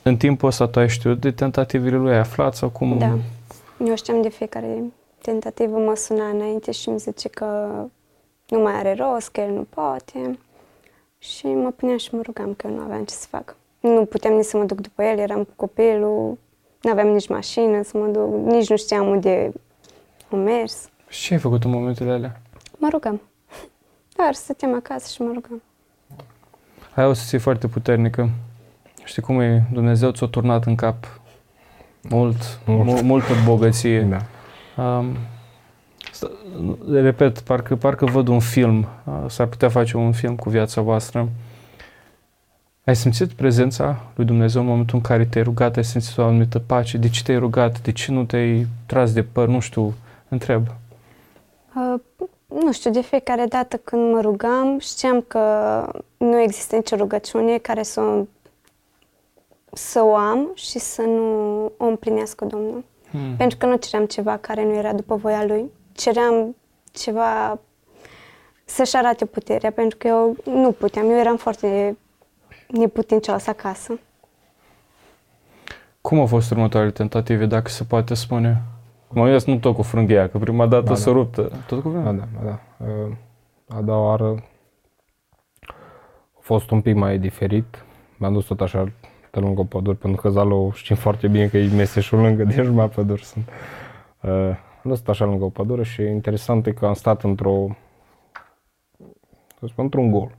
În 0.04 0.18
timpul 0.18 0.48
ăsta 0.48 0.68
tu 0.68 0.80
ai 0.80 0.90
știut 0.90 1.20
de 1.20 1.32
tentativele 1.32 1.96
lui, 1.96 2.12
ai 2.12 2.20
aflat 2.20 2.56
sau 2.56 2.70
cum? 2.70 2.98
Da. 2.98 3.18
Eu 3.86 3.96
știam 3.96 4.22
de 4.22 4.30
fiecare 4.30 4.84
tentativă, 5.22 5.78
mă 5.78 5.96
suna 5.96 6.30
înainte 6.30 6.72
și 6.72 6.90
îmi 6.90 7.00
zice 7.00 7.30
că 7.30 7.70
nu 8.48 8.60
mai 8.60 8.74
are 8.74 8.94
rost, 8.94 9.30
că 9.30 9.42
el 9.42 9.52
nu 9.52 9.66
poate. 9.70 10.40
Și 11.18 11.46
mă 11.46 11.72
puneam 11.72 11.98
și 11.98 12.16
mă 12.16 12.22
rugam 12.22 12.54
că 12.54 12.68
eu 12.68 12.74
nu 12.74 12.82
aveam 12.82 13.04
ce 13.04 13.14
să 13.14 13.28
fac. 13.30 13.56
Nu 13.80 14.06
puteam 14.06 14.34
nici 14.34 14.46
să 14.46 14.58
mă 14.58 14.64
duc 14.64 14.82
după 14.82 15.04
el, 15.04 15.18
eram 15.18 15.44
cu 15.44 15.52
copilul, 15.56 16.38
nu 16.82 16.92
aveam 16.92 17.08
nici 17.08 17.28
mașină 17.28 17.84
să 17.84 17.98
mă 17.98 18.08
duc, 18.08 18.34
nici 18.54 18.70
nu 18.70 18.78
știam 18.78 19.08
unde 19.08 19.52
am 20.32 20.40
mers. 20.40 20.90
Și 21.08 21.28
ce 21.28 21.34
ai 21.34 21.40
făcut 21.40 21.64
în 21.64 21.72
momentele 21.72 22.12
alea? 22.12 22.42
Mă 22.78 22.88
rugam. 22.92 23.22
Doar 24.16 24.34
stăteam 24.34 24.74
acasă 24.74 25.12
și 25.12 25.22
mă 25.22 25.32
rugam. 25.34 25.62
Ai 26.96 27.06
o 27.06 27.14
soție 27.14 27.38
foarte 27.38 27.68
puternică. 27.68 28.30
Știi 29.04 29.22
cum 29.22 29.40
e? 29.40 29.68
Dumnezeu 29.74 30.12
ți-a 30.12 30.28
turnat 30.28 30.66
în 30.66 30.76
cap 30.76 31.19
mult, 32.02 32.60
Mult. 32.66 32.86
mult. 32.86 33.02
multă 33.02 33.34
bogăție. 33.46 34.02
Da. 34.02 34.18
Um, 34.84 35.16
sta- 36.14 36.32
repet, 36.92 37.40
parcă, 37.40 37.76
parcă 37.76 38.06
văd 38.06 38.28
un 38.28 38.40
film, 38.40 38.78
uh, 39.06 39.14
s-ar 39.30 39.48
putea 39.48 39.70
face 39.70 39.98
un 39.98 40.12
film 40.12 40.36
cu 40.36 40.50
viața 40.50 40.82
voastră. 40.82 41.30
Ai 42.86 42.96
simțit 42.96 43.32
prezența 43.32 44.02
lui 44.16 44.26
Dumnezeu 44.26 44.62
în 44.62 44.68
momentul 44.68 44.96
în 44.96 45.02
care 45.02 45.26
te-ai 45.26 45.44
rugat, 45.44 45.76
ai 45.76 45.84
simțit 45.84 46.18
o 46.18 46.24
anumită 46.24 46.60
pace? 46.60 46.98
De 46.98 47.10
ce 47.10 47.24
te-ai 47.24 47.38
rugat? 47.38 47.82
De 47.82 47.92
ce 47.92 48.12
nu 48.12 48.24
te-ai 48.24 48.68
tras 48.86 49.14
de 49.14 49.24
păr? 49.24 49.48
Nu 49.48 49.60
știu, 49.60 49.94
întreb. 50.30 50.68
Uh, 51.76 52.00
nu 52.64 52.72
știu, 52.72 52.92
de 52.92 53.02
fiecare 53.02 53.46
dată 53.50 53.78
când 53.78 54.14
mă 54.14 54.22
rugam, 54.22 54.80
știam 54.80 55.22
că 55.28 55.40
nu 56.18 56.40
există 56.42 56.76
nicio 56.76 56.96
rugăciune 56.96 57.58
care 57.58 57.84
să 57.84 58.02
o, 58.02 58.24
să 59.74 60.02
o 60.04 60.16
am 60.16 60.52
și 60.54 60.80
să 60.80 61.02
nu 61.02 61.66
o 61.78 61.86
împlinească 61.86 62.46
Domnul. 62.46 62.84
Hmm. 63.10 63.36
Pentru 63.38 63.58
că 63.58 63.66
nu 63.66 63.76
ceream 63.76 64.06
ceva 64.06 64.38
care 64.38 64.64
nu 64.66 64.74
era 64.74 64.94
după 64.94 65.16
voia 65.16 65.46
Lui. 65.46 65.72
Ceream 65.92 66.56
ceva 66.92 67.60
să-și 68.66 68.96
arate 68.96 69.26
puterea, 69.26 69.72
pentru 69.72 69.98
că 69.98 70.08
eu 70.08 70.36
nu 70.46 70.72
puteam. 70.72 71.10
Eu 71.10 71.18
eram 71.18 71.38
foarte 71.38 71.98
neputincioasă 72.68 73.50
acasă. 73.50 74.00
Cum 76.02 76.20
au 76.20 76.26
fost 76.26 76.52
următoarele 76.52 76.92
tentative, 76.92 77.46
dacă 77.46 77.70
se 77.70 77.84
poate 77.84 78.14
spune? 78.14 78.62
Mă 79.08 79.24
gândesc 79.24 79.46
nu 79.46 79.58
tot 79.58 79.76
cu 79.76 79.82
frânghia, 79.82 80.30
că 80.30 80.38
prima 80.38 80.66
dată 80.68 80.90
Ba, 80.90 80.96
s-a 80.96 81.06
da. 81.06 81.12
rupt. 81.12 81.36
Tot 81.68 81.82
cu 81.82 81.90
Da, 81.90 82.02
frânghia? 82.02 82.12
da, 82.12 82.44
da. 82.44 82.50
da. 82.78 82.86
Uh, 82.86 83.12
A 83.78 83.82
doua 83.82 84.06
oară 84.06 84.44
a 86.38 86.40
fost 86.40 86.72
un 86.72 86.82
pic 86.82 86.96
mai 86.96 87.18
diferit. 87.18 87.86
Mi-am 88.18 88.34
dus 88.34 88.46
tot 88.46 88.62
așa 88.62 88.92
pe 89.32 89.40
lângă 89.40 89.62
o 89.62 89.64
pădure, 89.64 89.98
pentru 90.02 90.22
că 90.22 90.30
Zalo 90.30 90.72
știm 90.74 90.96
foarte 90.96 91.28
bine 91.28 91.48
că 91.48 91.58
e 91.58 91.76
meseșul 91.76 92.20
lângă, 92.20 92.44
deci 92.44 92.68
mai 92.68 92.90
păduri 92.90 93.24
sunt. 93.24 93.50
Uh, 94.22 94.32
am 94.84 94.84
dus 94.84 95.00
tot 95.00 95.08
așa 95.08 95.26
lângă 95.26 95.44
o 95.44 95.50
pădure 95.50 95.84
și 95.84 96.02
interesant 96.02 96.68
e 96.68 96.72
că 96.72 96.86
am 96.86 96.94
stat 96.94 97.24
într-o, 97.24 97.78
să 99.60 99.66
spun, 99.68 99.84
într-un 99.84 100.12
gol. 100.12 100.38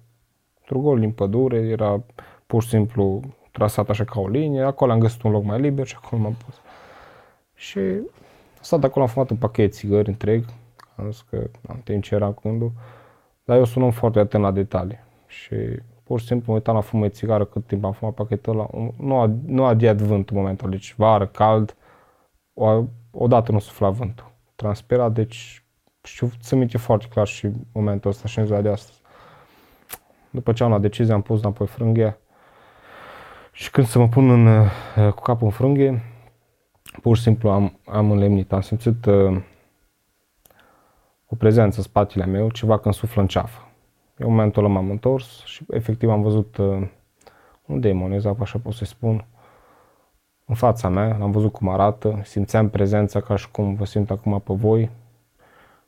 Într-un 0.59 0.83
gol 0.83 0.98
din 0.98 1.11
pădure, 1.11 1.57
era 1.57 2.03
pur 2.46 2.62
și 2.62 2.68
simplu 2.68 3.20
trasat 3.50 3.88
așa 3.88 4.05
ca 4.05 4.20
o 4.20 4.29
linie, 4.29 4.62
acolo 4.62 4.92
am 4.92 4.98
găsit 4.98 5.22
un 5.22 5.31
loc 5.31 5.44
mai 5.44 5.61
liber 5.61 5.87
și 5.87 5.96
acolo 6.03 6.22
m-am 6.22 6.37
pus. 6.44 6.55
Și 7.55 7.79
am 7.79 8.07
stat 8.61 8.85
acolo, 8.85 9.05
am 9.05 9.11
fumat 9.11 9.31
un 9.31 9.37
pachet 9.37 9.72
țigări 9.72 10.09
întreg, 10.09 10.44
am 10.96 11.11
zis 11.11 11.20
că 11.31 11.50
am 11.68 11.81
timp 11.85 12.03
ce 12.03 12.14
era 12.14 12.29
cundul, 12.29 12.72
dar 13.44 13.57
eu 13.57 13.64
sunt 13.64 13.85
un 13.85 13.90
foarte 13.90 14.18
atent 14.18 14.42
la 14.42 14.50
detalii 14.50 14.98
și 15.26 15.55
pur 16.11 16.20
și 16.20 16.27
simplu 16.27 16.53
mă 16.53 16.59
uitam 16.59 16.75
la 16.75 16.81
fumă 16.81 17.07
de 17.07 17.12
țigară 17.12 17.44
cât 17.44 17.66
timp 17.66 17.85
am 17.85 17.92
fumat 17.92 18.14
pachetul 18.14 18.53
ăla, 18.53 18.66
nu 18.96 19.20
a, 19.20 19.31
nu 19.46 19.64
a 19.64 19.75
diat 19.75 19.96
vântul 19.96 20.37
în 20.37 20.42
momentul 20.42 20.70
deci 20.70 20.94
vară, 20.96 21.27
cald, 21.27 21.77
o, 22.55 22.85
odată 23.11 23.53
nu 23.53 23.59
sufla 23.59 23.90
vântul, 23.90 24.33
transpira, 24.55 25.09
deci 25.09 25.64
știu, 26.03 26.31
să 26.40 26.57
minte 26.57 26.79
foarte 26.79 27.07
clar 27.11 27.27
și 27.27 27.51
momentul 27.73 28.11
ăsta 28.11 28.29
și 28.29 28.38
în 28.38 28.46
ziua 28.46 28.61
de 28.61 28.68
astăzi. 28.68 29.01
După 30.31 30.53
ce 30.53 30.62
am 30.62 30.68
luat 30.68 30.81
decizie, 30.81 31.14
am 31.14 31.23
pus 31.23 31.40
înapoi 31.40 31.66
frânghia 31.66 32.18
și 33.53 33.70
când 33.70 33.87
să 33.87 33.99
mă 33.99 34.09
pun 34.09 34.31
în, 34.31 34.46
uh, 34.46 35.12
cu 35.12 35.23
capul 35.23 35.46
în 35.46 35.53
frânghie, 35.53 36.03
pur 37.03 37.16
și 37.16 37.23
simplu 37.23 37.51
am, 37.51 37.79
am 37.85 38.11
înlemnit, 38.11 38.53
am 38.53 38.61
simțit 38.61 39.05
uh, 39.05 39.42
o 41.27 41.37
prezență 41.37 41.77
în 41.77 41.83
spatele 41.83 42.25
meu, 42.25 42.51
ceva 42.51 42.79
când 42.79 42.94
suflă 42.94 43.20
în 43.20 43.29
ceafă. 43.29 43.69
Eu 44.20 44.28
în 44.28 44.35
momentul 44.35 44.64
ăla 44.64 44.72
m-am 44.72 44.90
întors 44.90 45.44
și 45.44 45.64
efectiv 45.70 46.09
am 46.09 46.22
văzut 46.22 46.56
uh, 46.56 46.88
un 47.66 47.80
demon, 47.80 48.12
exact 48.12 48.40
așa 48.40 48.59
pot 48.59 48.72
să 48.72 48.85
spun, 48.85 49.24
în 50.46 50.54
fața 50.54 50.88
mea, 50.88 51.16
l-am 51.16 51.30
văzut 51.30 51.52
cum 51.52 51.68
arată, 51.68 52.20
simțeam 52.24 52.68
prezența 52.68 53.20
ca 53.20 53.37
și 53.37 53.50
cum 53.50 53.74
vă 53.74 53.85
simt 53.85 54.11
acum 54.11 54.40
pe 54.40 54.52
voi 54.52 54.90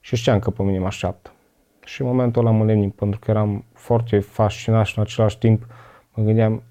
și 0.00 0.16
știam 0.16 0.38
că 0.38 0.50
pe 0.50 0.62
mine 0.62 0.78
mă 0.78 0.86
așteaptă. 0.86 1.32
Și 1.84 2.00
în 2.00 2.06
momentul 2.06 2.46
ăla 2.46 2.56
mă 2.56 2.64
lemnim, 2.64 2.90
pentru 2.90 3.18
că 3.18 3.30
eram 3.30 3.64
foarte 3.72 4.18
fascinat 4.18 4.86
și 4.86 4.98
în 4.98 5.04
același 5.04 5.38
timp 5.38 5.66
mă 6.14 6.24
gândeam 6.24 6.62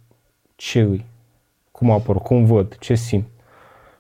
ce 0.56 0.82
îi, 0.82 1.06
cum 1.71 1.91
apăr, 1.91 2.17
cum 2.17 2.45
văd, 2.45 2.78
ce 2.78 2.95
simt. 2.95 3.26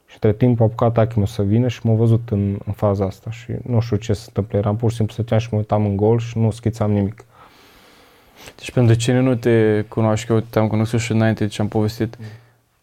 Și 0.05 0.13
între 0.13 0.33
timp 0.33 0.59
a 0.59 0.63
apucat 0.63 0.97
Achimul 0.97 1.27
să 1.27 1.43
vină 1.43 1.67
și 1.67 1.85
m-a 1.85 1.93
văzut 1.93 2.29
în, 2.29 2.59
în 2.65 2.73
faza 2.73 3.05
asta 3.05 3.31
și 3.31 3.51
nu 3.63 3.79
știu 3.79 3.97
ce 3.97 4.13
se 4.13 4.23
întâmplă. 4.27 4.57
Eram 4.57 4.75
pur 4.75 4.89
și 4.89 4.95
simplu 4.95 5.13
stăteam 5.13 5.39
și 5.39 5.47
mă 5.51 5.57
uitam 5.57 5.85
în 5.85 5.95
gol 5.95 6.19
și 6.19 6.37
nu 6.37 6.51
schițam 6.51 6.91
nimic. 6.91 7.25
Deci 8.61 8.71
pentru 8.71 8.95
cine 8.95 9.19
nu 9.19 9.35
te 9.35 9.85
cunoaște, 9.87 10.33
eu 10.33 10.39
te-am 10.39 10.67
cunoscut 10.67 10.99
și 10.99 11.11
înainte 11.11 11.47
ce 11.47 11.61
am 11.61 11.67
povestit, 11.67 12.15
mm. 12.19 12.25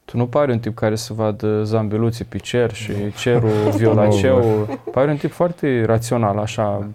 tu 0.04 0.16
nu 0.16 0.26
pari 0.26 0.52
un 0.52 0.58
tip 0.58 0.74
care 0.74 0.96
să 0.96 1.12
vadă 1.12 1.62
zambeluții 1.64 2.24
pe 2.24 2.38
cer 2.38 2.72
și 2.72 2.90
no. 2.90 3.08
cerul 3.08 3.70
violaceu. 3.76 4.68
pari 4.92 5.10
un 5.10 5.16
tip 5.16 5.30
foarte 5.30 5.84
rațional, 5.84 6.38
așa. 6.38 6.88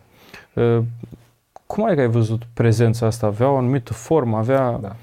Da. 0.54 0.62
Uh, 0.62 0.84
cum 1.66 1.86
ai 1.86 1.96
că 1.96 2.02
ai 2.02 2.08
văzut 2.08 2.42
prezența 2.54 3.06
asta? 3.06 3.26
Avea 3.26 3.50
o 3.50 3.58
anumită 3.58 3.94
formă, 3.94 4.38
avea... 4.38 4.78
Da. 4.82 4.96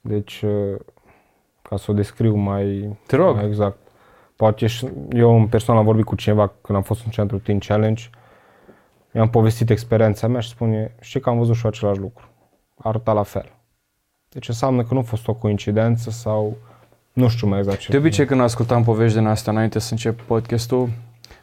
Deci, 0.00 0.42
uh, 0.42 0.78
ca 1.62 1.76
să 1.76 1.90
o 1.90 1.94
descriu 1.94 2.36
mai, 2.36 2.96
Te 3.06 3.16
rog. 3.16 3.34
mai 3.34 3.46
exact, 3.46 3.76
poate 4.36 4.66
și 4.66 4.88
eu 5.12 5.38
în 5.38 5.46
personal 5.46 5.80
am 5.80 5.86
vorbit 5.86 6.04
cu 6.04 6.14
cineva 6.14 6.52
când 6.60 6.78
am 6.78 6.84
fost 6.84 7.04
în 7.04 7.10
centru 7.10 7.38
Teen 7.38 7.58
Challenge, 7.58 8.04
i-am 9.14 9.30
povestit 9.30 9.70
experiența 9.70 10.26
mea 10.26 10.40
și 10.40 10.48
spune, 10.48 10.94
știi 11.00 11.20
că 11.20 11.28
am 11.28 11.38
văzut 11.38 11.54
și 11.54 11.66
același 11.66 11.98
lucru 11.98 12.29
arăta 12.82 13.12
la 13.12 13.22
fel. 13.22 13.52
Deci 14.28 14.48
înseamnă 14.48 14.82
că 14.82 14.94
nu 14.94 15.00
a 15.00 15.02
fost 15.02 15.28
o 15.28 15.34
coincidență 15.34 16.10
sau 16.10 16.56
nu 17.12 17.28
știu 17.28 17.46
mai 17.46 17.58
exact 17.58 17.78
ce. 17.78 17.90
De 17.90 17.96
obicei 17.96 18.26
când 18.26 18.40
ascultam 18.40 18.84
povești 18.84 19.18
din 19.18 19.26
astea 19.26 19.52
înainte 19.52 19.78
să 19.78 19.88
încep 19.92 20.20
podcastul, 20.20 20.88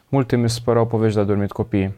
multe 0.08 0.36
mi 0.36 0.50
se 0.50 0.60
păreau 0.64 0.86
povești 0.86 1.14
de 1.14 1.20
adormit 1.20 1.52
copiii. 1.52 1.94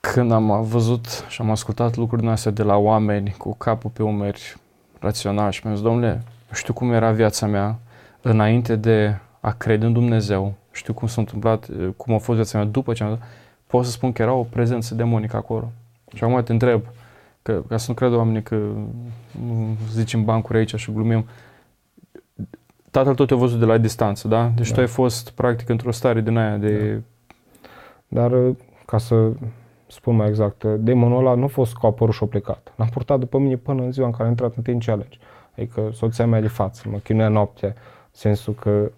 Când 0.00 0.32
am 0.32 0.62
văzut 0.62 1.24
și 1.28 1.40
am 1.40 1.50
ascultat 1.50 1.96
lucruri 1.96 2.22
din 2.22 2.30
astea 2.30 2.50
de 2.50 2.62
la 2.62 2.76
oameni 2.76 3.34
cu 3.38 3.54
capul 3.54 3.90
pe 3.90 4.02
umeri 4.02 4.56
rațional 4.98 5.50
și 5.50 5.60
mi-am 5.64 5.76
zis, 5.76 5.84
domnule, 5.84 6.22
știu 6.52 6.72
cum 6.72 6.92
era 6.92 7.10
viața 7.10 7.46
mea 7.46 7.78
înainte 8.22 8.76
de 8.76 9.18
a 9.40 9.50
crede 9.50 9.86
în 9.86 9.92
Dumnezeu, 9.92 10.54
știu 10.72 10.94
cum 10.94 11.08
s-a 11.08 11.20
întâmplat, 11.20 11.68
cum 11.96 12.14
a 12.14 12.18
fost 12.18 12.36
viața 12.36 12.58
mea 12.58 12.66
după 12.66 12.92
ce 12.92 13.02
am 13.02 13.18
pot 13.66 13.84
să 13.84 13.90
spun 13.90 14.12
că 14.12 14.22
era 14.22 14.32
o 14.32 14.42
prezență 14.42 14.94
demonică 14.94 15.36
acolo. 15.36 15.72
Și 16.14 16.24
acum 16.24 16.42
te 16.42 16.52
întreb, 16.52 16.82
că, 17.44 17.62
ca 17.68 17.76
să 17.76 17.84
nu 17.88 17.94
credă 17.94 18.16
oamenii 18.16 18.42
că 18.42 18.70
zicem 19.90 20.24
bancuri 20.24 20.58
aici 20.58 20.74
și 20.74 20.92
glumim, 20.92 21.26
tatăl 22.90 23.14
tot 23.14 23.26
te-a 23.26 23.36
văzut 23.36 23.58
de 23.58 23.64
la 23.64 23.78
distanță, 23.78 24.28
da? 24.28 24.52
Deci 24.56 24.68
da. 24.68 24.74
tu 24.74 24.80
ai 24.80 24.86
fost 24.86 25.30
practic 25.30 25.68
într-o 25.68 25.90
stare 25.90 26.20
din 26.20 26.36
aia 26.36 26.56
de... 26.56 27.02
Da. 28.08 28.28
Dar 28.28 28.54
ca 28.86 28.98
să 28.98 29.32
spun 29.86 30.16
mai 30.16 30.28
exact, 30.28 30.64
demonul 30.64 31.18
ăla 31.18 31.34
nu 31.34 31.44
a 31.44 31.46
fost 31.46 31.74
cu 31.74 31.86
apărut 31.86 32.14
și 32.14 32.22
o 32.22 32.26
plecat. 32.26 32.72
L-am 32.76 32.88
purtat 32.88 33.18
după 33.18 33.38
mine 33.38 33.56
până 33.56 33.82
în 33.82 33.92
ziua 33.92 34.06
în 34.06 34.12
care 34.12 34.24
am 34.24 34.30
intrat 34.30 34.56
în 34.56 34.62
Teen 34.62 34.78
Challenge. 34.78 35.18
Adică 35.56 35.88
soția 35.92 36.26
mea 36.26 36.40
de 36.40 36.48
față, 36.48 36.88
mă 36.88 36.98
chinuia 36.98 37.28
noaptea, 37.28 37.68
în 37.68 37.74
sensul 38.10 38.54
că 38.54 38.90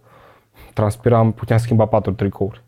transpiram, 0.74 1.32
puteam 1.32 1.58
schimba 1.58 1.86
patru 1.86 2.12
tricouri. 2.12 2.62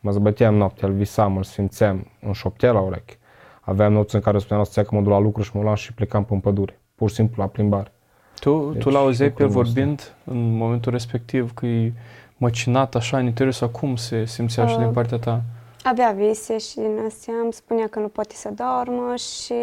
Mă 0.00 0.10
zbăteam 0.10 0.54
noaptea, 0.54 0.88
îl 0.88 0.94
visam, 0.94 1.36
îl 1.36 1.42
simțeam, 1.42 2.06
în 2.20 2.32
șoptea 2.32 2.72
la 2.72 2.80
ureche. 2.80 3.16
Aveam 3.64 3.92
noți 3.92 4.14
în 4.14 4.20
care 4.20 4.38
spuneam 4.38 4.64
să 4.64 4.82
că 4.82 4.94
mă 4.94 5.00
duc 5.00 5.10
la 5.10 5.18
lucru 5.18 5.42
și 5.42 5.50
mă 5.54 5.62
luam 5.62 5.74
și 5.74 5.92
plecam 5.92 6.24
pe 6.24 6.38
pădure. 6.42 6.80
Pur 6.94 7.08
și 7.08 7.14
simplu 7.14 7.42
la 7.42 7.48
plimbare. 7.48 7.92
Tu, 8.40 8.70
deci, 8.72 8.82
tu 8.82 8.90
l-auzeai 8.90 9.30
pe 9.30 9.42
el 9.42 9.48
vorbind 9.48 10.14
în 10.24 10.56
momentul 10.56 10.92
respectiv 10.92 11.54
că 11.54 11.66
e 11.66 11.92
măcinat 12.36 12.94
așa 12.94 13.18
în 13.18 13.26
interior 13.26 13.52
sau 13.52 13.68
cum 13.68 13.96
se 13.96 14.24
simțea 14.24 14.64
uh, 14.64 14.70
și 14.70 14.76
din 14.76 14.86
uh, 14.86 14.92
partea 14.92 15.18
ta? 15.18 15.42
Avea 15.82 16.10
vise 16.10 16.58
și 16.58 16.74
din 16.74 16.98
astea 17.06 17.34
îmi 17.42 17.52
spunea 17.52 17.86
că 17.88 17.98
nu 17.98 18.08
poate 18.08 18.34
să 18.34 18.50
doarmă 18.56 19.14
și 19.16 19.54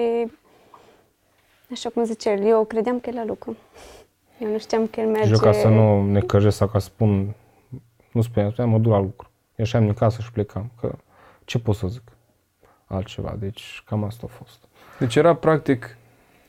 așa 1.72 1.90
cum 1.90 2.04
zice 2.04 2.30
el, 2.30 2.46
eu 2.46 2.64
credeam 2.64 3.00
că 3.00 3.10
e 3.10 3.14
la 3.14 3.26
lucru. 3.26 3.56
Eu 4.40 4.52
nu 4.52 4.58
știam 4.58 4.88
că 4.88 5.00
el 5.00 5.08
merge... 5.08 5.28
Și 5.28 5.34
eu 5.34 5.40
ca 5.40 5.52
să 5.52 5.68
nu 5.68 6.12
ne 6.12 6.20
căjesc 6.20 6.58
sau 6.58 6.68
ca 6.68 6.80
să 6.80 6.86
spun, 6.86 7.36
nu 8.12 8.22
spuneam, 8.22 8.52
spuneam, 8.52 8.74
mă 8.74 8.80
duc 8.80 8.92
la 8.92 9.00
lucru. 9.00 9.30
Ieșeam 9.56 9.84
din 9.84 9.94
casă 9.94 10.22
și 10.22 10.32
plecam, 10.32 10.72
că 10.82 10.96
ce 11.46 11.60
pot 11.60 11.76
să 11.76 11.88
zic? 11.88 12.02
Altceva. 12.90 13.36
Deci 13.40 13.84
cam 13.86 14.04
asta 14.04 14.26
a 14.30 14.34
fost. 14.34 14.68
Deci 15.00 15.16
era 15.16 15.34
practic 15.34 15.98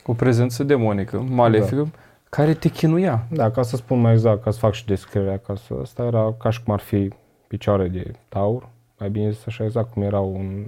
o 0.07 0.13
prezență 0.13 0.65
demonică, 0.65 1.21
malefică, 1.21 1.83
da. 1.83 1.89
care 2.29 2.55
te 2.55 2.69
chinuia. 2.69 3.27
Da, 3.31 3.51
ca 3.51 3.63
să 3.63 3.77
spun 3.77 4.01
mai 4.01 4.13
exact, 4.13 4.43
ca 4.43 4.51
să 4.51 4.59
fac 4.59 4.73
și 4.73 4.87
descrierea, 4.87 5.39
ca 5.39 5.55
să, 5.55 5.75
asta 5.81 6.05
era 6.05 6.35
ca 6.39 6.51
și 6.51 6.63
cum 6.63 6.73
ar 6.73 6.81
fi 6.81 7.13
picioare 7.47 7.89
de 7.89 8.15
taur, 8.29 8.69
mai 8.99 9.11
bine 9.11 9.31
zis 9.31 9.47
așa 9.47 9.65
exact 9.65 9.93
cum 9.93 10.03
era 10.03 10.21
un... 10.21 10.65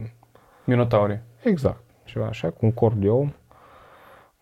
Minotauri. 0.65 1.21
Exact, 1.43 1.83
ceva 2.05 2.27
așa, 2.27 2.49
cu 2.49 2.59
un 2.61 2.73
corp 2.73 2.95
de 2.95 3.09
om, 3.09 3.33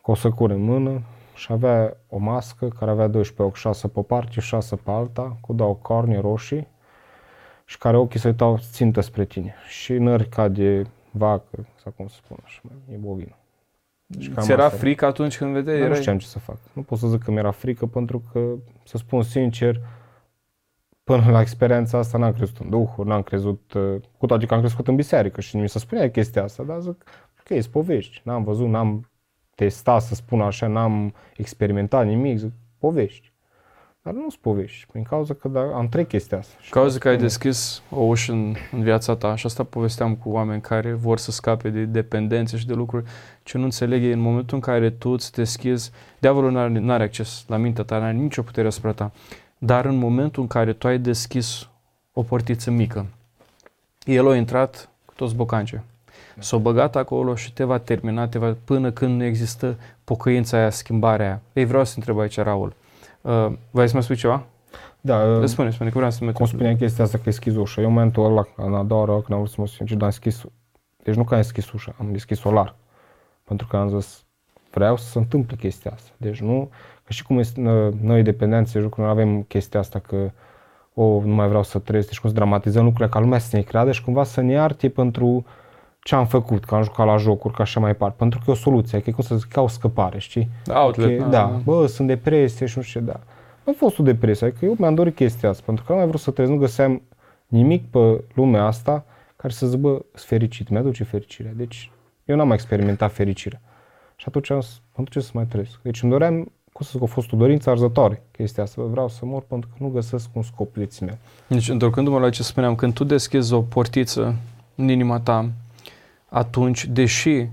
cu 0.01 0.11
o 0.11 0.15
săcură 0.15 0.53
în 0.53 0.63
mână 0.63 1.03
și 1.35 1.53
avea 1.53 1.97
o 2.09 2.19
mască 2.19 2.69
care 2.69 2.91
avea 2.91 3.07
12 3.07 3.43
ochi, 3.43 3.57
6 3.57 3.89
pe 3.89 4.03
parte, 4.03 4.41
6 4.41 4.77
pe 4.77 4.91
alta, 4.91 5.37
cu 5.41 5.53
două 5.53 5.75
corne 5.75 6.21
roșii 6.21 6.69
și 7.65 7.79
care 7.79 7.97
ochii 7.97 8.21
se 8.21 8.29
uitau 8.29 8.59
țintă 8.73 9.01
spre 9.01 9.25
tine 9.25 9.55
și 9.69 9.93
nări 9.93 10.29
ca 10.29 10.49
de 10.49 10.87
vacă, 11.11 11.67
sau 11.83 11.93
cum 11.97 12.09
să 12.09 12.15
spun 12.25 12.37
așa, 12.45 12.61
e 12.93 12.97
bovină. 12.97 13.35
Deci 14.07 14.31
Ți 14.39 14.51
era 14.51 14.69
frică 14.69 15.07
atunci 15.07 15.37
când 15.37 15.53
vedeai? 15.53 15.77
Erai... 15.77 15.89
Nu 15.89 15.95
știam 15.95 16.19
ce 16.19 16.27
să 16.27 16.39
fac. 16.39 16.57
Nu 16.73 16.83
pot 16.83 16.99
să 16.99 17.07
zic 17.07 17.23
că 17.23 17.31
mi-era 17.31 17.51
frică 17.51 17.87
pentru 17.87 18.23
că, 18.33 18.55
să 18.85 18.97
spun 18.97 19.23
sincer, 19.23 19.81
până 21.05 21.31
la 21.31 21.41
experiența 21.41 21.99
asta 21.99 22.19
n-am 22.19 22.33
crezut 22.33 22.59
în 22.59 22.71
duhuri, 22.71 23.09
n-am 23.09 23.23
crezut, 23.23 23.73
uh, 23.73 24.01
cu 24.19 24.27
toate 24.27 24.47
că 24.47 24.55
am 24.55 24.61
crescut 24.61 24.89
în 24.89 24.97
biserică 24.97 25.41
și 25.41 25.57
mi 25.57 25.69
se 25.69 25.79
spunea 25.79 26.11
chestia 26.11 26.43
asta, 26.43 26.63
dar 26.63 26.81
zic, 26.81 27.05
ok, 27.41 27.47
sunt 27.47 27.67
povești, 27.67 28.21
n-am 28.25 28.45
văzut, 28.45 28.69
n-am 28.69 29.11
testat, 29.55 30.03
să 30.03 30.15
spun 30.15 30.41
așa, 30.41 30.67
n-am 30.67 31.15
experimentat 31.37 32.07
nimic, 32.07 32.39
zic, 32.39 32.53
povești. 32.79 33.30
Dar 34.03 34.15
nu-ți 34.15 34.39
povești, 34.39 34.87
prin 34.91 35.03
cauza 35.03 35.35
că 35.35 35.49
da, 35.49 35.61
am 35.61 35.89
trei 35.89 36.07
chestia 36.07 36.39
asta. 36.39 36.55
Și 36.61 36.71
cauza 36.71 36.99
că 36.99 37.09
ai 37.09 37.17
deschis 37.17 37.83
o 37.91 38.01
ușă 38.01 38.33
în, 38.33 38.55
în 38.73 38.83
viața 38.83 39.17
ta 39.17 39.35
și 39.35 39.47
asta 39.47 39.65
povesteam 39.65 40.15
cu 40.15 40.29
oameni 40.31 40.61
care 40.61 40.93
vor 40.93 41.19
să 41.19 41.31
scape 41.31 41.71
de 41.71 41.85
dependențe 41.85 42.57
și 42.57 42.67
de 42.67 42.73
lucruri 42.73 43.05
ce 43.43 43.59
nu 43.59 43.65
înțeleg 43.65 44.13
în 44.13 44.19
momentul 44.19 44.57
în 44.57 44.63
care 44.63 44.91
tu 44.91 45.11
îți 45.11 45.33
deschizi, 45.33 45.91
diavolul 46.19 46.51
nu 46.71 46.93
are 46.93 47.03
acces 47.03 47.45
la 47.49 47.57
mintea 47.57 47.85
ta, 47.85 47.99
nu 47.99 48.05
are 48.05 48.13
nicio 48.13 48.43
putere 48.43 48.67
asupra 48.67 48.93
ta, 48.93 49.13
dar 49.59 49.85
în 49.85 49.97
momentul 49.97 50.43
în 50.43 50.49
care 50.49 50.73
tu 50.73 50.87
ai 50.87 50.99
deschis 50.99 51.69
o 52.13 52.23
portiță 52.23 52.71
mică, 52.71 53.07
el 54.05 54.29
a 54.31 54.37
intrat 54.37 54.89
cu 55.05 55.15
toți 55.15 55.35
bocancii. 55.35 55.81
S-a 56.39 56.57
băgat 56.57 56.97
acolo 56.97 57.35
și 57.35 57.53
te 57.53 57.65
va 57.65 57.79
termina 57.79 58.29
te 58.29 58.39
va, 58.39 58.57
până 58.65 58.91
când 58.91 59.17
nu 59.17 59.25
există 59.25 59.77
pocăința 60.05 60.57
aia, 60.57 60.71
schimbarea 60.71 61.27
aia. 61.27 61.41
Ei, 61.53 61.65
vreau 61.65 61.85
să 61.85 61.93
întreb 61.97 62.19
aici, 62.19 62.37
Raul. 62.37 62.69
Uh, 62.69 62.90
vrei 63.71 63.89
să 63.89 63.97
mă 63.97 64.03
spui 64.03 64.17
ceva? 64.17 64.47
Da. 65.01 65.17
Uh, 65.17 65.45
spune, 65.45 65.71
spune, 65.71 65.91
că 65.91 65.97
vreau 65.97 66.11
să 66.11 66.25
mă 66.25 66.33
Cum 66.33 66.47
spuneam 66.47 66.77
chestia 66.77 67.05
asta 67.05 67.19
că 67.19 67.29
e 67.29 67.33
schis 67.33 67.57
ușa. 67.57 67.81
Eu 67.81 67.87
în 67.87 67.93
momentul 67.93 68.25
ăla, 68.25 68.47
în 68.57 68.75
a 68.75 68.83
doua 68.83 69.01
oară 69.01 69.13
când 69.13 69.31
am 69.31 69.39
vrut 69.39 69.51
să 69.51 69.57
mă 69.59 69.67
simt, 69.67 69.89
dar 69.89 70.01
am 70.01 70.09
deschis, 70.09 70.45
deci 71.03 71.15
nu 71.15 71.25
că 71.25 71.35
am 71.35 71.41
deschis 71.41 71.71
ușa, 71.73 71.95
am 71.99 72.13
deschis 72.13 72.39
solar. 72.39 72.75
Pentru 73.45 73.67
că 73.67 73.77
am 73.77 74.01
zis, 74.01 74.25
vreau 74.71 74.97
să 74.97 75.11
se 75.11 75.19
întâmple 75.19 75.57
chestia 75.57 75.91
asta. 75.95 76.11
Deci 76.17 76.41
nu, 76.41 76.71
că 77.05 77.13
și 77.13 77.23
cum 77.23 77.39
este, 77.39 77.61
noi 78.01 78.23
dependenți, 78.23 78.73
de 78.73 78.89
nu 78.97 79.05
avem 79.05 79.43
chestia 79.43 79.81
asta 79.81 79.99
că 79.99 80.31
o, 80.95 81.21
nu 81.25 81.35
mai 81.35 81.49
vreau 81.49 81.63
să 81.63 81.79
trăiesc, 81.79 82.09
deci 82.09 82.21
cum 82.21 82.29
să 82.29 82.35
dramatizăm 82.35 82.85
lucrurile 82.85 83.11
ca 83.11 83.21
lumea 83.21 83.39
să 83.39 83.57
ne 83.57 83.63
creadă 83.63 83.93
și 83.93 84.05
cumva 84.05 84.25
să 84.25 84.41
ne 84.41 84.53
ierte 84.53 84.89
pentru 84.89 85.45
ce 86.03 86.15
am 86.15 86.27
făcut, 86.27 86.65
că 86.65 86.75
am 86.75 86.83
jucat 86.83 87.07
la 87.07 87.17
jocuri, 87.17 87.55
ca 87.55 87.63
așa 87.63 87.81
mai 87.81 87.91
departe. 87.91 88.15
Pentru 88.19 88.39
că 88.39 88.45
e 88.49 88.53
o 88.53 88.57
soluție, 88.57 89.01
că 89.01 89.11
e 89.11 89.13
cum 89.13 89.25
să 89.25 89.37
zic, 89.37 89.49
ca 89.49 89.61
o 89.61 89.69
scăpare, 89.69 90.19
știi? 90.19 90.49
Outlet, 90.67 91.19
că, 91.19 91.25
da, 91.25 91.61
bă, 91.65 91.87
sunt 91.87 92.09
depresie 92.09 92.67
și 92.67 92.77
nu 92.77 92.83
știu 92.83 93.01
ce, 93.01 93.07
da. 93.07 93.21
A 93.67 93.75
fost 93.77 93.99
o 93.99 94.03
depresie, 94.03 94.47
adică 94.47 94.65
eu 94.65 94.75
mi-am 94.79 94.95
dorit 94.95 95.15
chestia 95.15 95.49
asta, 95.49 95.63
pentru 95.67 95.85
că 95.85 95.93
nu 95.93 95.99
mai 95.99 96.07
vreau 96.07 96.23
să 96.23 96.31
trăiesc, 96.31 96.55
nu 96.55 96.61
găseam 96.61 97.03
nimic 97.47 97.91
pe 97.91 98.25
lumea 98.35 98.65
asta 98.65 99.05
care 99.37 99.53
să 99.53 99.67
zic, 99.67 99.79
bă, 99.79 99.91
sunt 99.91 100.29
fericit, 100.29 100.69
mi-aduce 100.69 101.05
fericire. 101.05 101.53
Deci 101.57 101.91
eu 102.25 102.37
n-am 102.37 102.47
mai 102.47 102.57
experimentat 102.57 103.13
fericirea. 103.13 103.61
Și 104.17 104.25
atunci 104.29 104.51
am 104.51 104.61
zis, 104.61 104.81
ce 105.11 105.21
să 105.21 105.31
mai 105.35 105.47
trăiesc? 105.47 105.81
Deci 105.83 106.03
îmi 106.03 106.11
doream, 106.11 106.35
cum 106.73 106.87
să 106.87 106.91
zic, 106.93 107.03
a 107.03 107.07
fost 107.07 107.33
o 107.33 107.37
dorință 107.37 107.71
arzătoare 107.71 108.23
chestia 108.31 108.63
asta. 108.63 108.83
Vreau 108.83 109.09
să 109.09 109.27
mor 109.27 109.43
pentru 109.43 109.69
că 109.73 109.85
nu 109.85 109.89
găsesc 109.89 110.29
un 110.33 110.43
scop 110.43 110.75
vieții 110.75 111.07
mele. 111.07 111.19
Deci, 111.47 111.69
întorcându-mă 111.69 112.19
la 112.19 112.31
ce 112.31 112.43
spuneam, 112.43 112.75
când 112.75 112.95
tu 112.95 113.05
deschizi 113.05 113.53
o 113.53 113.61
portiță 113.61 114.35
în 114.75 114.89
inima 114.89 115.21
ta, 115.21 115.51
atunci, 116.31 116.87
deși 116.87 117.47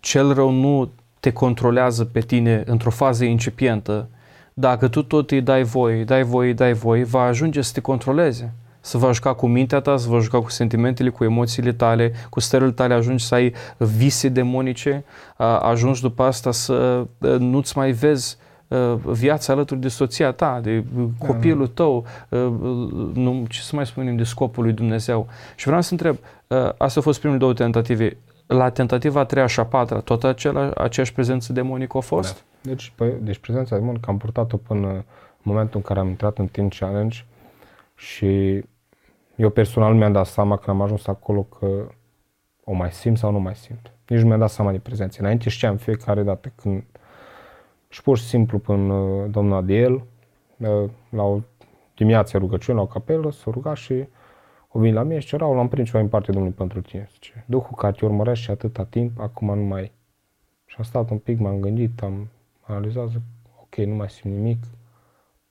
cel 0.00 0.34
rău 0.34 0.50
nu 0.50 0.90
te 1.20 1.32
controlează 1.32 2.04
pe 2.04 2.20
tine 2.20 2.62
într-o 2.66 2.90
fază 2.90 3.24
incipientă, 3.24 4.08
dacă 4.54 4.88
tu 4.88 5.02
tot 5.02 5.30
îi 5.30 5.40
dai 5.40 5.62
voie, 5.62 6.04
dai 6.04 6.22
voie, 6.22 6.52
dai 6.52 6.72
voie, 6.72 7.04
va 7.04 7.22
ajunge 7.22 7.60
să 7.60 7.72
te 7.72 7.80
controleze 7.80 8.54
să 8.86 8.98
vă 8.98 9.12
juca 9.12 9.34
cu 9.34 9.46
mintea 9.46 9.80
ta, 9.80 9.96
să 9.96 10.08
vă 10.08 10.20
juca 10.20 10.40
cu 10.40 10.50
sentimentele, 10.50 11.08
cu 11.08 11.24
emoțiile 11.24 11.72
tale, 11.72 12.12
cu 12.30 12.40
stările 12.40 12.70
tale, 12.70 12.94
ajungi 12.94 13.24
să 13.24 13.34
ai 13.34 13.54
vise 13.76 14.28
demonice, 14.28 15.04
ajungi 15.60 16.00
după 16.00 16.22
asta 16.22 16.50
să 16.50 17.06
nu-ți 17.38 17.78
mai 17.78 17.92
vezi 17.92 18.36
viața 19.04 19.52
alături 19.52 19.80
de 19.80 19.88
soția 19.88 20.32
ta, 20.32 20.60
de 20.62 20.84
copilul 21.18 21.66
tău, 21.66 22.06
nu, 23.14 23.44
ce 23.48 23.60
să 23.60 23.76
mai 23.76 23.86
spunem 23.86 24.16
de 24.16 24.24
scopul 24.24 24.62
lui 24.62 24.72
Dumnezeu. 24.72 25.26
Și 25.56 25.66
vreau 25.66 25.80
să 25.82 25.92
întreb, 25.92 26.16
astea 26.48 26.96
au 26.96 27.02
fost 27.02 27.18
primele 27.18 27.38
două 27.38 27.52
tentative. 27.52 28.16
La 28.46 28.70
tentativa 28.70 29.20
a 29.20 29.24
treia 29.24 29.46
și 29.46 29.60
a 29.60 29.66
patra, 29.66 30.00
tot 30.00 30.24
acela, 30.24 30.70
aceeași 30.70 31.12
prezență 31.12 31.52
demonică 31.52 31.96
a 31.96 32.00
fost? 32.00 32.34
Da. 32.34 32.70
Deci, 32.70 32.92
păi, 32.96 33.12
deci 33.20 33.38
prezența 33.38 33.76
demonică 33.76 34.10
am 34.10 34.16
purtat-o 34.16 34.56
până 34.56 34.88
în 34.88 35.02
momentul 35.42 35.76
în 35.76 35.82
care 35.82 36.00
am 36.00 36.08
intrat 36.08 36.38
în 36.38 36.46
Teen 36.46 36.68
Challenge 36.68 37.24
și 37.94 38.62
eu 39.36 39.50
personal 39.50 39.94
mi-am 39.94 40.12
dat 40.12 40.26
seama 40.26 40.56
când 40.56 40.76
am 40.76 40.82
ajuns 40.82 41.06
acolo 41.06 41.42
că 41.42 41.86
o 42.64 42.72
mai 42.72 42.92
simt 42.92 43.18
sau 43.18 43.30
nu 43.30 43.38
mai 43.38 43.54
simt. 43.54 43.90
Nici 44.06 44.20
nu 44.20 44.26
mi-am 44.26 44.38
dat 44.38 44.50
seama 44.50 44.70
de 44.70 44.78
prezență. 44.78 45.20
Înainte 45.20 45.48
știam 45.48 45.76
fiecare 45.76 46.22
dată 46.22 46.52
când 46.54 46.82
și 47.88 48.02
pur 48.02 48.18
și 48.18 48.24
simplu 48.24 48.58
până 48.58 48.92
uh, 48.92 49.30
domnul 49.30 49.56
Adiel, 49.56 49.92
uh, 50.56 50.90
la 51.08 51.22
o 51.22 51.40
dimineață 51.94 52.38
rugăciune, 52.38 52.78
la 52.78 52.84
o 52.84 52.86
capelă, 52.86 53.30
s-a 53.30 53.50
rugat 53.50 53.76
și 53.76 53.92
o 53.92 54.06
vin 54.76 54.94
la 54.94 55.02
mine 55.02 55.18
și 55.18 55.26
cerau, 55.26 55.54
l-am 55.54 55.68
prins 55.68 55.86
ceva 55.86 56.02
în 56.02 56.08
partea 56.08 56.32
Domnului 56.32 56.56
pentru 56.56 56.80
tine. 56.80 57.08
Zice, 57.12 57.44
Duhul 57.46 57.74
care 57.76 57.92
te 57.92 58.04
urmărește 58.04 58.44
și 58.44 58.50
atâta 58.50 58.84
timp, 58.84 59.20
acum 59.20 59.58
nu 59.58 59.64
mai... 59.64 59.92
Și 60.64 60.74
am 60.78 60.84
stat 60.84 61.10
un 61.10 61.18
pic, 61.18 61.38
m-am 61.38 61.60
gândit, 61.60 62.02
am 62.02 62.28
analizat, 62.60 63.08
zic, 63.08 63.20
ok, 63.60 63.76
nu 63.86 63.94
mai 63.94 64.10
simt 64.10 64.34
nimic, 64.34 64.58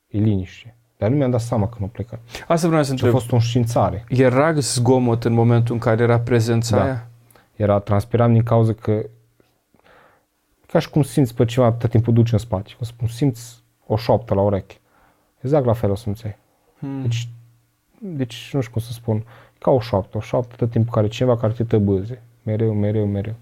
e 0.08 0.18
liniște. 0.18 0.76
Dar 0.98 1.10
nu 1.10 1.16
mi-am 1.16 1.32
dat 1.32 1.42
seama 1.42 1.70
că 1.70 1.78
nu 1.80 1.88
plecă. 1.88 2.20
Asta 2.48 2.68
vreau 2.68 2.84
să 2.84 2.92
întreb. 2.92 3.10
A 3.10 3.14
fost 3.14 3.32
o 3.32 3.36
înștiințare. 3.36 4.04
Era 4.08 4.54
zgomot 4.54 5.24
în 5.24 5.34
momentul 5.34 5.74
în 5.74 5.80
care 5.80 6.04
era 6.04 6.20
prezența 6.20 6.78
da. 6.78 6.84
aia? 6.84 7.08
Era, 7.56 7.80
transpiram 7.80 8.34
din 8.34 8.44
cauza 8.44 8.74
că 8.74 9.06
ca 10.68 10.80
și 10.80 10.90
cum 10.90 11.02
simți 11.02 11.36
pe 11.36 11.46
ceva 11.46 11.72
tot 11.72 11.90
timpul 11.90 12.14
duci 12.14 12.32
în 12.32 12.38
spate. 12.38 12.74
Cum 12.78 12.86
spun, 12.86 13.08
simți 13.08 13.64
o 13.86 13.96
șoaptă 13.96 14.34
la 14.34 14.42
ureche. 14.42 14.76
Exact 15.42 15.66
la 15.66 15.74
fel 15.74 15.90
o 15.90 15.96
simțeai. 15.96 16.38
Hmm. 16.80 17.02
Deci, 17.02 17.30
deci, 18.00 18.50
nu 18.54 18.62
știu 18.62 18.74
cum 18.74 18.82
să 18.82 18.92
spun, 18.92 19.24
ca 19.58 19.72
o 19.72 19.80
șoaptă, 19.80 20.18
o 20.18 20.20
șoaptă 20.20 20.56
tot 20.58 20.72
timpul 20.72 20.94
care 20.94 21.08
cineva 21.08 21.38
care 21.38 21.54
te 21.54 21.64
tăbâze. 21.64 22.22
Mereu, 22.44 22.74
mereu, 22.74 23.06
mereu. 23.06 23.34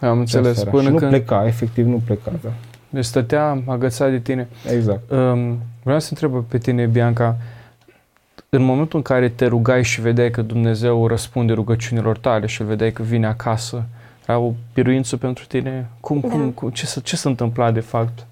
Am 0.00 0.18
înțeles. 0.18 0.64
Până 0.64 0.82
și 0.82 0.88
nu 0.88 0.96
când... 0.96 1.10
pleca, 1.10 1.46
efectiv 1.46 1.86
nu 1.86 2.02
pleca, 2.04 2.32
da. 2.42 2.52
Deci 2.88 3.04
stătea 3.04 3.62
agățat 3.66 4.10
de 4.10 4.18
tine. 4.18 4.48
Exact. 4.74 5.10
Um, 5.10 5.58
vreau 5.82 6.00
să 6.00 6.08
întreb 6.10 6.44
pe 6.44 6.58
tine, 6.58 6.86
Bianca, 6.86 7.36
în 8.48 8.62
momentul 8.62 8.98
în 8.98 9.02
care 9.02 9.28
te 9.28 9.46
rugai 9.46 9.84
și 9.84 10.00
vedeai 10.00 10.30
că 10.30 10.42
Dumnezeu 10.42 11.06
răspunde 11.06 11.52
rugăciunilor 11.52 12.18
tale 12.18 12.46
și 12.46 12.60
îl 12.60 12.66
vedeai 12.66 12.92
că 12.92 13.02
vine 13.02 13.26
acasă, 13.26 13.84
era 14.26 14.38
o 14.38 14.52
biruință 14.74 15.16
pentru 15.16 15.44
tine? 15.46 15.88
Cum, 16.00 16.20
da. 16.20 16.28
cum, 16.28 16.50
cum, 16.50 16.70
ce, 16.70 17.00
ce 17.02 17.16
se 17.16 17.28
întâmpla 17.28 17.70
de 17.70 17.80
fapt? 17.80 18.26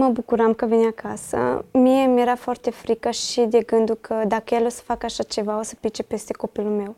Mă 0.00 0.08
bucuram 0.08 0.54
că 0.54 0.66
vine 0.66 0.86
acasă. 0.86 1.64
Mie 1.72 2.06
mi-era 2.06 2.34
foarte 2.34 2.70
frică 2.70 3.10
și 3.10 3.40
de 3.40 3.60
gândul 3.60 3.94
că 4.00 4.14
dacă 4.26 4.54
el 4.54 4.64
o 4.64 4.68
să 4.68 4.82
facă 4.84 5.06
așa 5.06 5.22
ceva, 5.22 5.58
o 5.58 5.62
să 5.62 5.74
pice 5.80 6.02
peste 6.02 6.32
copilul 6.32 6.72
meu. 6.72 6.96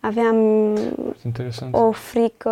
Aveam 0.00 0.36
Interesant. 1.24 1.74
o 1.74 1.90
frică 1.90 2.50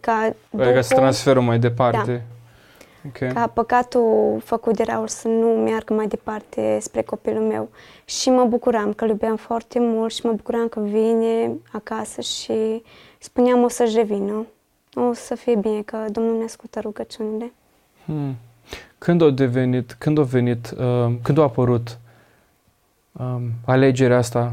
ca 0.00 0.34
Duhul... 0.50 0.72
Ca 0.72 0.80
să 0.80 0.94
transferul 0.94 1.42
mai 1.42 1.58
departe. 1.58 2.12
Da 2.12 3.08
okay. 3.08 3.32
ca 3.32 3.46
păcatul 3.46 4.40
făcut 4.44 4.76
de 4.76 4.82
Raul 4.82 5.08
să 5.08 5.28
nu 5.28 5.46
meargă 5.46 5.94
mai 5.94 6.06
departe 6.06 6.78
spre 6.80 7.02
copilul 7.02 7.42
meu. 7.42 7.68
Și 8.04 8.30
mă 8.30 8.44
bucuram 8.44 8.92
că 8.92 9.04
îl 9.04 9.10
iubeam 9.10 9.36
foarte 9.36 9.78
mult 9.80 10.12
și 10.12 10.26
mă 10.26 10.32
bucuram 10.32 10.68
că 10.68 10.80
vine 10.80 11.50
acasă 11.72 12.20
și 12.20 12.82
spuneam 13.18 13.62
o 13.62 13.68
să-și 13.68 13.96
revină. 13.96 14.46
O 14.94 15.12
să 15.12 15.34
fie 15.34 15.54
bine, 15.54 15.82
că 15.82 15.96
Domnul 16.10 16.38
ne 16.38 16.44
ascultă 16.44 16.80
rugăciunile. 16.80 17.52
Hmm. 18.04 18.36
Când 18.98 19.22
a 19.22 19.30
devenit, 19.30 19.92
când 19.92 20.18
a 20.18 20.22
venit, 20.22 20.74
uh, 20.78 21.12
când 21.22 21.38
a 21.38 21.42
apărut 21.42 21.98
um, 23.12 23.50
alegerea 23.64 24.16
asta, 24.16 24.52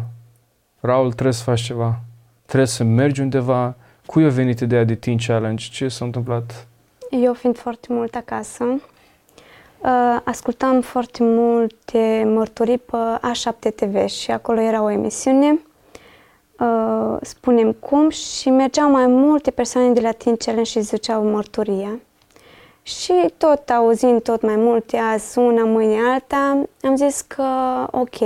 Raul, 0.79 1.11
trebuie 1.11 1.33
să 1.33 1.43
faci 1.43 1.61
ceva, 1.61 1.99
trebuie 2.45 2.67
să 2.67 2.83
mergi 2.83 3.21
undeva, 3.21 3.75
cui 4.05 4.25
a 4.25 4.29
venit 4.29 4.59
ideea 4.59 4.83
de 4.83 4.95
Teen 4.95 5.17
Challenge, 5.17 5.67
ce 5.71 5.87
s-a 5.87 6.05
întâmplat? 6.05 6.67
Eu 7.09 7.33
fiind 7.33 7.57
foarte 7.57 7.87
mult 7.89 8.15
acasă, 8.15 8.63
uh, 8.63 10.19
ascultam 10.23 10.81
foarte 10.81 11.23
multe 11.23 12.23
mărturii 12.33 12.77
pe 12.77 12.97
A7 13.21 13.75
TV 13.75 14.05
și 14.05 14.31
acolo 14.31 14.59
era 14.61 14.83
o 14.83 14.89
emisiune, 14.89 15.59
uh, 16.59 17.17
spunem 17.21 17.71
cum, 17.71 18.09
și 18.09 18.49
mergeau 18.49 18.91
mai 18.91 19.07
multe 19.07 19.51
persoane 19.51 19.93
de 19.93 20.01
la 20.01 20.11
Teen 20.11 20.35
Challenge 20.35 20.69
și 20.69 20.79
ziceau 20.79 21.23
mărturia. 21.23 21.99
Și 22.83 23.33
tot 23.37 23.69
auzind 23.69 24.21
tot 24.21 24.41
mai 24.41 24.55
multe, 24.55 24.97
azi 24.97 25.37
una, 25.37 25.63
mâine 25.63 25.97
alta, 26.11 26.65
am 26.81 26.95
zis 26.95 27.21
că 27.21 27.45
ok, 27.91 28.19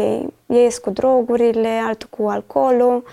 ei 0.46 0.74
cu 0.82 0.90
drogurile, 0.90 1.82
altul 1.86 2.08
cu 2.18 2.28
alcoolul, 2.28 3.04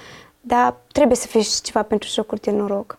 dar 0.41 0.75
trebuie 0.93 1.17
să 1.17 1.27
fie 1.27 1.41
și 1.41 1.61
ceva 1.61 1.83
pentru 1.83 2.09
jocuri 2.09 2.41
de 2.41 2.51
noroc. 2.51 2.99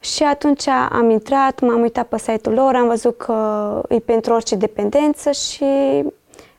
Și 0.00 0.22
atunci 0.22 0.66
am 0.66 1.10
intrat, 1.10 1.60
m-am 1.60 1.80
uitat 1.80 2.06
pe 2.06 2.18
site-ul 2.18 2.54
lor, 2.54 2.74
am 2.74 2.86
văzut 2.86 3.16
că 3.16 3.82
e 3.88 3.98
pentru 3.98 4.32
orice 4.32 4.56
dependență 4.56 5.30
și 5.30 5.64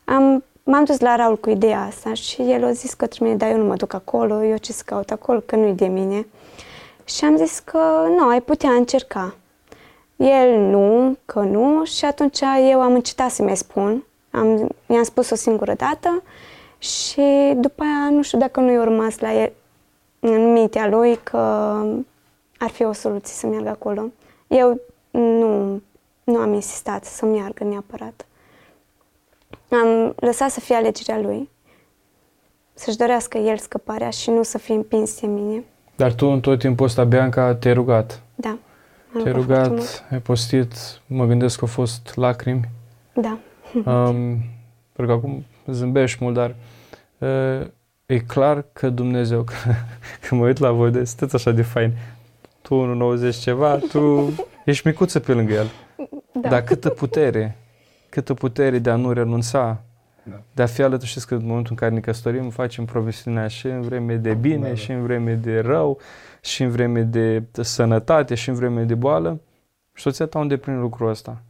am, 0.05 0.43
m-am 0.63 0.83
dus 0.83 0.99
la 0.99 1.15
Raul 1.15 1.37
cu 1.37 1.49
ideea 1.49 1.81
asta 1.81 2.13
și 2.13 2.41
el 2.41 2.63
a 2.63 2.71
zis 2.71 2.93
către 2.93 3.25
mine, 3.25 3.35
dar 3.35 3.49
eu 3.49 3.57
nu 3.57 3.65
mă 3.65 3.75
duc 3.75 3.93
acolo, 3.93 4.43
eu 4.43 4.57
ce 4.57 4.71
să 4.71 4.81
caut 4.85 5.11
acolo, 5.11 5.39
că 5.39 5.55
nu-i 5.55 5.73
de 5.73 5.85
mine. 5.85 6.27
Și 7.03 7.25
am 7.25 7.37
zis 7.37 7.59
că 7.59 8.07
nu, 8.17 8.27
ai 8.27 8.41
putea 8.41 8.69
încerca. 8.71 9.35
El 10.21 10.59
nu, 10.59 11.17
că 11.25 11.39
nu 11.39 11.83
și 11.83 12.05
atunci 12.05 12.39
eu 12.69 12.81
am 12.81 12.93
încetat 12.93 13.29
să 13.29 13.43
mi 13.43 13.57
spun. 13.57 14.03
Am, 14.31 14.69
i-am 14.85 15.03
spus 15.03 15.29
o 15.29 15.35
singură 15.35 15.73
dată 15.73 16.23
și 16.77 17.53
după 17.55 17.83
aia 17.83 18.09
nu 18.09 18.21
știu 18.21 18.37
dacă 18.37 18.59
nu 18.59 18.71
i-a 18.71 18.83
rămas 18.83 19.19
la 19.19 19.33
el, 19.33 19.51
în 20.19 20.51
mintea 20.51 20.87
lui 20.87 21.19
că 21.23 21.37
ar 22.57 22.69
fi 22.71 22.83
o 22.83 22.93
soluție 22.93 23.33
să 23.33 23.47
meargă 23.47 23.69
acolo. 23.69 24.05
Eu 24.47 24.79
nu, 25.11 25.81
nu 26.23 26.37
am 26.37 26.53
insistat 26.53 27.05
să 27.05 27.25
meargă 27.25 27.63
neapărat. 27.63 28.25
Am 29.69 30.13
lăsat 30.15 30.49
să 30.49 30.59
fie 30.59 30.75
alegerea 30.75 31.19
lui, 31.19 31.49
să-și 32.73 32.97
dorească 32.97 33.37
el 33.37 33.57
scăparea 33.57 34.09
și 34.09 34.29
nu 34.29 34.43
să 34.43 34.57
fie 34.57 34.75
împins 34.75 35.19
de 35.19 35.27
mine. 35.27 35.63
Dar 35.95 36.13
tu 36.13 36.25
în 36.25 36.39
tot 36.39 36.59
timpul 36.59 36.85
ăsta, 36.85 37.03
Bianca, 37.03 37.55
te-ai 37.55 37.73
rugat? 37.73 38.21
Da. 38.35 38.57
Te-ai 39.13 39.31
rugat, 39.33 40.05
ai 40.11 40.19
postit, 40.19 40.73
mă 41.07 41.25
gândesc 41.25 41.57
că 41.57 41.65
au 41.65 41.71
fost 41.71 42.15
lacrimi. 42.15 42.69
Da. 43.13 43.37
Um, 43.85 44.43
pentru 44.93 45.05
că 45.05 45.11
acum 45.11 45.45
zâmbești 45.67 46.23
mult, 46.23 46.35
dar 46.35 46.55
uh, 47.17 47.67
e 48.05 48.19
clar 48.19 48.65
că 48.73 48.89
Dumnezeu, 48.89 49.43
că, 49.49 49.53
că 50.27 50.35
mă 50.35 50.45
uit 50.45 50.57
la 50.57 50.71
voi, 50.71 50.91
de 50.91 51.03
sunteți 51.03 51.35
așa 51.35 51.51
de 51.51 51.61
fain, 51.61 51.91
tu 52.61 52.97
1,90 53.31 53.39
ceva, 53.39 53.75
tu 53.75 54.29
ești 54.65 54.87
micuță 54.87 55.19
pe 55.19 55.33
lângă 55.33 55.53
el. 55.53 55.71
Da. 56.41 56.49
Dar 56.49 56.63
câtă 56.63 56.89
putere, 56.89 57.57
câtă 58.09 58.33
putere 58.33 58.79
de 58.79 58.89
a 58.89 58.95
nu 58.95 59.11
renunța, 59.11 59.81
da. 60.23 60.41
de 60.53 60.61
a 60.61 60.65
fi 60.65 60.81
alături. 60.81 61.09
Știți 61.09 61.27
că 61.27 61.33
în 61.33 61.45
momentul 61.45 61.71
în 61.71 61.77
care 61.77 61.93
ne 61.93 61.99
căsătorim, 61.99 62.49
facem 62.49 62.85
profesiunea 62.85 63.47
și 63.47 63.67
în 63.67 63.81
vreme 63.81 64.15
de 64.15 64.33
bine, 64.33 64.61
da, 64.61 64.67
da. 64.67 64.75
și 64.75 64.91
în 64.91 65.03
vreme 65.03 65.33
de 65.33 65.59
rău, 65.59 65.99
și 66.41 66.63
în 66.63 66.69
vreme 66.69 67.01
de 67.01 67.43
sănătate, 67.51 68.35
și 68.35 68.49
în 68.49 68.55
vreme 68.55 68.83
de 68.83 68.95
boală. 68.95 69.39
Și 69.93 70.03
soția 70.03 70.25
ta 70.25 70.39
unde 70.39 70.57
prin 70.57 70.79
lucrul 70.79 71.09
ăsta? 71.09 71.41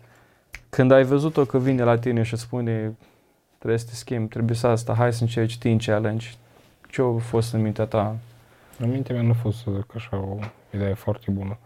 Când 0.69 0.91
ai 0.91 1.03
văzut-o 1.03 1.45
că 1.45 1.57
vine 1.57 1.83
la 1.83 1.97
tine 1.97 2.23
și 2.23 2.35
spune 2.35 2.95
trebuie 3.57 3.79
să 3.79 3.85
te 3.85 3.93
schimbi, 3.93 4.29
trebuie 4.29 4.55
să 4.55 4.67
asta, 4.67 4.93
hai 4.93 5.13
să 5.13 5.21
încerci 5.21 5.57
teen 5.57 5.77
challenge, 5.77 6.27
ce 6.89 7.01
a 7.01 7.17
fost 7.17 7.53
în 7.53 7.61
mintea 7.61 7.85
ta? 7.85 8.15
În 8.79 8.89
mintea 8.89 9.15
mea 9.15 9.23
nu 9.23 9.29
a 9.29 9.33
fost 9.41 9.57
să 9.57 9.71
zic 9.75 9.95
așa 9.95 10.17
o 10.17 10.37
idee 10.73 10.93
foarte 10.93 11.31
bună. 11.31 11.57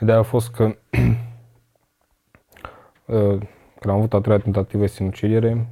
Ideea 0.00 0.18
a 0.18 0.22
fost 0.22 0.50
că 0.50 0.64
uh, 3.04 3.38
când 3.80 3.94
am 3.94 3.96
avut 3.96 4.14
a 4.14 4.20
treia 4.20 4.38
tentativă 4.38 4.82
de 4.82 4.88
sinucidere, 4.88 5.66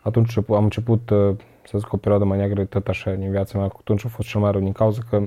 atunci 0.00 0.36
am 0.36 0.64
început 0.64 1.10
uh, 1.10 1.36
să 1.62 1.78
zic 1.78 1.92
o 1.92 1.96
perioadă 1.96 2.24
mai 2.24 2.38
neagră 2.38 2.64
tot 2.64 2.88
așa 2.88 3.10
în 3.10 3.30
viața 3.30 3.58
mea, 3.58 3.66
atunci 3.66 4.04
a 4.04 4.08
fost 4.08 4.28
cel 4.28 4.40
mai 4.40 4.50
rău 4.50 4.60
din 4.60 4.72
cauza 4.72 5.00
că 5.10 5.22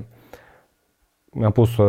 mi-am 1.32 1.52
pus 1.52 1.74
să 1.74 1.82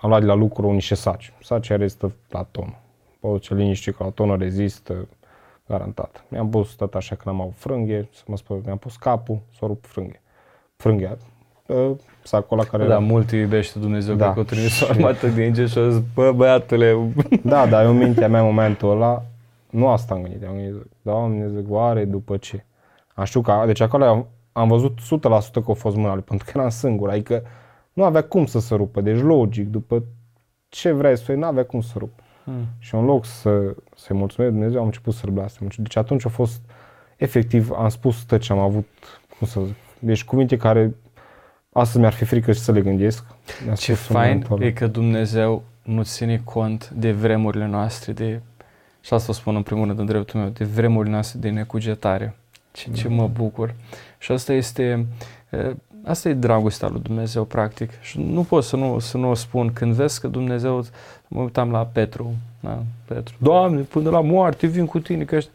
am 0.00 0.08
luat 0.08 0.20
de 0.20 0.26
la 0.26 0.34
lucru 0.34 0.70
niște 0.72 0.94
saci. 0.94 1.32
Sacii 1.42 1.76
rezistă 1.76 2.12
la 2.28 2.46
tonă. 2.50 2.74
Poți 3.20 3.42
ce 3.42 3.54
liniște 3.54 3.90
că 3.90 4.04
la 4.04 4.10
tonă 4.10 4.36
rezistă, 4.36 5.08
garantat. 5.68 6.24
Mi-am 6.28 6.48
pus 6.50 6.70
tot 6.74 6.94
așa 6.94 7.14
că 7.14 7.22
n-am 7.26 7.40
avut 7.40 7.54
frânghe, 7.56 8.08
să 8.12 8.22
mă 8.26 8.36
spun, 8.36 8.60
mi-am 8.64 8.76
pus 8.76 8.96
capul, 8.96 9.38
să 9.52 9.58
o 9.60 9.66
rup 9.66 9.84
frânghe. 9.86 10.20
Frânghea, 10.76 11.16
ă, 11.68 11.96
sacul 12.22 12.58
ăla 12.58 12.68
care 12.68 12.82
Da, 12.82 12.88
era- 12.88 12.98
mult 12.98 13.30
îi 13.30 13.38
iubește 13.40 13.78
Dumnezeu, 13.78 14.14
Da. 14.14 14.26
da. 14.26 14.32
că 14.32 14.40
o 14.40 14.42
trimis 14.42 14.70
Și- 14.72 14.84
o 14.84 14.86
armată 14.90 15.26
de 15.28 15.44
îngeri 15.44 15.70
și 15.70 15.78
a 15.78 15.88
zis, 15.88 16.02
bă, 16.14 16.32
băiatule, 16.32 17.12
Da, 17.42 17.66
dar 17.66 17.84
eu 17.84 17.90
în 17.90 17.96
mintea 17.96 18.28
mea 18.28 18.40
în 18.40 18.46
momentul 18.46 18.90
ăla, 18.90 19.22
nu 19.70 19.88
asta 19.88 20.14
am 20.14 20.22
gândit, 20.22 20.44
am 20.46 20.54
gândit, 20.54 20.86
Doamne, 21.02 21.48
zic, 21.48 21.70
oare 21.70 22.04
după 22.04 22.36
ce? 22.36 22.64
Am 23.14 23.24
știut 23.24 23.44
că, 23.44 23.62
deci 23.66 23.80
acolo 23.80 24.04
am, 24.04 24.26
am 24.52 24.68
văzut 24.68 24.98
100% 25.00 25.62
că 25.64 25.70
a 25.70 25.72
fost 25.74 25.96
mâna 25.96 26.12
lui, 26.14 26.22
pentru 26.22 26.46
că 26.46 26.58
eram 26.58 26.68
singur, 26.70 27.08
adică 27.10 27.42
nu 27.96 28.04
avea 28.04 28.22
cum 28.22 28.46
să 28.46 28.60
se 28.60 28.74
rupă, 28.74 29.00
deci 29.00 29.20
logic, 29.20 29.68
după 29.68 30.04
ce 30.68 30.92
vrei 30.92 31.16
să 31.16 31.24
fie, 31.24 31.34
nu 31.34 31.46
avea 31.46 31.64
cum 31.64 31.80
să 31.80 31.92
rupă. 31.96 32.22
Hmm. 32.44 32.66
Și 32.78 32.94
în 32.94 33.04
loc 33.04 33.24
să, 33.24 33.74
să-i 33.96 34.16
mulțumesc 34.16 34.52
Dumnezeu, 34.52 34.80
am 34.80 34.86
început 34.86 35.14
să-l 35.14 35.30
blestem. 35.30 35.68
Deci 35.76 35.96
atunci 35.96 36.24
a 36.24 36.28
fost, 36.28 36.60
efectiv, 37.16 37.70
am 37.70 37.88
spus 37.88 38.22
tot 38.22 38.40
ce 38.40 38.52
am 38.52 38.58
avut, 38.58 38.88
cum 39.38 39.46
să 39.46 39.60
zic, 39.66 39.74
deci 39.98 40.24
cuvinte 40.24 40.56
care 40.56 40.94
astăzi 41.72 41.98
mi-ar 41.98 42.12
fi 42.12 42.24
frică 42.24 42.52
și 42.52 42.60
să 42.60 42.72
le 42.72 42.80
gândesc. 42.80 43.24
Mi-a 43.64 43.74
Ce 43.74 43.94
spus 43.94 44.08
în 44.08 44.14
fain 44.14 44.28
momentul 44.28 44.56
ăla. 44.56 44.66
e 44.66 44.72
că 44.72 44.86
Dumnezeu 44.86 45.62
nu 45.82 46.02
ține 46.02 46.40
cont 46.44 46.88
de 46.88 47.12
vremurile 47.12 47.66
noastre, 47.66 48.12
de, 48.12 48.40
și 49.00 49.14
asta 49.14 49.30
o 49.30 49.34
spun 49.34 49.56
în 49.56 49.62
primul 49.62 49.86
rând 49.86 49.98
în 49.98 50.06
dreptul 50.06 50.40
meu, 50.40 50.48
de 50.48 50.64
vremurile 50.64 51.12
noastre 51.12 51.38
de 51.38 51.50
necugetare. 51.50 52.36
Ce, 52.72 52.90
ce 52.90 53.08
mă 53.08 53.28
bucur. 53.28 53.74
Și 54.18 54.32
asta 54.32 54.52
este, 54.52 55.06
e, 55.50 55.76
asta 56.06 56.28
e 56.28 56.34
dragostea 56.34 56.88
lui 56.88 57.00
Dumnezeu, 57.00 57.44
practic. 57.44 57.90
Și 58.00 58.20
nu 58.20 58.42
pot 58.42 58.64
să 58.64 58.76
nu, 58.76 58.98
să 58.98 59.16
nu 59.16 59.30
o 59.30 59.34
spun. 59.34 59.72
Când 59.72 59.94
vezi 59.94 60.20
că 60.20 60.28
Dumnezeu, 60.28 60.84
mă 61.28 61.40
uitam 61.40 61.70
la 61.70 61.86
Petru, 61.86 62.34
da, 62.60 62.82
Petru, 63.04 63.34
Doamne, 63.38 63.80
până 63.80 64.10
la 64.10 64.20
moarte 64.20 64.66
vin 64.66 64.86
cu 64.86 64.98
tine, 64.98 65.24
că 65.24 65.36
ăștia... 65.36 65.52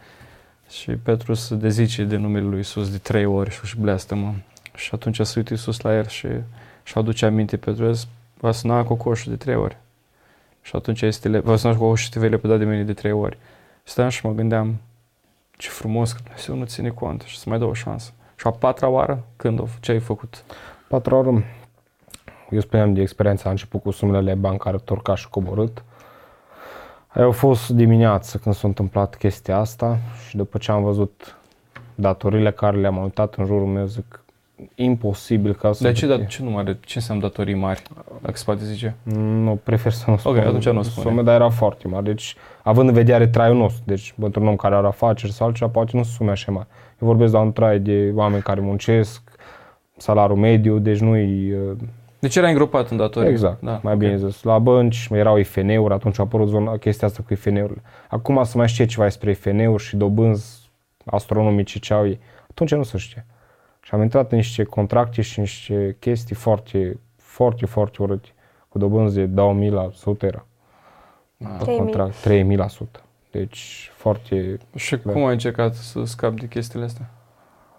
Și 0.69 0.91
Petru 0.91 1.33
se 1.33 1.55
dezice 1.55 2.03
de 2.03 2.15
numele 2.15 2.45
lui 2.45 2.59
Isus 2.59 2.91
de 2.91 2.97
trei 2.97 3.25
ori 3.25 3.51
și 3.51 3.59
își 3.63 3.79
bleastă-mă. 3.79 4.33
Și 4.75 4.89
atunci 4.93 5.19
se 5.21 5.33
uită 5.39 5.53
Isus 5.53 5.81
la 5.81 5.95
el 5.95 6.07
și 6.07 6.27
și 6.83 6.97
aduce 6.97 7.25
aminte 7.25 7.57
Petru, 7.57 7.85
a 7.85 7.91
zis, 7.91 8.07
va 8.39 8.51
suna 8.51 8.83
cocoșul 8.83 9.31
de 9.31 9.37
trei 9.37 9.55
ori. 9.55 9.77
Și 10.61 10.75
atunci 10.75 11.01
este, 11.01 11.27
le- 11.27 11.39
va 11.39 11.55
suna 11.55 11.73
cocoșul 11.73 12.05
și 12.05 12.09
te 12.09 12.19
vei 12.19 12.29
lepăda 12.29 12.57
de 12.57 12.65
mine 12.65 12.83
de 12.83 12.93
trei 12.93 13.11
ori. 13.11 13.37
Stăteam 13.83 14.09
și 14.09 14.25
mă 14.25 14.31
gândeam, 14.31 14.77
ce 15.57 15.69
frumos 15.69 16.11
că 16.11 16.19
Dumnezeu 16.23 16.55
nu 16.55 16.65
ține 16.65 16.89
cont 16.89 17.21
și 17.21 17.37
să 17.37 17.49
mai 17.49 17.57
dă 17.57 17.65
o 17.65 17.73
șansă. 17.73 18.11
Și 18.41 18.47
a 18.47 18.51
patra 18.51 18.87
oară, 18.87 19.23
când 19.35 19.59
o, 19.59 19.65
ce 19.79 19.91
ai 19.91 19.99
făcut? 19.99 20.43
Patru 20.87 21.15
ori, 21.15 21.43
eu 22.49 22.59
spuneam 22.59 22.93
de 22.93 23.01
experiența, 23.01 23.47
a 23.47 23.51
început 23.51 23.81
cu 23.81 23.91
sumele 23.91 24.33
bancare 24.33 24.77
torcat 24.77 25.17
și 25.17 25.29
coborât. 25.29 25.83
Aia 27.07 27.27
a 27.27 27.31
fost 27.31 27.69
dimineață 27.69 28.37
când 28.37 28.55
s-a 28.55 28.67
întâmplat 28.67 29.15
chestia 29.15 29.57
asta 29.57 29.97
și 30.27 30.35
după 30.35 30.57
ce 30.57 30.71
am 30.71 30.83
văzut 30.83 31.37
datorile 31.95 32.51
care 32.51 32.77
le-am 32.77 32.97
uitat 32.97 33.35
în 33.35 33.45
jurul 33.45 33.67
meu, 33.67 33.85
zic, 33.85 34.23
imposibil 34.75 35.53
ca 35.53 35.71
să... 35.71 35.83
De 35.83 35.91
ce, 35.91 36.07
da, 36.07 36.23
ce 36.23 36.43
număr, 36.43 36.77
ce 36.79 36.93
înseamnă 36.95 37.23
datorii 37.23 37.55
mari, 37.55 37.83
dacă 38.21 38.37
se 38.37 38.43
poate 38.45 38.65
zice? 38.65 38.95
Nu, 39.03 39.59
prefer 39.63 39.91
să 39.91 40.09
nu 40.09 40.17
spun. 40.17 40.37
atunci 40.37 40.69
nu 40.69 40.81
spune. 40.81 41.07
Sume, 41.07 41.21
dar 41.21 41.35
era 41.35 41.49
foarte 41.49 41.87
mare. 41.87 42.03
Deci, 42.03 42.35
având 42.63 42.87
în 42.87 42.93
vedere 42.93 43.27
traiul 43.27 43.57
nostru, 43.57 43.83
deci 43.85 44.13
pentru 44.19 44.41
un 44.41 44.47
om 44.47 44.55
care 44.55 44.75
are 44.75 44.87
afaceri 44.87 45.31
sau 45.31 45.47
altceva, 45.47 45.71
poate 45.71 45.91
nu 45.93 46.03
sunt 46.03 46.15
sume 46.15 46.31
așa 46.31 46.51
mari. 46.51 46.67
Eu 47.01 47.07
vorbesc 47.07 47.33
la 47.33 47.39
un 47.39 47.51
trai 47.51 47.79
de 47.79 48.11
oameni 48.15 48.41
care 48.41 48.59
muncesc, 48.61 49.21
salariul 49.97 50.37
mediu, 50.37 50.77
deci 50.79 50.99
nu-i... 50.99 51.53
uh, 51.53 51.77
Deci 52.19 52.35
era 52.35 52.47
îngropat 52.47 52.89
în 52.89 52.97
datorii. 52.97 53.29
Exact, 53.29 53.61
da, 53.61 53.79
mai 53.83 53.93
ok. 53.93 53.99
bine 53.99 54.17
zis. 54.17 54.43
La 54.43 54.59
bănci 54.59 55.07
erau 55.11 55.37
IFN-uri, 55.37 55.93
atunci 55.93 56.19
a 56.19 56.23
apărut 56.23 56.47
zona, 56.47 56.77
chestia 56.77 57.07
asta 57.07 57.23
cu 57.27 57.33
IFN-urile. 57.33 57.81
Acum 58.09 58.43
să 58.43 58.57
mai 58.57 58.67
știe 58.67 58.85
ceva 58.85 59.03
despre 59.03 59.29
IFN-uri 59.31 59.83
și 59.83 59.95
dobânzi 59.95 60.69
astronomice 61.05 61.79
ce 61.79 61.93
au 61.93 62.07
ei. 62.07 62.19
Atunci 62.49 62.73
nu 62.75 62.83
se 62.83 62.97
știe. 62.97 63.25
Și 63.81 63.93
am 63.93 64.01
intrat 64.01 64.31
în 64.31 64.37
niște 64.37 64.63
contracte 64.63 65.21
și 65.21 65.39
niște 65.39 65.95
chestii 65.99 66.35
foarte, 66.35 66.99
foarte, 67.17 67.65
foarte 67.65 68.01
urâte. 68.01 68.27
Cu 68.69 68.77
dobânzi 68.77 69.15
de 69.15 69.25
2000 69.25 69.69
la 69.69 69.81
100 69.83 70.25
era. 70.25 70.45
Pe 71.37 71.45
3000. 71.59 71.77
contract, 71.77 72.21
3000 72.21 72.55
la 72.55 72.63
100. 72.63 73.01
Deci 73.31 73.91
foarte... 73.95 74.57
Și 74.75 74.97
cum 74.97 75.25
ai 75.25 75.31
încercat 75.31 75.73
să 75.73 76.03
scapi 76.03 76.39
de 76.39 76.47
chestiile 76.47 76.85
astea? 76.85 77.09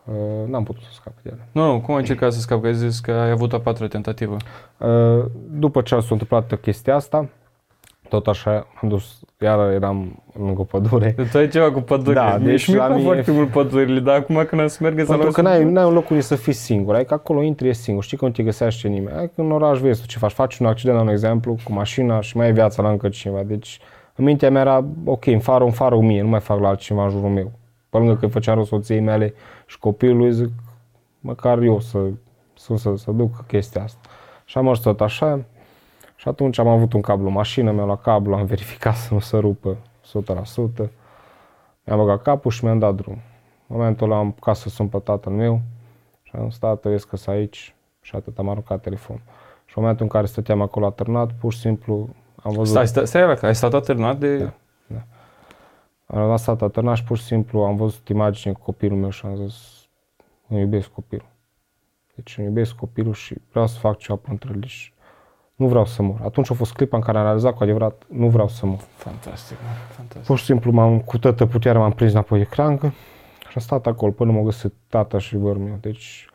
Uh, 0.04 0.48
n-am 0.48 0.62
putut 0.64 0.82
să 0.82 0.88
scap 0.92 1.12
de 1.22 1.30
ele. 1.32 1.48
Nu, 1.52 1.72
nu, 1.72 1.80
cum 1.80 1.94
ai 1.94 2.00
încercat 2.00 2.32
să 2.32 2.40
scapi? 2.40 2.60
Că 2.60 2.66
ai 2.66 2.74
zis 2.74 3.00
că 3.00 3.10
ai 3.10 3.30
avut 3.30 3.52
a 3.52 3.60
patra 3.60 3.86
tentativă. 3.86 4.36
Uh, 4.78 5.24
după 5.50 5.82
ce 5.82 6.00
s-a 6.00 6.06
întâmplat 6.10 6.60
chestia 6.60 6.94
asta, 6.94 7.28
tot 8.08 8.26
așa 8.26 8.66
am 8.82 8.88
dus, 8.88 9.20
iar 9.40 9.70
eram 9.70 10.22
lângă 10.38 10.62
pădure. 10.62 11.14
Tu 11.30 11.38
ai 11.38 11.48
ceva 11.48 11.72
cu 11.72 11.80
pădure. 11.80 12.14
Da, 12.14 12.36
Mie 12.36 12.50
deci 12.50 12.60
și 12.60 12.70
mie 12.70 12.78
la 12.78 12.84
plac 12.84 12.96
mine- 12.98 13.10
foarte 13.12 13.30
mult 13.30 13.50
pădurile, 13.50 14.00
dar 14.00 14.16
acum 14.16 14.44
când 14.48 14.60
am 14.60 14.66
să 14.66 14.78
merg 14.80 14.98
să 14.98 15.04
Pentru 15.04 15.16
luau 15.16 15.32
că 15.32 15.40
n-ai, 15.40 15.64
n-ai 15.64 15.84
un 15.84 15.92
loc 15.92 16.10
unde 16.10 16.22
să 16.22 16.34
fii 16.34 16.52
singur, 16.52 16.94
adică 16.94 17.14
acolo 17.14 17.42
intri 17.42 17.68
e 17.68 17.72
singur, 17.72 18.04
știi 18.04 18.16
că 18.16 18.24
nu 18.24 18.30
te 18.30 18.42
găsește 18.42 18.88
nimeni. 18.88 19.16
Adică 19.16 19.32
în 19.36 19.52
oraș 19.52 19.78
vezi 19.78 20.00
tu 20.00 20.06
ce 20.06 20.18
faci, 20.18 20.32
faci 20.32 20.58
un 20.58 20.66
accident, 20.66 20.96
la 20.96 21.02
un 21.02 21.08
exemplu, 21.08 21.56
cu 21.64 21.72
mașina 21.72 22.20
și 22.20 22.36
mai 22.36 22.48
e 22.48 22.52
viața 22.52 22.82
la 22.82 22.90
încă 22.90 23.08
cineva. 23.08 23.42
Deci 23.42 23.80
în 24.22 24.28
mintea 24.28 24.50
mea 24.50 24.60
era, 24.60 24.84
ok, 25.04 25.26
îmi 25.26 25.40
fară, 25.40 25.64
îmi 25.64 25.72
fară 25.72 26.00
mie, 26.00 26.22
nu 26.22 26.28
mai 26.28 26.40
fac 26.40 26.60
la 26.60 26.68
altcineva 26.68 27.04
în 27.04 27.10
jurul 27.10 27.28
meu. 27.28 27.52
Pe 27.90 27.98
lângă 27.98 28.16
că 28.16 28.24
îi 28.24 28.30
făceam 28.30 28.54
rău 28.54 28.64
soției 28.64 29.00
mele 29.00 29.34
și 29.66 29.78
copilului, 29.78 30.32
zic, 30.32 30.50
măcar 31.20 31.58
eu 31.58 31.80
să, 31.80 31.98
să, 32.54 32.76
să, 32.76 32.96
să 32.96 33.10
duc 33.10 33.46
chestia 33.46 33.82
asta. 33.82 34.08
Și 34.44 34.58
am 34.58 34.64
mers 34.64 34.78
tot 34.78 35.00
așa 35.00 35.44
și 36.16 36.28
atunci 36.28 36.58
am 36.58 36.66
avut 36.66 36.92
un 36.92 37.00
cablu 37.00 37.26
în 37.26 37.32
mașină, 37.32 37.72
mi-am 37.72 37.86
luat 37.86 38.02
cablu, 38.02 38.34
am 38.34 38.44
verificat 38.44 38.94
să 38.94 39.14
nu 39.14 39.20
se 39.20 39.36
rupă 39.36 39.76
100%. 39.76 40.88
Mi-am 41.84 41.98
băgat 41.98 42.22
capul 42.22 42.50
și 42.50 42.64
mi-am 42.64 42.78
dat 42.78 42.94
drum. 42.94 43.18
În 43.66 43.76
momentul 43.76 44.06
ăla 44.06 44.18
am 44.18 44.26
apucat 44.26 44.56
să 44.56 44.68
sun 44.68 44.88
pe 44.88 44.98
tatăl 44.98 45.32
meu 45.32 45.60
și 46.22 46.32
am 46.34 46.50
stat, 46.50 46.82
vezi 46.82 47.06
că 47.06 47.16
sunt 47.16 47.36
aici 47.36 47.74
și 48.00 48.16
atât 48.16 48.38
am 48.38 48.48
aruncat 48.48 48.80
telefon. 48.80 49.16
Și 49.64 49.78
în 49.78 49.82
momentul 49.82 50.04
în 50.04 50.10
care 50.10 50.26
stăteam 50.26 50.60
acolo 50.60 50.86
atârnat, 50.86 51.32
pur 51.32 51.52
și 51.52 51.58
simplu 51.58 52.08
am 52.42 52.52
văzut... 52.52 52.66
Stai, 52.66 52.86
stai, 52.86 53.06
stai, 53.06 53.36
stai, 53.36 53.48
ai 53.48 53.54
stat 53.54 53.72
atârnat 53.72 54.18
de... 54.18 54.52
Da. 54.86 55.02
Am 56.06 56.30
lăsat 56.30 56.62
atârnat 56.62 56.96
și 56.96 57.04
pur 57.04 57.16
și 57.16 57.24
simplu 57.24 57.60
am 57.60 57.76
văzut 57.76 58.08
imagine 58.08 58.52
cu 58.52 58.60
copilul 58.60 58.98
meu 58.98 59.10
și 59.10 59.26
am 59.26 59.36
zis, 59.36 59.86
îmi 60.48 60.60
iubesc 60.60 60.88
copilul. 60.88 61.28
Deci 62.14 62.38
îmi 62.38 62.46
iubesc 62.46 62.74
copilul 62.74 63.14
și 63.14 63.34
vreau 63.50 63.66
să 63.66 63.78
fac 63.78 63.98
ceva 63.98 64.18
pentru 64.22 64.52
el 64.54 64.64
și 64.64 64.92
nu 65.54 65.66
vreau 65.66 65.84
să 65.84 66.02
mor. 66.02 66.20
Atunci 66.22 66.50
a 66.50 66.54
fost 66.54 66.72
clipa 66.72 66.96
în 66.96 67.02
care 67.02 67.18
am 67.18 67.24
realizat 67.24 67.54
cu 67.54 67.62
adevărat, 67.62 68.02
nu 68.08 68.28
vreau 68.28 68.48
să 68.48 68.66
mor. 68.66 68.78
Fantastic, 68.96 69.56
mă, 69.56 69.68
fantastic. 69.94 70.26
Pur 70.26 70.38
și 70.38 70.44
simplu 70.44 70.72
m-am, 70.72 71.00
cu 71.00 71.18
toată 71.18 71.46
puterea 71.46 71.80
m-am 71.80 71.92
prins 71.92 72.12
înapoi 72.12 72.38
de 72.38 72.44
crangă 72.44 72.92
și 73.48 73.52
am 73.54 73.62
stat 73.62 73.86
acolo 73.86 74.12
până 74.12 74.32
m-a 74.32 74.42
găsit 74.42 74.72
tata 74.88 75.18
și 75.18 75.36
vărul 75.36 75.62
meu. 75.62 75.78
Deci 75.80 76.26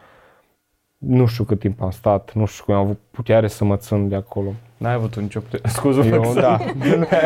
nu 0.97 1.25
știu 1.25 1.43
cât 1.43 1.59
timp 1.59 1.81
am 1.81 1.91
stat, 1.91 2.31
nu 2.33 2.45
știu 2.45 2.63
cum 2.65 2.73
am 2.73 2.81
avut 2.81 2.99
putere 3.11 3.47
să 3.47 3.63
mă 3.65 3.75
țin 3.75 4.07
de 4.09 4.15
acolo. 4.15 4.53
N-ai 4.77 4.93
avut 4.93 5.15
nicio 5.15 5.39
putere. 5.39 5.61
Scuze-mă 5.77 6.05
Eu, 6.15 6.21
că 6.21 6.39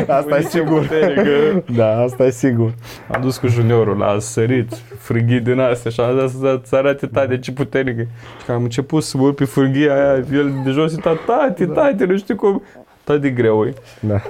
da, 0.05 0.15
asta 0.17 0.37
e 0.37 0.41
sigur. 0.41 0.81
Putere, 0.81 1.13
că 1.13 1.61
Da, 1.75 1.99
asta 2.01 2.23
e 2.25 2.29
sigur. 2.29 2.73
am 3.11 3.21
dus 3.21 3.37
cu 3.37 3.47
juniorul 3.47 3.97
la 3.97 4.19
sărit, 4.19 4.73
frânghii 4.97 5.39
din 5.39 5.59
astea 5.59 5.91
și 5.91 5.99
am 5.99 6.17
dat 6.17 6.29
să, 6.29 6.61
să 6.63 6.75
arate 6.75 7.07
tate 7.07 7.39
ce 7.39 7.51
puternic 7.51 7.97
e. 7.97 8.07
Și 8.39 8.45
când 8.45 8.57
am 8.57 8.63
început 8.63 9.03
să 9.03 9.17
mă 9.17 9.23
urc 9.23 9.35
pe 9.35 9.45
frânghia 9.45 9.93
aia, 9.93 10.23
el 10.31 10.61
de 10.63 10.69
jos 10.69 10.97
era 10.97 11.13
tati, 11.25 11.65
tati, 11.65 12.03
nu 12.03 12.17
știu 12.17 12.35
cum. 12.35 12.61
Tati 13.03 13.19
de 13.19 13.29
greu 13.29 13.65
e. 13.65 13.73
Da, 13.99 14.21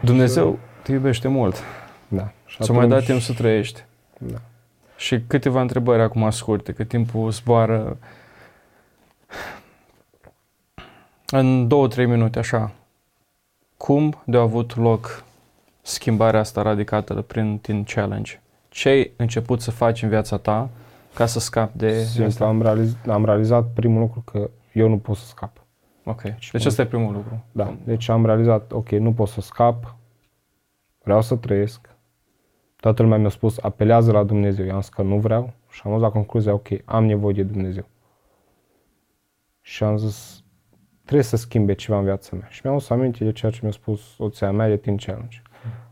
Dumnezeu 0.00 0.58
te 0.82 0.92
iubește 0.92 1.28
mult. 1.28 1.56
da. 2.08 2.30
Și 2.46 2.58
Ți-a 2.62 2.74
mai 2.74 2.88
dat 2.88 2.98
atunci- 2.98 3.06
timp 3.10 3.20
să 3.20 3.32
trăiești. 3.42 3.84
Da. 4.18 4.36
Și 4.96 5.20
câteva 5.26 5.60
întrebări 5.60 6.02
acum 6.02 6.30
scurte, 6.30 6.72
că 6.72 6.84
timpul 6.84 7.30
zboară 7.30 7.96
în 11.30 11.68
două, 11.68 11.88
trei 11.88 12.06
minute, 12.06 12.38
așa. 12.38 12.72
Cum 13.76 14.22
de 14.24 14.36
a 14.36 14.40
avut 14.40 14.76
loc 14.76 15.24
schimbarea 15.82 16.40
asta 16.40 16.62
radicată 16.62 17.14
prin 17.14 17.58
Teen 17.58 17.84
Challenge? 17.84 18.40
Ce 18.68 18.88
ai 18.88 19.12
început 19.16 19.60
să 19.60 19.70
faci 19.70 20.02
în 20.02 20.08
viața 20.08 20.36
ta 20.36 20.68
ca 21.14 21.26
să 21.26 21.38
scapi 21.40 21.78
de 21.78 22.02
Simplu, 22.02 22.24
asta? 22.24 22.46
am, 22.46 22.62
realiz, 22.62 22.96
am 23.08 23.24
realizat 23.24 23.72
primul 23.74 24.00
lucru 24.00 24.20
că 24.20 24.50
eu 24.72 24.88
nu 24.88 24.98
pot 24.98 25.16
să 25.16 25.26
scap. 25.26 25.64
Ok. 26.04 26.22
Deci 26.52 26.64
ăsta 26.64 26.82
e 26.82 26.86
primul 26.86 27.12
lucru. 27.12 27.44
Da. 27.52 27.76
Deci 27.84 28.08
am 28.08 28.26
realizat, 28.26 28.72
ok, 28.72 28.90
nu 28.90 29.12
pot 29.12 29.28
să 29.28 29.40
scap, 29.40 29.96
vreau 31.02 31.22
să 31.22 31.36
trăiesc. 31.36 31.88
Toată 32.76 33.02
lumea 33.02 33.18
mi-a 33.18 33.28
spus, 33.28 33.58
apelează 33.58 34.12
la 34.12 34.22
Dumnezeu. 34.22 34.66
Eu 34.66 34.74
am 34.74 34.80
zis 34.80 34.90
că 34.90 35.02
nu 35.02 35.18
vreau 35.18 35.52
și 35.70 35.80
am 35.84 35.90
ajuns 35.90 36.06
la 36.06 36.12
concluzia, 36.12 36.52
ok, 36.52 36.68
am 36.84 37.04
nevoie 37.04 37.34
de 37.34 37.42
Dumnezeu. 37.42 37.84
Și 39.60 39.84
am 39.84 39.96
zis, 39.96 40.44
trebuie 41.06 41.26
să 41.26 41.36
schimbe 41.36 41.72
ceva 41.72 41.98
în 41.98 42.04
viața 42.04 42.28
mea. 42.32 42.46
Și 42.50 42.60
mi-am 42.64 42.76
adus 42.76 42.90
aminte 42.90 43.24
de 43.24 43.32
ceea 43.32 43.52
ce 43.52 43.58
mi-a 43.62 43.70
spus 43.70 44.00
soția 44.14 44.50
mea 44.50 44.68
de 44.68 44.76
Teen 44.76 44.96
Challenge. 44.96 45.42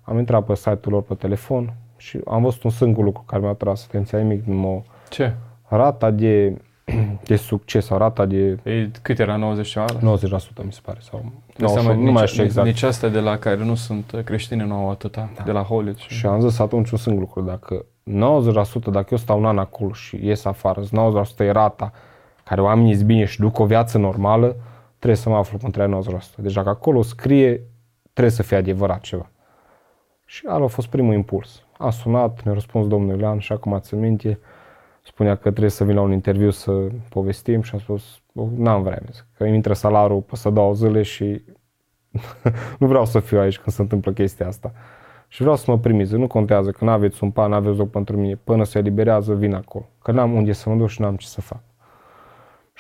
Am 0.03 0.19
intrat 0.19 0.45
pe 0.45 0.55
site-ul 0.55 0.93
lor 0.93 1.03
pe 1.03 1.15
telefon 1.15 1.75
și 1.97 2.21
am 2.27 2.43
văzut 2.43 2.63
un 2.63 2.71
singur 2.71 3.05
lucru 3.05 3.23
care 3.27 3.43
mi-a 3.43 3.53
tras 3.53 3.85
atenția 3.89 4.19
nimic, 4.19 4.45
nu 4.45 4.85
Ce? 5.09 5.35
rata 5.69 6.11
de, 6.11 6.57
de 7.29 7.37
succes 7.37 7.85
sau 7.85 7.99
rata 7.99 8.27
de 8.27 8.59
E, 8.63 8.91
cât 9.03 9.19
era 9.19 9.37
90 9.37 9.69
ceva? 9.69 9.87
90% 9.87 10.01
mi 10.65 10.73
se 10.73 10.81
pare. 10.83 10.99
Sau 11.01 11.33
Dai 11.57 11.69
seama, 11.69 11.89
98, 11.89 12.07
nu 12.07 12.13
mai 12.13 12.23
nici, 12.23 12.31
știu 12.31 12.43
exact. 12.43 12.67
Nici 12.67 12.83
astea 12.83 13.09
de 13.09 13.21
la 13.21 13.39
care 13.39 13.65
nu 13.65 13.75
sunt 13.75 14.23
creștine 14.25 14.65
nu 14.65 14.75
au 14.75 14.91
atâta, 14.91 15.31
de 15.45 15.53
la 15.53 15.63
Hollywood. 15.63 15.97
Și... 15.97 16.15
Și 16.15 16.27
am 16.27 16.41
zis 16.41 16.59
atunci 16.59 16.91
un 16.91 16.99
singur 16.99 17.21
lucru, 17.21 17.41
dacă 17.41 17.85
90%, 18.05 18.91
dacă 18.91 19.07
eu 19.11 19.19
stau 19.19 19.39
un 19.39 19.45
an 19.45 19.59
acolo 19.59 19.93
și 19.93 20.19
ies 20.23 20.45
afară, 20.45 20.83
90% 20.83 20.87
e 21.39 21.51
rata 21.51 21.93
care 22.45 22.61
oamenii 22.61 22.93
îți 22.93 23.05
bine 23.05 23.25
și 23.25 23.41
duc 23.41 23.59
o 23.59 23.65
viață 23.67 23.99
normală, 23.99 24.57
trebuie 25.05 25.23
să 25.25 25.29
mă 25.29 25.37
aflu 25.37 25.59
între 25.63 25.89
90%. 25.89 26.35
Deci 26.37 26.53
dacă 26.53 26.69
acolo 26.69 27.03
scrie, 27.03 27.63
trebuie 28.13 28.33
să 28.35 28.43
fie 28.43 28.57
adevărat 28.57 29.01
ceva. 29.01 29.31
Și 30.25 30.47
ăla 30.49 30.65
a 30.65 30.67
fost 30.67 30.89
primul 30.89 31.15
impuls. 31.15 31.63
Am 31.79 31.91
sunat, 31.91 32.45
mi-a 32.45 32.55
răspuns 32.55 32.87
domnul 32.87 33.11
Iulian 33.11 33.39
și 33.39 33.53
acum 33.53 33.79
țin 33.81 33.99
minte, 33.99 34.39
spunea 35.03 35.35
că 35.35 35.51
trebuie 35.51 35.71
să 35.71 35.85
vin 35.85 35.95
la 35.95 36.01
un 36.01 36.13
interviu 36.13 36.51
să 36.51 36.87
povestim 37.09 37.63
și 37.63 37.71
am 37.75 37.81
spus, 37.81 38.21
"O, 38.35 38.47
n-am 38.57 38.83
vreme, 38.83 39.07
zic, 39.13 39.27
că 39.37 39.45
îmi 39.45 39.55
intră 39.55 39.73
salarul 39.73 40.21
peste 40.21 40.51
două 40.51 40.75
zile 40.75 41.03
și 41.03 41.45
nu 42.79 42.87
vreau 42.87 43.05
să 43.05 43.21
fiu 43.21 43.39
aici 43.39 43.59
când 43.59 43.77
se 43.77 43.83
întâmplă 43.83 44.13
chestia 44.13 44.47
asta. 44.47 44.73
Și 45.29 45.41
vreau 45.41 45.57
să 45.57 45.71
mă 45.71 45.79
primiți, 45.79 46.15
nu 46.15 46.27
contează 46.27 46.71
că 46.71 46.85
nu 46.85 46.91
aveți 46.91 47.25
un 47.25 47.31
pan, 47.31 47.49
nu 47.51 47.57
aveți 47.57 47.79
loc 47.79 47.91
pentru 47.91 48.17
mine, 48.17 48.35
până 48.45 48.65
se 48.65 48.79
eliberează, 48.79 49.35
vin 49.35 49.55
acolo. 49.55 49.89
Că 50.03 50.13
n-am 50.13 50.33
unde 50.33 50.53
să 50.53 50.71
mă 50.71 50.77
duc 50.77 50.89
și 50.89 51.01
n-am 51.01 51.17
ce 51.17 51.27
să 51.27 51.41
fac. 51.41 51.61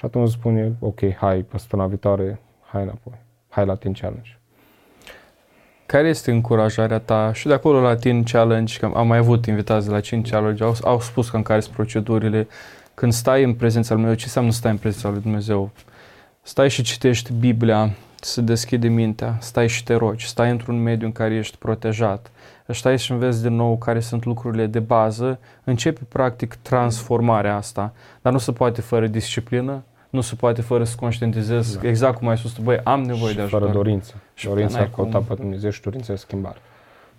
Și 0.04 0.10
atunci 0.10 0.30
spune, 0.30 0.76
ok, 0.80 1.14
hai, 1.16 1.38
pe 1.42 1.58
săptămâna 1.58 1.88
viitoare, 1.88 2.40
hai 2.60 2.82
înapoi, 2.82 3.12
hai 3.48 3.66
la 3.66 3.74
Teen 3.74 3.94
Challenge. 3.94 4.38
Care 5.86 6.08
este 6.08 6.30
încurajarea 6.30 6.98
ta? 6.98 7.32
Și 7.32 7.46
de 7.46 7.52
acolo 7.52 7.80
la 7.80 7.96
Teen 7.96 8.22
Challenge, 8.22 8.78
că 8.78 8.90
am 8.94 9.06
mai 9.06 9.18
avut 9.18 9.46
invitați 9.46 9.86
de 9.86 9.92
la 9.92 10.00
Teen 10.00 10.22
Challenge, 10.22 10.64
au, 10.64 10.74
au 10.82 11.00
spus 11.00 11.30
că 11.30 11.36
în 11.36 11.42
care 11.42 11.60
sunt 11.60 11.74
procedurile, 11.74 12.48
când 12.94 13.12
stai 13.12 13.44
în 13.44 13.54
prezența 13.54 13.94
lui 13.94 14.02
Dumnezeu, 14.02 14.18
ce 14.18 14.24
înseamnă 14.26 14.50
să 14.50 14.56
stai 14.56 14.70
în 14.70 14.78
prezența 14.78 15.08
lui 15.08 15.20
Dumnezeu? 15.20 15.70
Stai 16.42 16.70
și 16.70 16.82
citești 16.82 17.32
Biblia, 17.32 17.90
se 18.20 18.40
deschide 18.40 18.88
mintea, 18.88 19.36
stai 19.40 19.68
și 19.68 19.84
te 19.84 19.94
rogi, 19.94 20.26
stai 20.26 20.50
într-un 20.50 20.82
mediu 20.82 21.06
în 21.06 21.12
care 21.12 21.34
ești 21.34 21.56
protejat, 21.56 22.30
stai 22.66 22.98
și 22.98 23.12
înveți 23.12 23.42
din 23.42 23.54
nou 23.54 23.78
care 23.78 24.00
sunt 24.00 24.24
lucrurile 24.24 24.66
de 24.66 24.80
bază, 24.80 25.38
începe 25.64 26.00
practic 26.08 26.54
transformarea 26.54 27.56
asta, 27.56 27.92
dar 28.22 28.32
nu 28.32 28.38
se 28.38 28.52
poate 28.52 28.80
fără 28.80 29.06
disciplină, 29.06 29.82
nu 30.14 30.20
se 30.20 30.34
poate 30.34 30.60
fără 30.60 30.84
să 30.84 30.96
conștientizezi 31.00 31.80
Da. 31.80 31.88
exact 31.88 32.18
cum 32.18 32.28
ai 32.28 32.38
spus 32.38 32.52
tu, 32.52 32.60
băi, 32.62 32.80
am 32.84 33.02
nevoie 33.02 33.30
și 33.30 33.34
de 33.36 33.40
ajutor. 33.42 33.60
fără 33.60 33.72
dorință. 33.72 34.14
Și 34.34 34.46
dorința 34.46 34.74
n-ai 34.76 34.82
ar 34.84 34.90
căuta 34.94 35.16
cum. 35.18 35.26
pe 35.26 35.34
Dumnezeu 35.34 35.70
și 35.70 35.80
dorința 35.80 36.12
de 36.12 36.18
schimbare. 36.18 36.58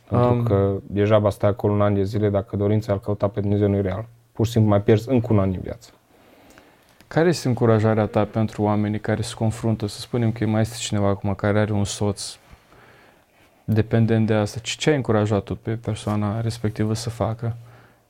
Pentru 0.10 0.28
Um, 0.28 0.44
că 0.44 0.72
deja 0.84 1.30
stai 1.30 1.50
acolo 1.50 1.74
un 1.74 1.82
an 1.82 1.94
de 1.94 2.04
zile, 2.04 2.30
dacă 2.30 2.56
dorința 2.56 2.92
ar 2.94 3.00
căuta 3.00 3.28
pe 3.28 3.40
Dumnezeu 3.40 3.68
nu 3.70 3.76
e 3.76 3.82
real. 3.82 4.06
Pur 4.32 4.46
și 4.46 4.52
simplu 4.52 4.70
mai 4.70 4.82
pierzi 4.82 5.10
încă 5.10 5.28
un 5.34 5.40
an 5.40 5.52
din 5.52 5.60
viață. 5.64 5.90
Care 7.08 7.28
este 7.28 7.48
încurajarea 7.48 8.06
ta 8.06 8.24
pentru 8.26 8.62
oamenii 8.62 9.00
care 9.00 9.22
se 9.22 9.34
confruntă, 9.34 9.88
să 9.88 10.00
spunem 10.00 10.32
că 10.32 10.46
mai 10.46 10.62
este 10.62 10.76
cineva 10.80 11.08
acum 11.08 11.34
care 11.34 11.60
are 11.60 11.72
un 11.74 11.84
soț 11.84 12.38
dependent 13.64 14.28
de 14.28 14.34
asta, 14.34 14.60
ce, 14.60 14.76
ce 14.78 14.90
ai 14.90 14.96
încurajat 14.96 15.44
tu 15.44 15.56
pe 15.56 15.72
persoana 15.72 16.42
respectivă 16.42 16.94
să 16.94 17.10
facă? 17.10 17.56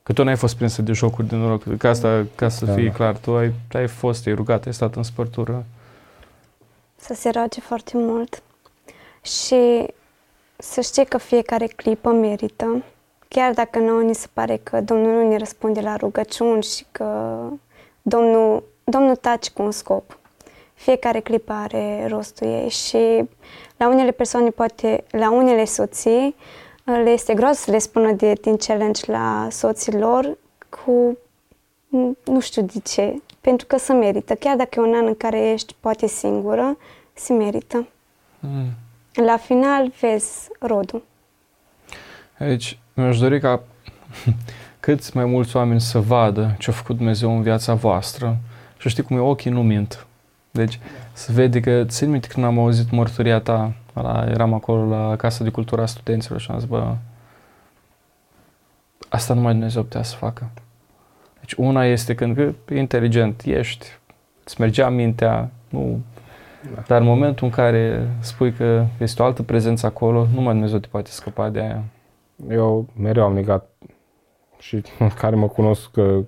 Că 0.06 0.12
tu 0.12 0.24
n-ai 0.24 0.36
fost 0.36 0.56
prinsă 0.56 0.82
de 0.82 0.92
jocuri 0.92 1.26
de 1.28 1.36
noroc, 1.36 1.76
ca, 1.76 1.88
asta, 1.88 2.26
ca 2.34 2.48
să 2.48 2.64
Da, 2.64 2.72
fii 2.72 2.86
da. 2.86 2.92
clar, 2.92 3.16
tu 3.16 3.36
ai, 3.36 3.52
ai 3.72 3.88
fost, 3.88 4.26
ai 4.26 4.34
rugat, 4.34 4.66
ai 4.66 4.74
stat 4.74 4.94
în 4.96 5.02
spărtură. 5.02 5.64
Să 6.96 7.14
se 7.14 7.30
roage 7.30 7.60
foarte 7.60 7.92
mult 7.94 8.42
și 9.22 9.86
să 10.56 10.80
știe 10.80 11.04
că 11.04 11.18
fiecare 11.18 11.66
clipă 11.66 12.10
merită, 12.10 12.82
chiar 13.28 13.52
dacă 13.52 13.78
nouă 13.78 14.00
ni 14.00 14.14
se 14.14 14.26
pare 14.32 14.60
că 14.62 14.80
Domnul 14.80 15.12
nu 15.22 15.28
ne 15.28 15.36
răspunde 15.36 15.80
la 15.80 15.96
rugăciuni 15.96 16.62
și 16.62 16.84
că 16.92 17.38
Domnul, 18.02 18.62
Domnul 18.84 19.16
taci 19.16 19.50
cu 19.50 19.62
un 19.62 19.70
scop. 19.70 20.18
Fiecare 20.74 21.20
clipă 21.20 21.52
are 21.52 22.06
rostul 22.08 22.46
ei 22.46 22.68
și 22.68 23.28
la 23.76 23.88
unele 23.88 24.10
persoane, 24.10 24.50
poate 24.50 25.04
la 25.10 25.30
unele 25.32 25.64
soții, 25.64 26.34
le 26.92 27.10
este 27.10 27.34
gros 27.34 27.56
să 27.56 27.70
le 27.70 27.78
spună 27.78 28.12
de 28.12 28.32
din 28.40 28.56
challenge 28.56 29.10
la 29.10 29.48
soții 29.50 29.92
lor 29.92 30.36
cu 30.68 31.18
nu 32.24 32.40
știu 32.40 32.62
de 32.62 32.80
ce, 32.84 33.22
pentru 33.40 33.66
că 33.66 33.78
se 33.78 33.92
merită. 33.92 34.34
Chiar 34.34 34.56
dacă 34.56 34.70
e 34.76 34.82
un 34.82 34.94
an 34.94 35.06
în 35.06 35.16
care 35.16 35.50
ești 35.50 35.74
poate 35.80 36.06
singură, 36.06 36.76
se 37.12 37.32
merită. 37.32 37.86
Mm. 38.40 38.68
La 39.12 39.36
final 39.36 39.92
vezi 40.00 40.48
rodul. 40.60 41.02
Deci, 42.38 42.78
mi-aș 42.94 43.18
dori 43.18 43.40
ca 43.40 43.62
câți 44.80 45.16
mai 45.16 45.24
mulți 45.24 45.56
oameni 45.56 45.80
să 45.80 45.98
vadă 45.98 46.56
ce 46.58 46.70
a 46.70 46.72
făcut 46.72 46.96
Dumnezeu 46.96 47.36
în 47.36 47.42
viața 47.42 47.74
voastră 47.74 48.36
și 48.78 48.88
știi 48.88 49.02
cum 49.02 49.16
e, 49.16 49.20
ochii 49.20 49.50
nu 49.50 49.62
mint. 49.62 50.06
Deci, 50.50 50.80
să 51.12 51.32
vede 51.32 51.60
că, 51.60 51.84
țin 51.84 52.10
minte 52.10 52.28
când 52.28 52.46
am 52.46 52.58
auzit 52.58 52.90
mărturia 52.90 53.40
ta, 53.40 53.72
la, 54.00 54.26
eram 54.28 54.54
acolo 54.54 54.88
la 54.88 55.16
Casa 55.16 55.44
de 55.44 55.50
Cultură 55.50 55.82
a 55.82 55.86
Studenților 55.86 56.40
și 56.40 56.50
am 56.50 56.58
zis, 56.58 56.68
bă, 56.68 56.94
asta 59.08 59.34
numai 59.34 59.52
Dumnezeu 59.52 59.82
putea 59.82 60.02
să 60.02 60.16
facă. 60.16 60.50
Deci 61.40 61.52
una 61.52 61.84
este 61.84 62.14
când 62.14 62.36
că, 62.36 62.74
inteligent 62.74 63.42
ești, 63.44 63.86
îți 64.44 64.60
mergea 64.60 64.88
mintea, 64.88 65.50
nu... 65.68 66.00
Da. 66.74 66.82
Dar 66.86 67.00
în 67.00 67.06
momentul 67.06 67.46
în 67.46 67.52
care 67.52 68.08
spui 68.20 68.52
că 68.52 68.86
este 68.98 69.22
o 69.22 69.24
altă 69.24 69.42
prezență 69.42 69.86
acolo, 69.86 70.26
numai 70.34 70.52
Dumnezeu 70.52 70.78
te 70.78 70.88
poate 70.90 71.10
scăpa 71.10 71.48
de 71.48 71.60
aia. 71.60 71.82
Eu 72.50 72.86
mereu 72.96 73.24
am 73.24 73.34
negat 73.34 73.70
și 74.58 74.82
care 75.20 75.36
mă 75.36 75.48
cunosc 75.48 75.90
că 75.90 76.20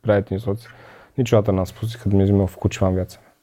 prieteni 0.00 0.40
soți, 0.40 0.66
niciodată 1.14 1.50
n-am 1.50 1.64
spus 1.64 1.94
că 1.94 2.08
Dumnezeu 2.08 2.36
mi-a 2.36 2.46
făcut 2.46 2.70
ceva 2.70 2.86
în 2.86 2.94
viața 2.94 3.18
mea. 3.22 3.34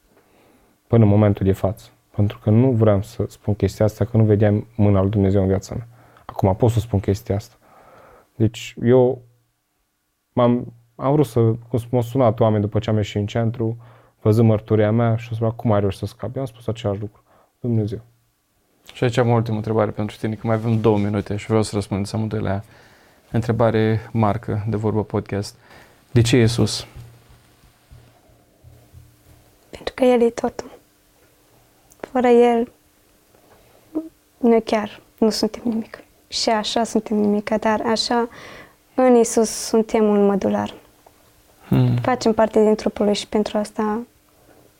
Până 0.87 1.03
în 1.03 1.09
momentul 1.09 1.45
de 1.45 1.51
față. 1.51 1.89
Pentru 2.15 2.39
că 2.39 2.49
nu 2.49 2.71
vreau 2.71 3.01
să 3.01 3.25
spun 3.27 3.53
chestia 3.53 3.85
asta, 3.85 4.05
că 4.05 4.17
nu 4.17 4.23
vedeam 4.23 4.67
mâna 4.75 5.01
lui 5.01 5.09
Dumnezeu 5.09 5.41
în 5.41 5.47
viața 5.47 5.75
mea. 5.75 5.87
Acum 6.25 6.55
pot 6.55 6.71
să 6.71 6.79
spun 6.79 6.99
chestia 6.99 7.35
asta. 7.35 7.55
Deci 8.35 8.75
eu 8.83 9.21
m-am, 10.33 10.73
am 10.95 11.11
vrut 11.11 11.25
să, 11.25 11.39
cum 11.39 11.79
m-au 11.89 12.01
sunat 12.01 12.39
oameni 12.39 12.61
după 12.61 12.79
ce 12.79 12.89
am 12.89 12.95
ieșit 12.95 13.15
în 13.15 13.25
centru, 13.25 13.77
văzând 14.21 14.47
mărturia 14.47 14.91
mea 14.91 15.15
și 15.15 15.27
au 15.29 15.35
spus, 15.35 15.53
cum 15.55 15.71
ai 15.71 15.79
reușit 15.79 15.99
să 15.99 16.05
scapi? 16.05 16.35
Eu 16.35 16.41
am 16.41 16.47
spus 16.47 16.67
același 16.67 16.99
lucru. 16.99 17.23
Dumnezeu. 17.59 18.01
Și 18.93 19.03
aici 19.03 19.17
am 19.17 19.29
o 19.29 19.33
ultimă 19.33 19.57
întrebare 19.57 19.91
pentru 19.91 20.17
tine, 20.17 20.35
că 20.35 20.47
mai 20.47 20.55
avem 20.55 20.81
două 20.81 20.97
minute 20.97 21.35
și 21.35 21.45
vreau 21.45 21.61
să 21.61 21.71
răspundeți 21.73 22.15
amândoi 22.15 22.39
la 22.39 22.49
ea. 22.49 22.63
Întrebare 23.31 24.09
marcă 24.11 24.65
de 24.67 24.75
vorbă 24.75 25.03
podcast. 25.03 25.55
De 26.11 26.21
ce 26.21 26.37
Iisus? 26.37 26.87
Pentru 29.69 29.93
că 29.93 30.03
El 30.03 30.21
e 30.21 30.29
totul. 30.29 30.80
Fără 32.11 32.27
El, 32.27 32.71
noi 34.37 34.61
chiar 34.61 35.01
nu 35.17 35.29
suntem 35.29 35.61
nimic. 35.65 36.03
Și 36.27 36.49
așa 36.49 36.83
suntem 36.83 37.17
nimic, 37.17 37.49
dar 37.49 37.81
așa 37.85 38.29
în 38.95 39.15
Isus 39.15 39.49
suntem 39.49 40.03
un 40.03 40.25
mădular. 40.25 40.73
Hmm. 41.67 41.95
Facem 41.95 42.33
parte 42.33 42.63
din 42.63 42.75
trupul 42.75 43.05
Lui 43.05 43.13
și 43.13 43.27
pentru 43.27 43.57
asta 43.57 43.99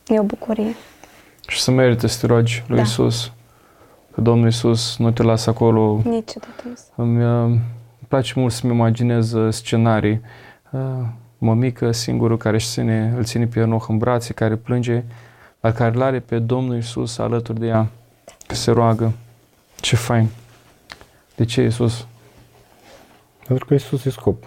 e 0.06 0.18
o 0.18 0.22
bucurie. 0.22 0.74
Și 1.46 1.60
să 1.60 1.70
merită 1.70 2.06
să 2.06 2.20
te 2.20 2.32
rogi 2.32 2.64
lui 2.66 2.76
Da. 2.76 2.82
Iisus. 2.82 3.32
Că 4.10 4.20
Domnul 4.20 4.46
Iisus 4.46 4.96
nu 4.98 5.10
te 5.10 5.22
lasă 5.22 5.50
acolo. 5.50 6.00
Niciodată 6.04 6.62
nu. 6.64 7.04
Îmi, 7.04 7.24
uh, 7.24 7.44
îmi 7.44 7.60
place 8.08 8.32
mult 8.36 8.52
să-mi 8.52 8.72
imaginez 8.72 9.32
uh, 9.32 9.52
scenarii. 9.52 10.20
Uh, 10.70 10.80
Mămică 11.38 11.92
singurul 11.92 12.36
care 12.36 12.56
își 12.56 12.66
ține, 12.66 13.14
îl 13.16 13.24
ține 13.24 13.46
pe 13.46 13.60
Enoch 13.60 13.84
în 13.88 13.98
brațe, 13.98 14.32
care 14.32 14.56
plânge, 14.56 15.04
dar 15.62 15.72
care 15.72 15.94
îl 15.94 16.02
are 16.02 16.20
pe 16.20 16.38
Domnul 16.38 16.74
Iisus 16.74 17.18
alături 17.18 17.60
de 17.60 17.66
ea, 17.66 17.88
că 18.46 18.54
se 18.54 18.70
roagă. 18.70 19.12
Ce 19.80 19.96
fain! 19.96 20.28
De 21.36 21.44
ce 21.44 21.62
Iisus? 21.62 22.06
Pentru 23.46 23.64
că 23.64 23.74
Isus 23.74 24.04
e 24.04 24.10
scop. 24.10 24.44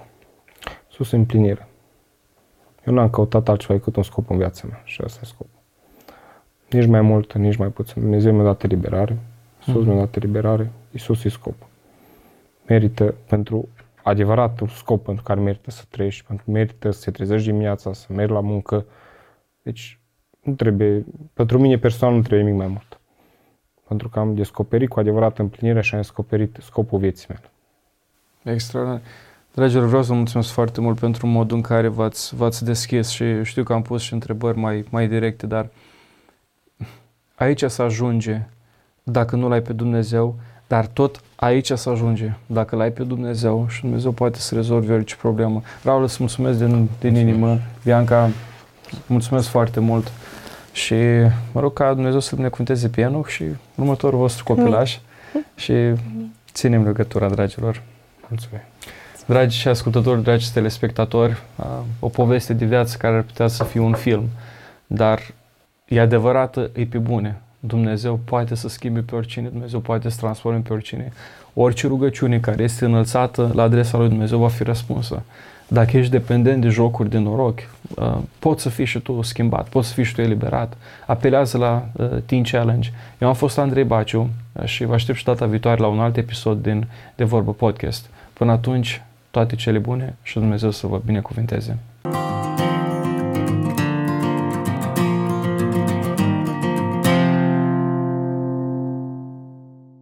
Isus 0.92 1.12
e 1.12 1.16
împlinire. 1.16 1.68
Eu 2.86 2.94
n-am 2.94 3.10
căutat 3.10 3.50
altceva 3.50 3.74
decât 3.74 3.96
un 3.96 4.04
scop 4.04 4.30
în 4.30 4.38
viața 4.38 4.68
mea 4.68 4.82
și 4.84 5.02
ăsta 5.04 5.20
e 5.24 5.26
scopul. 5.26 5.60
Nici 6.70 6.86
mai 6.86 7.02
mult, 7.02 7.34
nici 7.34 7.56
mai 7.56 7.68
puțin. 7.68 8.02
Dumnezeu 8.02 8.34
mi-a 8.34 8.44
dat 8.44 8.64
eliberare, 8.64 9.18
Isus 9.62 9.82
Mhm. 9.82 9.90
mi-a 9.90 9.98
dat 10.00 10.16
eliberare, 10.16 10.72
Isus 10.92 11.24
e 11.24 11.30
scopul. 11.30 11.68
Merită 12.68 13.16
pentru 13.28 13.70
adevăratul 14.04 14.68
scop 14.68 15.04
pentru 15.04 15.24
care 15.24 15.40
merită 15.40 15.72
să 15.72 15.84
trăiești, 15.90 16.24
pentru 16.28 16.46
că 16.46 16.52
merită 16.52 16.92
să 16.92 17.02
te 17.04 17.12
trezești 17.12 17.48
dimineața, 17.48 17.94
să 17.94 18.06
mergi 18.10 18.34
la 18.34 18.40
muncă. 18.40 18.86
Deci 19.62 20.00
nu 20.46 20.54
trebuie, 20.54 21.06
pentru 21.34 21.60
mine 21.60 21.78
personal 21.78 22.16
nu 22.16 22.22
trebuie 22.22 22.46
nimic 22.46 22.60
mai 22.60 22.68
mult. 22.68 23.00
Pentru 23.88 24.10
că 24.10 24.20
am 24.20 24.36
descoperit 24.36 24.90
cu 24.90 25.00
adevărat 25.00 25.40
împlinirea 25.40 25.82
și 25.82 25.94
am 25.94 26.00
descoperit 26.02 26.58
scopul 26.62 27.00
vieții 27.00 27.28
mele. 27.30 27.50
Extraordinar. 28.56 29.02
Dragilor, 29.54 29.86
vreau 29.86 30.04
să 30.04 30.12
vă 30.12 30.18
mulțumesc 30.18 30.50
foarte 30.50 30.82
mult 30.82 31.00
pentru 31.00 31.28
modul 31.28 31.58
în 31.58 31.64
care 31.64 31.88
v-ați, 31.88 32.36
v-ați 32.36 32.64
deschis 32.64 33.10
și 33.10 33.44
știu 33.44 33.64
că 33.64 33.74
am 33.74 33.82
pus 33.82 34.02
și 34.02 34.14
întrebări 34.14 34.58
mai, 34.58 34.86
mai 34.90 35.08
directe, 35.08 35.48
dar 35.48 35.70
aici 37.36 37.64
să 37.64 37.82
ajunge 37.82 38.42
dacă 39.04 39.36
nu 39.36 39.48
l-ai 39.48 39.62
pe 39.62 39.74
Dumnezeu, 39.74 40.36
dar 40.68 40.88
tot 40.88 41.22
aici 41.36 41.72
să 41.72 41.90
ajunge 41.90 42.34
dacă 42.46 42.76
l-ai 42.76 42.92
pe 42.92 43.04
Dumnezeu 43.04 43.66
și 43.70 43.82
Dumnezeu 43.82 44.12
poate 44.12 44.40
să 44.40 44.56
rezolve 44.56 44.94
orice 44.94 45.16
problemă. 45.16 45.62
Vreau 45.82 46.08
să 46.08 46.18
mulțumesc 46.20 46.60
din, 46.60 46.90
din 47.00 47.16
inimă. 47.16 47.60
Bianca, 47.84 48.30
mulțumesc 49.08 49.48
foarte 49.48 49.80
mult 49.80 50.12
și 50.76 50.96
mă 51.52 51.60
rog 51.60 51.74
ca 51.74 51.94
Dumnezeu 51.94 52.20
să 52.20 52.36
binecuvânteze 52.36 52.88
pe 52.88 53.02
Enoch 53.02 53.28
și 53.28 53.44
următorul 53.76 54.20
vostru 54.20 54.44
copilaș 54.44 54.98
și 55.64 55.74
ținem 56.52 56.84
legătura, 56.84 57.30
dragilor. 57.30 57.82
Mulțumesc. 58.28 58.66
Dragi 59.26 59.58
și 59.58 59.68
ascultători, 59.68 60.24
dragi 60.24 60.52
telespectatori, 60.52 61.38
o 62.00 62.10
poveste 62.10 62.54
de 62.54 62.66
viață 62.66 62.98
care 62.98 63.16
ar 63.16 63.22
putea 63.22 63.48
să 63.48 63.64
fie 63.64 63.80
un 63.80 63.94
film, 63.94 64.30
dar 64.88 65.22
e 65.88 66.00
adevărată, 66.00 66.70
e 66.74 66.86
pe 66.86 66.98
bune. 66.98 67.42
Dumnezeu 67.60 68.20
poate 68.26 68.56
să 68.56 68.68
schimbe 68.68 69.00
pe 69.00 69.16
oricine, 69.16 69.48
Dumnezeu 69.48 69.80
poate 69.80 70.10
să 70.10 70.18
transforme 70.20 70.60
pe 70.60 70.74
oricine. 70.74 71.12
Orice 71.54 71.88
rugăciune 71.88 72.40
care 72.40 72.64
este 72.64 72.86
înălțată 72.86 73.52
la 73.54 73.64
adresa 73.64 73.98
lui 73.98 74.08
Dumnezeu 74.08 74.40
va 74.40 74.50
fi 74.50 74.64
răspunsă. 74.64 75.24
Dacă 75.68 75.98
ești 75.98 76.12
dependent 76.12 76.62
de 76.62 76.68
jocuri 76.68 77.10
de 77.10 77.18
noroc, 77.18 77.60
poți 78.40 78.62
să 78.62 78.70
fii 78.70 78.86
și 78.86 79.00
tu 79.00 79.22
schimbat, 79.22 79.70
poți 79.70 79.88
să 79.88 79.94
fii 79.94 80.04
și 80.04 80.14
tu 80.14 80.22
eliberat. 80.22 80.78
Apelează 81.06 81.58
la 81.58 81.86
Teen 82.26 82.44
Challenge. 82.44 82.90
Eu 83.18 83.28
am 83.28 83.34
fost 83.34 83.58
Andrei 83.58 83.84
Baciu 83.84 84.30
și 84.64 84.86
vă 84.86 84.94
aștept 84.94 85.18
și 85.18 85.24
data 85.24 85.46
viitoare 85.46 85.82
la 85.82 85.88
un 85.88 86.00
alt 86.00 86.18
episod 86.18 86.62
din 86.62 86.88
De 87.16 87.24
Vorbă 87.24 87.54
Podcast. 87.54 88.10
Până 88.34 88.52
atunci, 88.52 89.02
toate 89.32 89.56
cele 89.56 89.78
bune 89.78 90.16
și 90.22 90.40
Dumnezeu 90.40 90.72
să 90.72 90.88
vă 90.88 91.02
binecuvinteze. 91.06 91.78